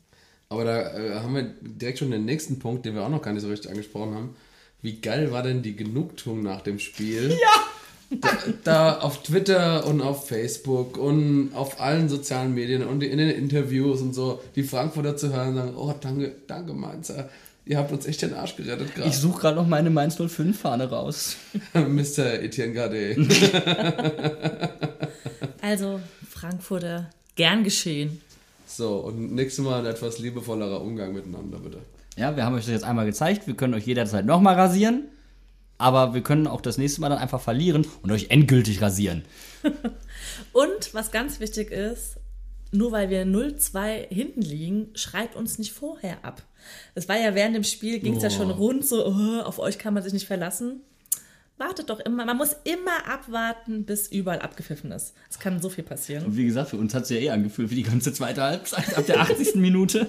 Aber 0.49 0.65
da 0.65 0.99
äh, 0.99 1.15
haben 1.17 1.35
wir 1.35 1.55
direkt 1.61 1.99
schon 1.99 2.11
den 2.11 2.25
nächsten 2.25 2.59
Punkt, 2.59 2.87
den 2.87 2.95
wir 2.95 3.05
auch 3.05 3.11
noch 3.11 3.23
gar 3.23 3.33
nicht 3.33 3.43
so 3.43 3.51
richtig 3.51 3.71
angesprochen 3.71 4.15
haben. 4.15 4.37
Wie 4.81 5.01
geil 5.01 5.31
war 5.33 5.43
denn 5.43 5.63
die 5.63 5.77
Genugtuung 5.77 6.43
nach 6.43 6.63
dem 6.63 6.79
Spiel? 6.79 7.31
Ja! 7.41 7.68
Da, 8.11 8.31
da 8.65 8.99
auf 9.01 9.23
Twitter 9.23 9.87
und 9.87 10.01
auf 10.01 10.29
Facebook 10.29 10.97
und 10.97 11.51
auf 11.55 11.79
allen 11.81 12.09
sozialen 12.09 12.55
Medien 12.55 12.83
und 12.83 13.03
in 13.03 13.19
den 13.19 13.29
Interviews 13.29 14.01
und 14.01 14.15
so, 14.15 14.41
die 14.57 14.63
Frankfurter 14.63 15.17
zu 15.17 15.33
hören 15.33 15.55
sagen, 15.55 15.75
oh, 15.77 15.95
danke, 16.01 16.33
danke 16.47 16.73
Mainzer. 16.73 17.29
Ihr 17.67 17.77
habt 17.77 17.93
uns 17.93 18.07
echt 18.07 18.23
den 18.23 18.33
Arsch 18.33 18.57
gerettet 18.57 18.95
gerade. 18.95 19.11
Ich 19.11 19.19
suche 19.19 19.41
gerade 19.41 19.57
noch 19.57 19.67
meine 19.67 19.91
Mainz 19.91 20.17
05 20.17 20.59
Fahne 20.59 20.89
raus. 20.89 21.37
Mr. 21.75 22.43
Etienne 22.43 22.73
Gade. 22.73 23.17
Also, 25.61 26.01
Frankfurter, 26.31 27.11
gern 27.35 27.65
geschehen. 27.65 28.23
So, 28.67 28.99
und 28.99 29.35
nächstes 29.35 29.63
Mal 29.65 29.81
ein 29.81 29.87
etwas 29.87 30.19
liebevollerer 30.19 30.81
Umgang 30.81 31.13
miteinander, 31.13 31.59
bitte. 31.59 31.79
Ja, 32.17 32.37
wir 32.37 32.45
haben 32.45 32.55
euch 32.55 32.65
das 32.65 32.73
jetzt 32.73 32.85
einmal 32.85 33.07
gezeigt. 33.07 33.47
Wir 33.47 33.55
können 33.55 33.75
euch 33.75 33.87
jederzeit 33.87 34.25
nochmal 34.25 34.55
rasieren. 34.55 35.09
Aber 35.79 36.13
wir 36.13 36.23
können 36.23 36.47
auch 36.49 36.61
das 36.61 36.77
nächste 36.77 37.01
Mal 37.01 37.09
dann 37.09 37.19
einfach 37.19 37.41
verlieren 37.41 37.87
und 38.03 38.11
euch 38.11 38.31
endgültig 38.31 38.83
rasieren. 38.83 39.25
Und 40.53 40.93
was 40.93 41.11
ganz 41.11 41.41
wichtig 41.41 41.71
ist, 41.71 42.19
nur 42.71 42.93
weil 42.93 43.11
wir 43.11 43.25
0-2 43.25 44.09
hinten 44.09 44.43
liegen, 44.43 44.91
schreibt 44.95 45.37
uns 45.37 45.59
nicht 45.59 45.73
vorher 45.73 46.25
ab. 46.25 46.43
Es 46.95 47.09
war 47.09 47.19
ja 47.19 47.35
während 47.35 47.55
dem 47.55 47.65
Spiel, 47.65 47.99
ging 47.99 48.17
es 48.17 48.23
ja 48.23 48.31
schon 48.31 48.51
rund, 48.51 48.85
so, 48.85 49.07
oh, 49.07 49.41
auf 49.43 49.59
euch 49.59 49.79
kann 49.79 49.95
man 49.95 50.03
sich 50.03 50.13
nicht 50.13 50.27
verlassen. 50.27 50.83
Wartet 51.59 51.91
doch 51.91 51.99
immer, 51.99 52.25
man 52.25 52.37
muss 52.37 52.55
immer 52.63 53.13
abwarten, 53.13 53.83
bis 53.85 54.07
überall 54.07 54.39
abgepfiffen 54.39 54.93
ist. 54.93 55.13
Es 55.29 55.41
kann 55.41 55.61
so 55.61 55.69
viel 55.69 55.83
passieren. 55.83 56.25
Und 56.25 56.37
wie 56.37 56.47
gesagt, 56.47 56.71
für 56.71 56.77
uns 56.77 56.95
hat 56.95 57.03
es 57.03 57.11
ja 57.11 57.17
eh 57.17 57.31
angefühlt 57.31 57.71
wie 57.71 57.75
die 57.75 57.83
ganze 57.83 58.13
zweite 58.13 58.43
Halbzeit 58.43 58.97
ab 58.97 59.05
der 59.07 59.21
80. 59.21 59.55
Minute. 59.57 60.07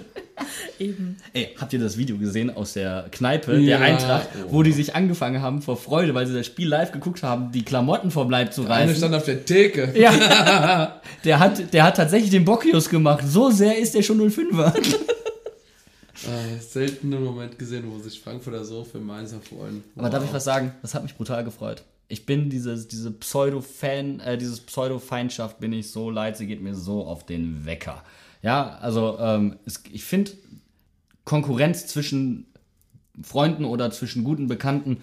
Eben. 0.77 1.17
Ey, 1.33 1.55
habt 1.59 1.73
ihr 1.73 1.79
das 1.79 1.97
Video 1.97 2.17
gesehen 2.19 2.55
aus 2.55 2.73
der 2.73 3.07
Kneipe, 3.11 3.57
Ja. 3.57 3.77
der 3.79 3.81
Eintracht, 3.81 4.29
wo 4.49 4.61
die 4.61 4.71
sich 4.71 4.93
angefangen 4.95 5.41
haben 5.41 5.63
vor 5.63 5.75
Freude, 5.75 6.13
weil 6.13 6.27
sie 6.27 6.35
das 6.35 6.45
Spiel 6.45 6.67
live 6.67 6.91
geguckt 6.91 7.23
haben, 7.23 7.51
die 7.51 7.63
Klamotten 7.65 8.11
vom 8.11 8.29
Leib 8.29 8.53
zu 8.53 8.61
Eine 8.61 8.69
reißen? 8.69 8.95
stand 8.97 9.15
auf 9.15 9.25
der 9.25 9.43
Theke. 9.43 9.91
Ja, 9.99 11.01
der 11.23 11.39
hat, 11.39 11.73
der 11.73 11.83
hat 11.83 11.97
tatsächlich 11.97 12.29
den 12.29 12.45
Bocchius 12.45 12.89
gemacht. 12.89 13.23
So 13.27 13.49
sehr 13.49 13.75
ist 13.77 13.95
der 13.95 14.03
schon 14.03 14.21
05er. 14.21 14.71
Äh, 16.29 16.59
selten 16.59 17.13
einen 17.13 17.23
Moment 17.23 17.57
gesehen, 17.57 17.85
wo 17.89 17.99
sich 17.99 18.19
Frankfurter 18.19 18.63
so 18.63 18.83
für 18.83 18.99
Mainzer 18.99 19.39
freuen. 19.41 19.83
Aber 19.95 20.09
darf 20.09 20.23
ich 20.23 20.33
was 20.33 20.43
sagen? 20.43 20.73
Das 20.81 20.93
hat 20.93 21.03
mich 21.03 21.15
brutal 21.15 21.43
gefreut. 21.43 21.83
Ich 22.07 22.25
bin 22.25 22.49
dieses, 22.49 22.87
diese 22.87 23.11
Pseudo-Fan, 23.11 24.19
äh, 24.19 24.37
dieses 24.37 24.61
Pseudo-Feindschaft 24.61 25.59
bin 25.59 25.73
ich 25.73 25.91
so 25.91 26.09
leid, 26.09 26.37
sie 26.37 26.47
geht 26.47 26.61
mir 26.61 26.75
so 26.75 27.05
auf 27.05 27.25
den 27.25 27.65
Wecker. 27.65 28.03
Ja, 28.41 28.77
also 28.79 29.17
ähm, 29.19 29.57
es, 29.65 29.83
ich 29.91 30.03
finde 30.03 30.31
Konkurrenz 31.25 31.87
zwischen 31.87 32.47
Freunden 33.21 33.65
oder 33.65 33.91
zwischen 33.91 34.23
guten 34.23 34.47
Bekannten 34.47 34.97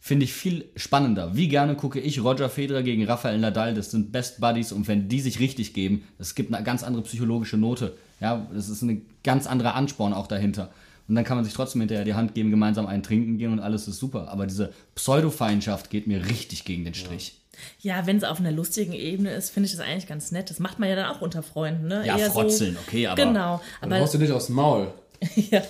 finde 0.00 0.24
ich 0.24 0.32
viel 0.32 0.64
spannender. 0.74 1.36
Wie 1.36 1.46
gerne 1.46 1.76
gucke 1.76 2.00
ich 2.00 2.24
Roger 2.24 2.48
Federer 2.48 2.82
gegen 2.82 3.04
Rafael 3.04 3.38
Nadal, 3.38 3.74
das 3.74 3.92
sind 3.92 4.10
Best 4.10 4.40
Buddies 4.40 4.72
und 4.72 4.88
wenn 4.88 5.08
die 5.08 5.20
sich 5.20 5.38
richtig 5.38 5.74
geben, 5.74 6.02
es 6.18 6.34
gibt 6.34 6.52
eine 6.52 6.64
ganz 6.64 6.82
andere 6.82 7.04
psychologische 7.04 7.56
Note. 7.56 7.96
Ja, 8.22 8.46
das 8.54 8.68
ist 8.68 8.82
ein 8.82 9.04
ganz 9.24 9.46
anderer 9.46 9.74
Ansporn 9.74 10.12
auch 10.14 10.26
dahinter. 10.26 10.70
Und 11.08 11.16
dann 11.16 11.24
kann 11.24 11.36
man 11.36 11.44
sich 11.44 11.52
trotzdem 11.52 11.80
hinterher 11.82 12.04
die 12.04 12.14
Hand 12.14 12.34
geben, 12.34 12.50
gemeinsam 12.50 12.86
einen 12.86 13.02
trinken 13.02 13.36
gehen 13.36 13.52
und 13.52 13.58
alles 13.60 13.88
ist 13.88 13.98
super. 13.98 14.28
Aber 14.28 14.46
diese 14.46 14.72
Pseudo-Feindschaft 14.94 15.90
geht 15.90 16.06
mir 16.06 16.24
richtig 16.26 16.64
gegen 16.64 16.84
den 16.84 16.94
Strich. 16.94 17.38
Ja, 17.80 18.06
wenn 18.06 18.16
es 18.16 18.24
auf 18.24 18.40
einer 18.40 18.52
lustigen 18.52 18.92
Ebene 18.92 19.30
ist, 19.34 19.50
finde 19.50 19.66
ich 19.68 19.72
das 19.76 19.84
eigentlich 19.84 20.06
ganz 20.06 20.32
nett. 20.32 20.48
Das 20.48 20.58
macht 20.58 20.78
man 20.78 20.88
ja 20.88 20.96
dann 20.96 21.06
auch 21.06 21.20
unter 21.20 21.42
Freunden, 21.42 21.88
ne? 21.88 22.06
Ja, 22.06 22.16
Eher 22.16 22.30
frotzeln, 22.30 22.78
okay, 22.86 23.06
aber- 23.08 23.22
Genau. 23.22 23.60
Dann 23.80 23.92
Aber 23.92 24.00
haust 24.02 24.14
du 24.14 24.18
nicht 24.18 24.32
aufs 24.32 24.48
Maul. 24.48 24.92
ja. 25.36 25.60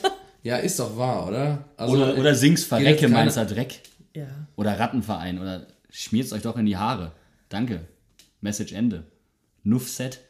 Ja, 0.44 0.56
ist 0.58 0.78
doch 0.78 0.96
wahr, 0.96 1.28
oder? 1.28 1.64
Also, 1.76 1.96
Oder, 1.96 2.16
oder 2.18 2.34
sing's 2.34 2.64
Verrecke, 2.64 3.08
Mainzer 3.08 3.44
Dreck. 3.46 3.80
ja. 4.14 4.26
Oder 4.56 4.78
Rattenverein. 4.78 5.40
Oder 5.40 5.66
schmiert's 5.90 6.32
euch 6.32 6.42
doch 6.42 6.56
in 6.56 6.66
die 6.66 6.76
Haare. 6.76 7.12
Danke. 7.48 7.80
Message 8.40 8.72
Ende. 8.72 9.04
Nuff 9.64 9.88
Set. 9.88 10.20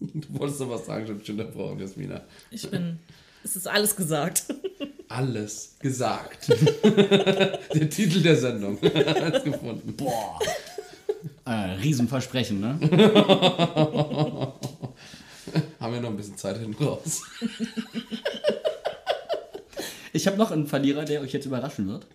Du 0.14 0.38
wolltest 0.38 0.60
doch 0.60 0.70
was 0.70 0.86
sagen, 0.86 1.04
ich 1.04 1.10
hab 1.10 1.18
dich 1.20 1.30
unterbrochen, 1.30 1.78
Jasmina. 1.80 2.22
Ich 2.50 2.70
bin. 2.70 2.98
Es 3.44 3.56
ist 3.56 3.66
alles 3.66 3.96
gesagt. 3.96 4.44
Alles 5.10 5.76
gesagt. 5.78 6.48
der 6.84 7.88
Titel 7.88 8.20
der 8.20 8.36
Sendung. 8.36 8.78
Hat's 8.82 9.42
gefunden. 9.42 9.96
Boah. 9.96 10.38
Äh, 11.46 11.76
Riesenversprechen, 11.80 12.60
ne? 12.60 12.78
Haben 15.80 15.94
wir 15.94 16.00
noch 16.02 16.10
ein 16.10 16.16
bisschen 16.18 16.36
Zeit 16.36 16.58
hinten 16.58 16.84
raus. 16.84 17.22
Ich 20.12 20.26
habe 20.26 20.36
noch 20.36 20.50
einen 20.50 20.66
Verlierer, 20.66 21.06
der 21.06 21.22
euch 21.22 21.32
jetzt 21.32 21.46
überraschen 21.46 21.88
wird. 21.88 22.06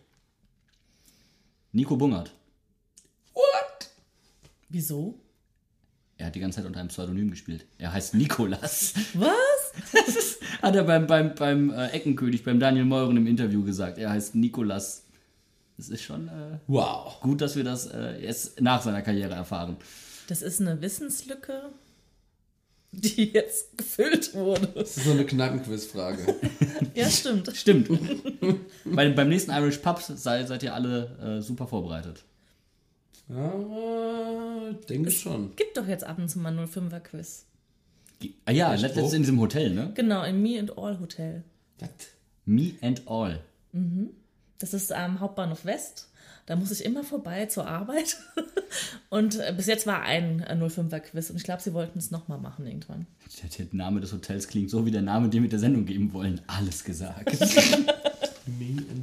Nico 1.71 1.97
Bungert. 1.97 2.31
What? 3.33 3.89
Wieso? 4.69 5.15
Er 6.17 6.27
hat 6.27 6.35
die 6.35 6.39
ganze 6.39 6.57
Zeit 6.57 6.65
unter 6.67 6.79
einem 6.79 6.89
Pseudonym 6.89 7.31
gespielt. 7.31 7.65
Er 7.79 7.91
heißt 7.91 8.13
Nikolas. 8.13 8.93
Was? 9.15 9.33
Das 9.91 10.37
hat 10.61 10.75
er 10.75 10.83
beim, 10.83 11.07
beim, 11.07 11.33
beim 11.35 11.71
äh, 11.71 11.87
Eckenkönig, 11.87 12.43
beim 12.43 12.59
Daniel 12.59 12.85
Meuren 12.85 13.17
im 13.17 13.27
Interview 13.27 13.63
gesagt. 13.63 13.97
Er 13.97 14.11
heißt 14.11 14.35
Nikolas. 14.35 15.03
Das 15.77 15.89
ist 15.89 16.03
schon 16.03 16.27
äh, 16.27 16.59
Wow. 16.67 17.19
gut, 17.21 17.41
dass 17.41 17.55
wir 17.55 17.63
das 17.63 17.87
äh, 17.87 18.23
erst 18.23 18.61
nach 18.61 18.81
seiner 18.83 19.01
Karriere 19.01 19.33
erfahren. 19.33 19.75
Das 20.27 20.41
ist 20.43 20.61
eine 20.61 20.79
Wissenslücke, 20.81 21.63
die 22.91 23.31
jetzt 23.33 23.75
gefüllt 23.77 24.35
wurde. 24.35 24.67
Das 24.67 24.95
ist 24.97 25.05
so 25.05 25.11
eine 25.11 25.25
Kneipenquizfrage. 25.25 26.35
Ja, 26.95 27.09
stimmt. 27.09 27.49
Stimmt. 27.55 27.89
Bei, 28.85 29.09
beim 29.09 29.29
nächsten 29.29 29.49
Irish 29.51 29.77
Pub 29.77 29.99
sei, 29.99 30.43
seid 30.45 30.61
ihr 30.61 30.75
alle 30.75 31.37
äh, 31.39 31.41
super 31.41 31.65
vorbereitet. 31.65 32.23
Ja, 33.29 34.73
denke 34.89 35.11
schon. 35.11 35.55
Gibt 35.55 35.77
doch 35.77 35.87
jetzt 35.87 36.03
ab 36.03 36.17
und 36.17 36.29
zu 36.29 36.39
mal 36.39 36.57
05er 36.57 36.99
Quiz. 36.99 37.45
Ah 38.45 38.51
ja, 38.51 38.73
letztens 38.73 39.13
in 39.13 39.23
diesem 39.23 39.39
Hotel, 39.39 39.73
ne? 39.73 39.91
Genau, 39.95 40.23
im 40.23 40.41
Me 40.41 40.59
and 40.59 40.77
All 40.77 40.99
Hotel. 40.99 41.43
Was? 41.79 41.89
Me 42.45 42.73
and 42.81 43.07
All. 43.07 43.39
Das 44.59 44.73
ist 44.73 44.93
am 44.93 45.19
Hauptbahnhof 45.19 45.65
West. 45.65 46.09
Da 46.45 46.55
muss 46.57 46.71
ich 46.71 46.83
immer 46.83 47.03
vorbei 47.03 47.45
zur 47.45 47.67
Arbeit. 47.67 48.17
Und 49.09 49.39
äh, 49.39 49.53
bis 49.55 49.67
jetzt 49.67 49.87
war 49.87 50.01
ein 50.01 50.41
äh, 50.41 50.55
05er 50.55 50.99
Quiz. 50.99 51.29
Und 51.29 51.37
ich 51.37 51.43
glaube, 51.43 51.61
sie 51.61 51.73
wollten 51.73 51.99
es 51.99 52.11
nochmal 52.11 52.37
machen 52.37 52.65
irgendwann. 52.65 53.07
Der, 53.41 53.65
der 53.65 53.73
Name 53.73 54.01
des 54.01 54.11
Hotels 54.11 54.47
klingt 54.47 54.69
so 54.69 54.85
wie 54.85 54.91
der 54.91 55.01
Name, 55.01 55.29
den 55.29 55.43
wir 55.43 55.49
der 55.49 55.59
Sendung 55.59 55.85
geben 55.85 56.11
wollen. 56.11 56.41
Alles 56.47 56.83
gesagt. 56.83 57.31
Me 58.59 58.77
and 58.91 59.02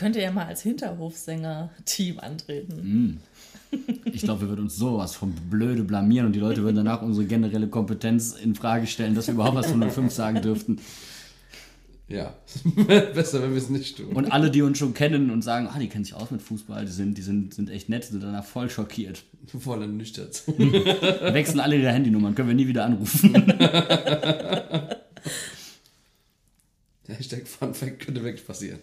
Gott, 0.00 0.06
ey. 0.06 0.06
Da 0.06 0.06
könnt 0.06 0.16
ihr 0.16 0.22
ja 0.22 0.32
mal 0.32 0.46
als 0.46 0.62
Hinterhofsänger-Team 0.62 2.18
antreten. 2.20 3.20
Ich 4.04 4.22
glaube, 4.22 4.40
wir 4.42 4.48
würden 4.48 4.62
uns 4.62 4.76
sowas 4.76 5.14
von 5.14 5.32
blöde 5.32 5.84
blamieren 5.84 6.26
und 6.26 6.32
die 6.32 6.40
Leute 6.40 6.62
würden 6.62 6.76
danach 6.76 7.02
unsere 7.02 7.26
generelle 7.26 7.68
Kompetenz 7.68 8.32
in 8.32 8.54
Frage 8.54 8.86
stellen, 8.86 9.14
dass 9.14 9.26
wir 9.28 9.34
überhaupt 9.34 9.56
was 9.56 9.66
von 9.70 9.88
05 9.88 10.12
sagen 10.12 10.42
dürften. 10.42 10.80
Ja, 12.08 12.34
besser, 13.14 13.40
wenn 13.40 13.50
wir 13.52 13.58
es 13.58 13.70
nicht 13.70 13.98
tun. 13.98 14.12
Und 14.14 14.32
alle, 14.32 14.50
die 14.50 14.62
uns 14.62 14.78
schon 14.78 14.94
kennen 14.94 15.30
und 15.30 15.42
sagen, 15.42 15.68
ah, 15.72 15.78
die 15.78 15.86
kennen 15.86 16.04
sich 16.04 16.14
aus 16.14 16.32
mit 16.32 16.42
Fußball, 16.42 16.84
die 16.84 16.90
sind, 16.90 17.16
die 17.16 17.22
sind, 17.22 17.54
sind 17.54 17.70
echt 17.70 17.88
nett, 17.88 18.04
sind 18.04 18.20
danach 18.20 18.44
voll 18.44 18.68
schockiert. 18.68 19.22
Voll 19.56 19.82
ernüchtert. 19.82 20.42
Wechseln 20.48 21.60
alle 21.60 21.76
ihre 21.76 21.92
Handynummern, 21.92 22.34
können 22.34 22.48
wir 22.48 22.56
nie 22.56 22.66
wieder 22.66 22.84
anrufen. 22.84 23.32
Hashtag 27.06 27.46
Fun 27.46 27.74
Fact 27.74 28.00
könnte 28.00 28.24
wirklich 28.24 28.44
passieren. 28.44 28.80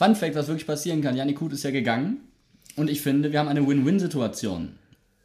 Fun 0.00 0.14
Fact, 0.16 0.34
was 0.34 0.48
wirklich 0.48 0.66
passieren 0.66 1.02
kann. 1.02 1.14
Janik 1.14 1.36
Kut 1.36 1.52
ist 1.52 1.62
ja 1.62 1.70
gegangen 1.70 2.20
und 2.76 2.88
ich 2.88 3.02
finde, 3.02 3.32
wir 3.32 3.38
haben 3.38 3.48
eine 3.48 3.66
Win-Win-Situation. 3.68 4.78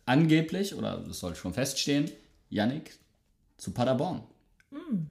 Angeblich, 0.06 0.76
oder 0.76 1.02
das 1.08 1.20
soll 1.20 1.34
schon 1.34 1.54
feststehen, 1.54 2.12
Janik 2.50 2.92
zu 3.56 3.72
Paderborn. 3.72 4.24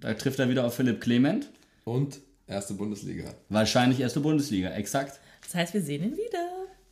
Da 0.03 0.13
trifft 0.13 0.39
er 0.39 0.51
wieder 0.51 0.67
auf 0.67 0.75
Philipp 0.75 1.01
Clement. 1.01 1.49
Und 1.85 2.19
erste 2.47 2.75
Bundesliga. 2.75 3.33
Wahrscheinlich 3.49 4.01
erste 4.01 4.21
Bundesliga, 4.21 4.69
exakt. 4.75 5.19
Das 5.43 5.55
heißt, 5.55 5.73
wir 5.73 5.81
sehen 5.81 6.05
ihn 6.05 6.13
wieder. 6.13 6.47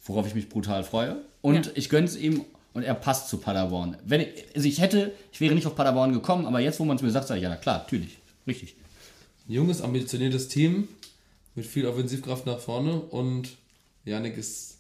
Worauf 0.06 0.26
ich 0.26 0.35
mich 0.35 0.48
brutal 0.48 0.82
freue. 0.82 1.20
Und 1.42 1.66
Ja. 1.66 1.72
ich 1.74 1.90
gönne 1.90 2.06
es 2.06 2.16
ihm 2.16 2.42
und 2.72 2.85
er 2.85 2.94
passt 2.94 3.28
zu 3.28 3.37
Paderborn. 3.37 3.98
Wenn 4.06 4.22
ich, 4.22 4.28
also 4.56 4.66
ich 4.66 4.80
hätte, 4.80 5.12
ich 5.30 5.42
wäre 5.42 5.54
nicht 5.54 5.66
auf 5.66 5.76
Paderborn 5.76 6.14
gekommen, 6.14 6.46
aber 6.46 6.61
jetzt, 6.61 6.80
wo 6.80 6.87
man 6.87 6.96
es 6.96 7.02
mir 7.02 7.11
sagt, 7.11 7.28
sage 7.28 7.37
ich, 7.37 7.44
ja, 7.44 7.50
na 7.50 7.56
klar, 7.56 7.80
natürlich, 7.80 8.16
richtig. 8.46 8.76
Junges, 9.46 9.82
ambitioniertes 9.82 10.48
Team 10.48 10.88
mit 11.55 11.67
viel 11.67 11.87
Offensivkraft 11.87 12.47
nach 12.47 12.59
vorne 12.59 13.01
und 13.01 13.57
Yannick 14.05 14.37
ist 14.37 14.79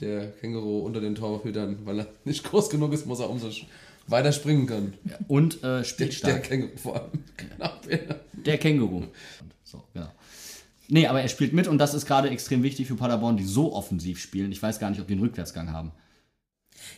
der 0.00 0.30
Känguru 0.32 0.80
unter 0.80 1.00
den 1.00 1.14
Torhütern, 1.14 1.78
weil 1.84 2.00
er 2.00 2.06
nicht 2.24 2.44
groß 2.44 2.70
genug 2.70 2.92
ist, 2.92 3.06
muss 3.06 3.20
er 3.20 3.30
umso 3.30 3.50
weiter 4.06 4.32
springen 4.32 4.66
können. 4.66 4.94
Und 5.28 5.56
äh, 5.56 5.60
Der, 5.60 5.76
der 5.78 5.84
spielstark. 5.84 6.42
Känguru 6.44 6.76
vor 6.76 6.96
allem. 6.96 7.24
Genau. 7.36 7.70
ja. 7.90 8.16
Der 8.32 8.58
Känguru. 8.58 9.04
So, 9.62 9.84
genau. 9.94 10.10
Nee, 10.88 11.06
aber 11.06 11.22
er 11.22 11.28
spielt 11.28 11.52
mit 11.52 11.68
und 11.68 11.78
das 11.78 11.94
ist 11.94 12.06
gerade 12.06 12.30
extrem 12.30 12.64
wichtig 12.64 12.88
für 12.88 12.96
Paderborn, 12.96 13.36
die 13.36 13.44
so 13.44 13.72
offensiv 13.72 14.18
spielen. 14.18 14.50
Ich 14.50 14.60
weiß 14.60 14.80
gar 14.80 14.90
nicht, 14.90 15.00
ob 15.00 15.06
die 15.06 15.12
einen 15.12 15.22
Rückwärtsgang 15.22 15.70
haben. 15.70 15.92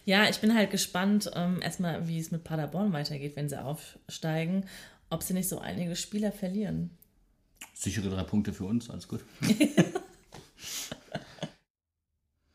Ja, 0.06 0.28
ich 0.30 0.40
bin 0.40 0.54
halt 0.54 0.70
gespannt, 0.70 1.30
ähm, 1.34 1.60
erstmal, 1.60 2.08
wie 2.08 2.18
es 2.18 2.30
mit 2.30 2.44
Paderborn 2.44 2.92
weitergeht, 2.92 3.36
wenn 3.36 3.48
sie 3.48 3.62
aufsteigen. 3.62 4.64
Ob 5.10 5.22
sie 5.22 5.34
nicht 5.34 5.48
so 5.48 5.58
einige 5.58 5.94
Spieler 5.94 6.32
verlieren. 6.32 6.90
Sichere 7.74 8.10
drei 8.10 8.22
Punkte 8.22 8.52
für 8.52 8.64
uns, 8.64 8.90
alles 8.90 9.08
gut. 9.08 9.20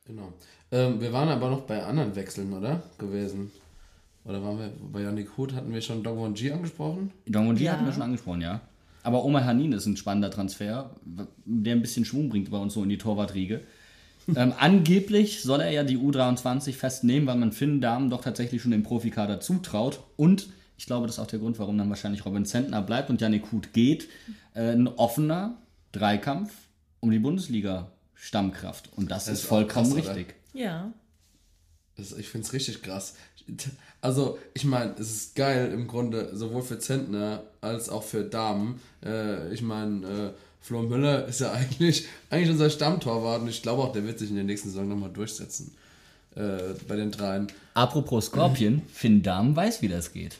Genau. 0.06 0.32
Ähm, 0.72 1.02
wir 1.02 1.12
waren 1.12 1.30
aber 1.30 1.50
noch 1.50 1.62
bei 1.62 1.84
anderen 1.84 2.16
Wechseln, 2.16 2.54
oder? 2.54 2.82
Gewesen. 2.98 3.52
Oder 4.26 4.44
waren 4.44 4.58
wir 4.58 4.72
bei 4.92 5.02
Yannick 5.02 5.38
Huth, 5.38 5.54
hatten 5.54 5.74
wir 5.74 5.82
schon 5.82 6.04
Dong 6.04 6.34
G 6.34 6.52
angesprochen? 6.52 7.12
Dongwon 7.26 7.58
Ja. 7.58 7.74
hatten 7.74 7.86
wir 7.86 7.94
schon 7.94 8.02
angesprochen, 8.02 8.42
ja. 8.42 8.62
Aber 9.04 9.24
Omar 9.24 9.46
Hanin 9.46 9.72
ist 9.72 9.86
ein 9.86 9.96
spannender 9.96 10.32
Transfer, 10.32 10.92
der 11.46 11.76
ein 11.76 11.82
bisschen 11.82 12.04
Schwung 12.04 12.30
bringt 12.30 12.52
bei 12.52 12.58
uns 12.58 12.74
so 12.74 12.84
in 12.84 12.90
die 12.90 12.98
Torwartriege. 12.98 13.62
ähm, 14.36 14.54
angeblich 14.60 15.42
soll 15.44 15.62
er 15.62 15.72
ja 15.72 15.84
die 15.84 15.98
U23 15.98 16.74
festnehmen, 16.74 17.28
weil 17.28 17.38
man 17.38 17.54
Finn 17.54 17.80
Damen 17.80 18.10
doch 18.10 18.22
tatsächlich 18.22 18.62
schon 18.62 18.72
den 18.72 18.84
Profikader 18.84 19.40
zutraut. 19.40 20.02
Und 20.18 20.50
ich 20.78 20.86
glaube, 20.86 21.08
das 21.08 21.16
ist 21.16 21.20
auch 21.20 21.28
der 21.28 21.40
Grund, 21.40 21.58
warum 21.60 21.78
dann 21.78 21.90
wahrscheinlich 21.90 22.26
Robin 22.26 22.46
Zentner 22.46 22.82
bleibt 22.82 23.10
und 23.10 23.20
Janik 23.20 23.52
Huth 23.52 23.74
geht. 23.74 24.08
Äh, 24.54 24.72
ein 24.72 24.88
offener 24.88 25.58
Dreikampf 25.92 26.54
um 27.00 27.10
die 27.12 27.20
Bundesliga-Stammkraft. 27.20 28.90
Und 28.96 29.10
das, 29.10 29.26
Das 29.26 29.40
ist 29.40 29.46
vollkommen 29.46 29.92
krass, 29.94 30.06
oder? 30.06 30.16
richtig. 30.16 30.36
Ja. 30.54 30.92
Das, 31.96 32.14
ich 32.14 32.30
finde 32.30 32.46
es 32.46 32.54
richtig 32.54 32.84
krass. 32.84 33.16
Also, 34.02 34.38
ich 34.54 34.66
meine, 34.66 34.94
es 35.00 35.10
ist 35.10 35.36
geil 35.36 35.72
im 35.72 35.88
Grunde, 35.88 36.36
sowohl 36.36 36.62
für 36.62 36.78
Zentner 36.78 37.44
als 37.62 37.90
auch 37.90 38.04
für 38.04 38.24
Damen. 38.24 38.80
Äh, 39.04 39.52
ich 39.54 39.64
meine, 39.64 40.06
äh, 40.08 40.34
Flo 40.62 40.84
Müller 40.84 41.26
ist 41.26 41.42
ja 41.42 41.52
eigentlich, 41.54 42.06
eigentlich 42.30 42.52
unser 42.52 42.70
Stammtorwart 42.70 43.42
und 43.42 43.48
ich 43.48 43.64
glaube 43.64 43.82
auch, 43.82 43.94
der 43.94 44.06
wird 44.06 44.20
sich 44.20 44.30
in 44.30 44.36
der 44.36 44.44
nächsten 44.44 44.70
Saison 44.70 44.88
nochmal 44.88 45.12
durchsetzen. 45.12 45.76
Äh, 46.36 46.76
bei 46.88 46.96
den 46.96 47.10
dreien. 47.10 47.48
Apropos 47.74 48.28
Scorpion, 48.28 48.84
Finn 48.94 49.24
Dahmen 49.24 49.56
weiß, 49.56 49.82
wie 49.82 49.88
das 49.88 50.14
geht. 50.14 50.38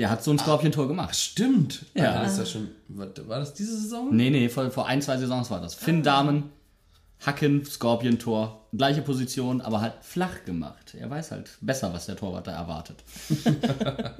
Der 0.00 0.10
hat 0.10 0.24
so 0.24 0.30
ein 0.32 0.38
Scorpion-Tor 0.38 0.88
gemacht. 0.88 1.14
Stimmt. 1.14 1.84
Ja. 1.94 2.14
Ah, 2.14 2.22
Das 2.22 2.32
ist 2.32 2.38
ja 2.38 2.46
schon, 2.46 2.68
war, 2.88 3.38
das 3.38 3.54
diese 3.54 3.78
Saison? 3.78 4.08
Nee, 4.16 4.30
nee, 4.30 4.48
vor, 4.48 4.70
vor 4.70 4.86
ein, 4.86 5.02
zwei 5.02 5.16
Saisons 5.18 5.50
war 5.50 5.60
das. 5.60 5.74
Finn 5.74 6.02
Damen, 6.02 6.50
Hacken, 7.24 7.64
Scorpion-Tor, 7.64 8.66
gleiche 8.72 9.02
Position, 9.02 9.60
aber 9.60 9.80
halt 9.80 9.94
flach 10.00 10.44
gemacht. 10.44 10.96
Er 10.98 11.10
weiß 11.10 11.30
halt 11.30 11.50
besser, 11.60 11.92
was 11.92 12.06
der 12.06 12.16
Torwart 12.16 12.46
da 12.46 12.52
erwartet. 12.52 12.96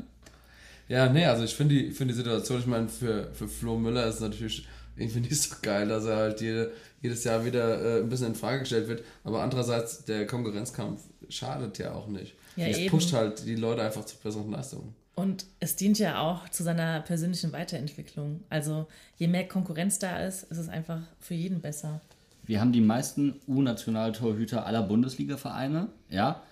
Ja, 0.90 1.08
nee, 1.08 1.24
also 1.24 1.44
ich 1.44 1.54
finde 1.54 1.76
die, 1.76 1.92
find 1.92 2.10
die 2.10 2.14
Situation, 2.16 2.58
ich 2.58 2.66
meine, 2.66 2.88
für, 2.88 3.32
für 3.32 3.46
Flo 3.46 3.78
Müller 3.78 4.06
ist 4.06 4.16
es 4.16 4.20
natürlich 4.22 4.66
irgendwie 4.96 5.20
nicht 5.20 5.40
so 5.40 5.54
geil, 5.62 5.86
dass 5.86 6.04
er 6.04 6.16
halt 6.16 6.40
jede, 6.40 6.72
jedes 7.00 7.22
Jahr 7.22 7.44
wieder 7.44 7.80
äh, 7.80 8.00
ein 8.00 8.08
bisschen 8.08 8.26
in 8.26 8.34
Frage 8.34 8.58
gestellt 8.58 8.88
wird. 8.88 9.04
Aber 9.22 9.40
andererseits, 9.40 10.04
der 10.04 10.26
Konkurrenzkampf 10.26 11.00
schadet 11.28 11.78
ja 11.78 11.92
auch 11.94 12.08
nicht. 12.08 12.34
Ja, 12.56 12.66
es 12.66 12.78
eben. 12.78 12.90
pusht 12.90 13.12
halt 13.12 13.46
die 13.46 13.54
Leute 13.54 13.82
einfach 13.82 14.04
zu 14.04 14.16
besseren 14.16 14.50
Leistungen. 14.50 14.96
Und 15.14 15.44
es 15.58 15.76
dient 15.76 15.98
ja 15.98 16.20
auch 16.20 16.48
zu 16.48 16.62
seiner 16.62 17.00
persönlichen 17.00 17.52
Weiterentwicklung. 17.52 18.42
Also 18.48 18.86
je 19.16 19.28
mehr 19.28 19.46
Konkurrenz 19.46 19.98
da 19.98 20.18
ist, 20.20 20.44
ist 20.44 20.58
es 20.58 20.68
einfach 20.68 21.00
für 21.18 21.34
jeden 21.34 21.60
besser. 21.60 22.00
Wir 22.44 22.60
haben 22.60 22.72
die 22.72 22.80
meisten 22.80 23.40
U-Nationaltorhüter 23.46 24.66
aller 24.66 24.82
Bundesliga-Vereine. 24.82 25.88
Ja, 26.08 26.42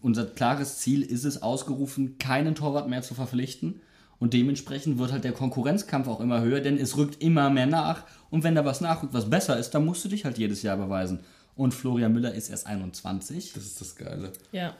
unser 0.00 0.26
klares 0.26 0.78
Ziel 0.78 1.02
ist 1.02 1.24
es, 1.24 1.42
ausgerufen, 1.42 2.18
keinen 2.18 2.54
Torwart 2.54 2.88
mehr 2.88 3.02
zu 3.02 3.14
verpflichten. 3.14 3.80
Und 4.18 4.34
dementsprechend 4.34 4.98
wird 4.98 5.10
halt 5.10 5.24
der 5.24 5.32
Konkurrenzkampf 5.32 6.06
auch 6.06 6.20
immer 6.20 6.42
höher, 6.42 6.60
denn 6.60 6.78
es 6.78 6.96
rückt 6.96 7.22
immer 7.22 7.50
mehr 7.50 7.66
nach. 7.66 8.04
Und 8.30 8.44
wenn 8.44 8.54
da 8.54 8.64
was 8.64 8.80
nachrückt, 8.80 9.14
was 9.14 9.28
besser 9.28 9.58
ist, 9.58 9.70
dann 9.70 9.84
musst 9.84 10.04
du 10.04 10.08
dich 10.08 10.24
halt 10.24 10.38
jedes 10.38 10.62
Jahr 10.62 10.76
beweisen. 10.76 11.20
Und 11.56 11.74
Florian 11.74 12.12
Müller 12.12 12.32
ist 12.32 12.48
erst 12.48 12.66
21. 12.66 13.52
Das 13.52 13.64
ist 13.64 13.80
das 13.80 13.96
Geile. 13.96 14.32
Ja. 14.52 14.74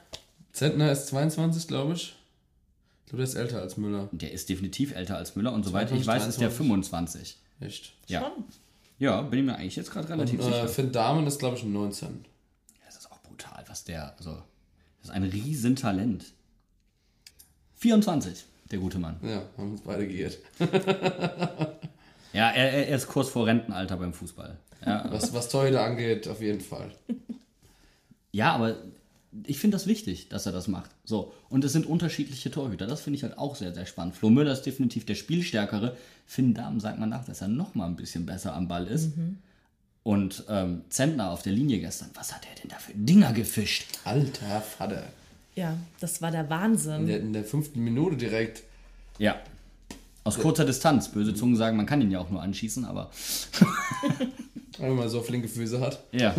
Zentner 0.53 0.91
ist 0.91 1.07
22, 1.07 1.67
glaube 1.67 1.93
ich. 1.93 2.15
Glaube, 3.13 3.17
der 3.17 3.31
ist 3.31 3.35
älter 3.35 3.61
als 3.61 3.77
Müller. 3.77 4.09
Der 4.11 4.31
ist 4.31 4.49
definitiv 4.49 4.95
älter 4.95 5.17
als 5.17 5.35
Müller 5.35 5.53
und 5.53 5.63
soweit 5.63 5.91
ich 5.91 6.03
22, 6.03 6.07
weiß, 6.07 6.27
ist 6.29 6.41
der 6.41 6.47
23. 6.49 6.67
25. 6.67 7.37
Echt. 7.59 7.93
Ja, 8.07 8.21
Schon. 8.21 8.43
ja 8.97 9.21
bin 9.21 9.39
ich 9.39 9.45
mir 9.45 9.55
eigentlich 9.55 9.75
jetzt 9.75 9.91
gerade 9.91 10.09
relativ 10.09 10.39
Und, 10.39 10.45
sicher. 10.47 10.63
äh, 10.63 10.67
Finn 10.67 10.91
Dahmen 10.91 11.27
ist, 11.27 11.37
glaube 11.37 11.55
ich, 11.55 11.63
19. 11.63 12.25
Das 12.87 12.97
ist 12.97 13.11
auch 13.11 13.19
brutal, 13.21 13.63
was 13.67 13.83
der, 13.83 14.15
also, 14.17 14.31
das 14.31 15.09
ist 15.09 15.11
ein 15.11 15.23
Riesentalent. 15.23 16.25
24, 17.75 18.45
der 18.71 18.79
gute 18.79 18.97
Mann. 18.97 19.17
Ja, 19.21 19.43
haben 19.57 19.71
uns 19.73 19.81
beide 19.81 20.07
geirrt. 20.07 20.37
Ja, 22.33 22.49
er, 22.49 22.73
er 22.73 22.87
er 22.87 22.95
ist 22.95 23.05
kurz 23.09 23.29
vor 23.29 23.45
Rentenalter 23.45 23.95
beim 23.95 24.11
Fußball. 24.11 24.57
Ja, 24.83 25.05
Was, 25.11 25.35
was 25.35 25.49
Torhüter 25.49 25.83
angeht, 25.83 26.27
auf 26.27 26.41
jeden 26.41 26.61
Fall. 26.61 26.89
ja 28.31 28.53
aber 28.55 28.75
ich 29.45 29.57
finde 29.59 29.75
das 29.75 29.87
wichtig, 29.87 30.29
dass 30.29 30.45
er 30.45 30.51
das 30.51 30.67
macht. 30.67 30.91
So. 31.05 31.33
Und 31.49 31.63
es 31.65 31.73
sind 31.73 31.85
unterschiedliche 31.85 32.51
Torhüter. 32.51 32.85
Das 32.87 33.01
finde 33.01 33.17
ich 33.17 33.23
halt 33.23 33.37
auch 33.37 33.55
sehr, 33.55 33.73
sehr 33.73 33.85
spannend. 33.85 34.15
Flo 34.15 34.29
Müller 34.29 34.53
ist 34.53 34.63
definitiv 34.63 35.05
der 35.05 35.15
Spielstärkere. 35.15 35.97
Finn 36.25 36.53
Dahm 36.53 36.79
sagt 36.79 36.99
man 36.99 37.09
nach, 37.09 37.25
dass 37.25 37.41
er 37.41 37.47
noch 37.47 37.75
mal 37.75 37.87
ein 37.87 37.95
bisschen 37.95 38.25
besser 38.25 38.53
am 38.53 38.67
Ball 38.67 38.87
ist. 38.87 39.11
Und 40.03 40.43
ähm, 40.49 40.81
Zentner 40.89 41.31
auf 41.31 41.41
der 41.43 41.53
Linie 41.53 41.79
gestern, 41.79 42.09
was 42.13 42.33
hat 42.33 42.45
er 42.49 42.61
denn 42.61 42.69
da 42.69 42.77
für 42.77 42.93
Dinger 42.93 43.31
gefischt? 43.33 43.85
Alter 44.03 44.61
Vater. 44.61 45.03
Ja, 45.55 45.77
das 45.99 46.21
war 46.21 46.31
der 46.31 46.41
In 46.43 46.49
Wahnsinn. 46.49 47.07
der, 47.07 47.19
in 47.19 47.33
der 47.33 47.43
fünften 47.43 47.83
Minute 47.83 48.17
direkt. 48.17 48.63
Ja. 49.17 49.39
Aus 50.25 50.37
kurzer 50.39 50.65
Distanz. 50.65 51.09
Böse 51.09 51.33
Zungen 51.33 51.55
sagen, 51.55 51.77
man 51.77 51.85
kann 51.85 52.01
ihn 52.01 52.11
ja 52.11 52.19
auch 52.19 52.29
nur 52.29 52.41
anschießen, 52.41 52.85
aber 52.85 53.11
Wenn 54.79 54.95
man 54.95 55.07
so 55.09 55.21
flinke 55.21 55.47
Füße 55.47 55.79
hat. 55.79 56.03
ja. 56.11 56.35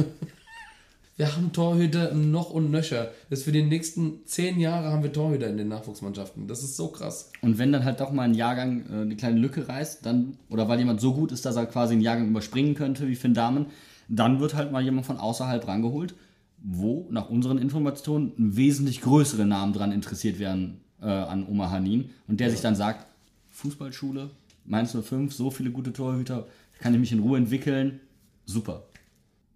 Wir 1.16 1.36
haben 1.36 1.52
Torhüter 1.52 2.12
noch 2.12 2.50
und 2.50 2.72
nöcher. 2.72 3.12
Das 3.30 3.44
für 3.44 3.52
die 3.52 3.62
nächsten 3.62 4.26
zehn 4.26 4.58
Jahre 4.58 4.90
haben 4.90 5.04
wir 5.04 5.12
Torhüter 5.12 5.46
in 5.46 5.56
den 5.56 5.68
Nachwuchsmannschaften. 5.68 6.48
Das 6.48 6.64
ist 6.64 6.76
so 6.76 6.88
krass. 6.88 7.30
Und 7.40 7.58
wenn 7.58 7.70
dann 7.70 7.84
halt 7.84 8.00
doch 8.00 8.10
mal 8.10 8.24
ein 8.24 8.34
Jahrgang 8.34 8.84
äh, 8.90 9.02
eine 9.02 9.14
kleine 9.14 9.38
Lücke 9.38 9.68
reißt, 9.68 10.04
dann, 10.04 10.36
oder 10.48 10.68
weil 10.68 10.80
jemand 10.80 11.00
so 11.00 11.14
gut 11.14 11.30
ist, 11.30 11.46
dass 11.46 11.54
er 11.54 11.66
quasi 11.66 11.92
einen 11.92 12.02
Jahrgang 12.02 12.28
überspringen 12.28 12.74
könnte, 12.74 13.06
wie 13.06 13.14
Finn 13.14 13.32
Dahmen, 13.32 13.66
dann 14.08 14.40
wird 14.40 14.54
halt 14.54 14.72
mal 14.72 14.82
jemand 14.82 15.06
von 15.06 15.16
außerhalb 15.16 15.68
rangeholt, 15.68 16.16
wo 16.58 17.06
nach 17.10 17.30
unseren 17.30 17.58
Informationen 17.58 18.32
wesentlich 18.36 19.00
größere 19.00 19.46
Namen 19.46 19.72
dran 19.72 19.92
interessiert 19.92 20.40
werden 20.40 20.80
äh, 21.00 21.06
an 21.06 21.46
Oma 21.46 21.70
Hanin 21.70 22.10
und 22.26 22.40
der 22.40 22.50
sich 22.50 22.60
dann 22.60 22.74
sagt, 22.74 23.06
Fußballschule, 23.50 24.30
Mainz 24.64 24.96
05, 25.00 25.32
so 25.32 25.52
viele 25.52 25.70
gute 25.70 25.92
Torhüter, 25.92 26.48
kann 26.80 26.92
ich 26.92 26.98
mich 26.98 27.12
in 27.12 27.20
Ruhe 27.20 27.38
entwickeln, 27.38 28.00
super. 28.46 28.82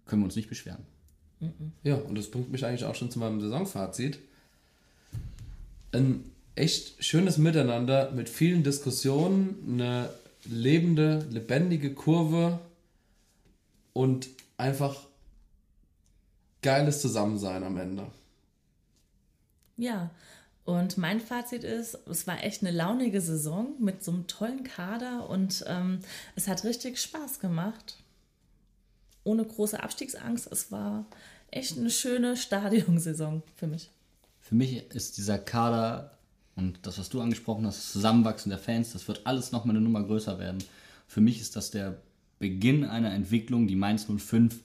Können 0.05 0.21
wir 0.21 0.25
uns 0.25 0.37
nicht 0.37 0.49
beschweren. 0.49 0.85
Ja, 1.83 1.95
und 1.95 2.17
das 2.17 2.29
bringt 2.29 2.51
mich 2.51 2.65
eigentlich 2.65 2.85
auch 2.85 2.95
schon 2.95 3.11
zu 3.11 3.19
meinem 3.19 3.39
Saisonfazit. 3.39 4.19
Ein 5.91 6.31
echt 6.55 7.03
schönes 7.03 7.37
Miteinander 7.37 8.11
mit 8.11 8.29
vielen 8.29 8.63
Diskussionen, 8.63 9.55
eine 9.67 10.09
lebende, 10.45 11.25
lebendige 11.29 11.93
Kurve 11.93 12.59
und 13.93 14.29
einfach 14.57 15.07
geiles 16.61 17.01
Zusammensein 17.01 17.63
am 17.63 17.77
Ende. 17.77 18.07
Ja, 19.77 20.11
und 20.65 20.97
mein 20.97 21.19
Fazit 21.19 21.63
ist, 21.63 21.97
es 22.07 22.27
war 22.27 22.43
echt 22.43 22.61
eine 22.61 22.71
launige 22.71 23.21
Saison 23.21 23.73
mit 23.79 24.03
so 24.03 24.11
einem 24.11 24.27
tollen 24.27 24.63
Kader 24.63 25.29
und 25.29 25.63
ähm, 25.67 25.99
es 26.35 26.47
hat 26.47 26.63
richtig 26.65 26.99
Spaß 26.99 27.39
gemacht. 27.39 27.97
Ohne 29.23 29.45
große 29.45 29.81
Abstiegsangst. 29.81 30.51
Es 30.51 30.71
war 30.71 31.05
echt 31.51 31.77
eine 31.77 31.89
schöne 31.89 32.37
Stadionsaison 32.37 33.43
für 33.55 33.67
mich. 33.67 33.89
Für 34.39 34.55
mich 34.55 34.77
ist 34.93 35.17
dieser 35.17 35.37
Kader 35.37 36.17
und 36.55 36.79
das, 36.83 36.99
was 36.99 37.09
du 37.09 37.21
angesprochen 37.21 37.65
hast, 37.65 37.77
das 37.77 37.91
Zusammenwachsen 37.93 38.49
der 38.49 38.59
Fans, 38.59 38.91
das 38.93 39.07
wird 39.07 39.25
alles 39.25 39.51
nochmal 39.51 39.75
eine 39.75 39.83
Nummer 39.83 40.03
größer 40.03 40.39
werden. 40.39 40.63
Für 41.07 41.21
mich 41.21 41.39
ist 41.39 41.55
das 41.55 41.71
der 41.71 42.01
Beginn 42.37 42.85
einer 42.85 43.13
Entwicklung, 43.13 43.67
die 43.67 43.75
Mainz 43.75 44.05
05 44.05 44.59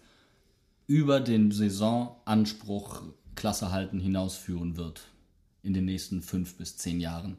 über 0.87 1.21
den 1.21 1.51
Saisonanspruch 1.51 3.03
Klasse 3.35 3.73
halten 3.73 4.01
hinausführen 4.01 4.77
wird 4.77 5.03
in 5.63 5.75
den 5.75 5.87
nächsten 5.87 6.23
fünf 6.23 6.57
bis 6.57 6.77
zehn 6.77 7.01
Jahren. 7.01 7.39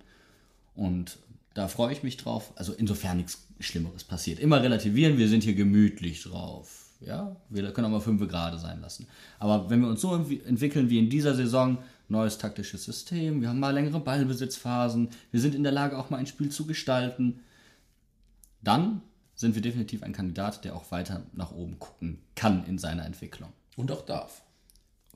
Und 0.74 1.20
da 1.54 1.68
freue 1.68 1.94
ich 1.94 2.04
mich 2.04 2.18
drauf. 2.18 2.52
Also 2.56 2.74
insofern 2.74 3.18
nichts 3.18 3.48
Schlimmeres 3.60 4.04
passiert. 4.04 4.40
Immer 4.40 4.62
relativieren, 4.62 5.18
wir 5.18 5.30
sind 5.30 5.44
hier 5.44 5.56
gemütlich 5.56 6.24
drauf. 6.24 6.85
Ja, 7.02 7.36
wir 7.50 7.72
können 7.74 7.88
auch 7.88 7.92
mal 7.92 8.00
fünf 8.00 8.26
gerade 8.28 8.58
sein 8.58 8.82
lassen. 8.82 9.08
Aber 9.40 9.70
wenn 9.70 9.82
wir 9.82 9.88
uns 9.90 10.02
so 10.02 10.12
entwi- 10.14 10.44
entwickeln 10.46 10.90
wie 10.90 10.98
in 11.00 11.10
dieser 11.10 11.36
Saison, 11.36 11.78
neues 12.08 12.38
taktisches 12.38 12.84
System, 12.86 13.42
wir 13.42 13.50
haben 13.50 13.60
mal 13.60 13.74
längere 13.74 14.00
Ballbesitzphasen, 14.00 15.10
wir 15.32 15.40
sind 15.42 15.56
in 15.56 15.64
der 15.64 15.72
Lage, 15.72 15.98
auch 15.98 16.10
mal 16.10 16.18
ein 16.18 16.28
Spiel 16.28 16.50
zu 16.50 16.66
gestalten, 16.66 17.42
dann 18.62 19.02
sind 19.36 19.56
wir 19.56 19.62
definitiv 19.62 20.04
ein 20.04 20.14
Kandidat, 20.14 20.64
der 20.64 20.76
auch 20.76 20.90
weiter 20.92 21.24
nach 21.34 21.52
oben 21.52 21.78
gucken 21.80 22.20
kann 22.36 22.66
in 22.66 22.78
seiner 22.78 23.06
Entwicklung. 23.06 23.50
Und 23.76 23.92
auch 23.92 24.06
darf. 24.06 24.42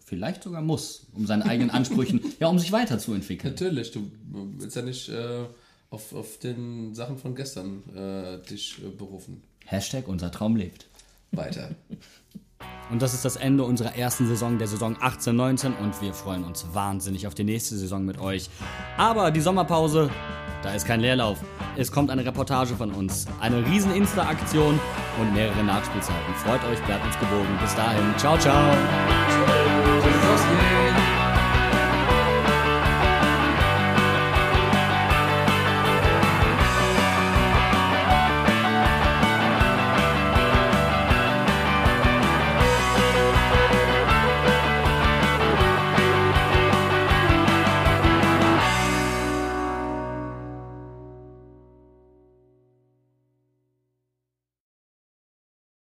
Vielleicht 0.03 0.43
sogar 0.43 0.61
muss, 0.61 1.07
um 1.13 1.25
seinen 1.25 1.43
eigenen 1.43 1.69
Ansprüchen, 1.69 2.21
ja, 2.39 2.47
um 2.47 2.59
sich 2.59 2.71
weiterzuentwickeln. 2.71 3.53
Natürlich, 3.53 3.91
du 3.91 4.11
willst 4.59 4.75
ja 4.75 4.81
nicht 4.81 5.07
äh, 5.09 5.45
auf, 5.91 6.13
auf 6.13 6.39
den 6.39 6.93
Sachen 6.95 7.17
von 7.17 7.35
gestern 7.35 7.83
äh, 7.95 8.39
dich 8.49 8.79
äh, 8.83 8.89
berufen. 8.89 9.43
Hashtag 9.65 10.07
unser 10.07 10.31
Traum 10.31 10.55
lebt. 10.55 10.87
Weiter. 11.31 11.69
Und 12.89 13.01
das 13.01 13.13
ist 13.13 13.23
das 13.23 13.35
Ende 13.35 13.63
unserer 13.63 13.95
ersten 13.95 14.27
Saison, 14.27 14.57
der 14.57 14.67
Saison 14.67 14.97
18-19 14.97 15.77
und 15.77 16.01
wir 16.01 16.13
freuen 16.13 16.43
uns 16.43 16.65
wahnsinnig 16.73 17.27
auf 17.27 17.35
die 17.35 17.43
nächste 17.43 17.75
Saison 17.75 18.03
mit 18.03 18.19
euch. 18.19 18.49
Aber 18.97 19.29
die 19.29 19.41
Sommerpause, 19.41 20.09
da 20.63 20.73
ist 20.73 20.87
kein 20.87 20.99
Leerlauf. 20.99 21.37
Es 21.77 21.91
kommt 21.91 22.09
eine 22.09 22.25
Reportage 22.25 22.75
von 22.75 22.91
uns, 22.91 23.27
eine 23.39 23.65
riesen 23.67 23.93
Insta-Aktion 23.93 24.79
und 25.21 25.33
mehrere 25.33 25.63
Nachspielzeiten. 25.63 26.33
Freut 26.35 26.63
euch, 26.65 26.81
bleibt 26.83 27.05
uns 27.05 27.17
gewogen. 27.19 27.59
Bis 27.61 27.75
dahin, 27.75 28.17
ciao, 28.17 28.37
ciao. 28.39 28.75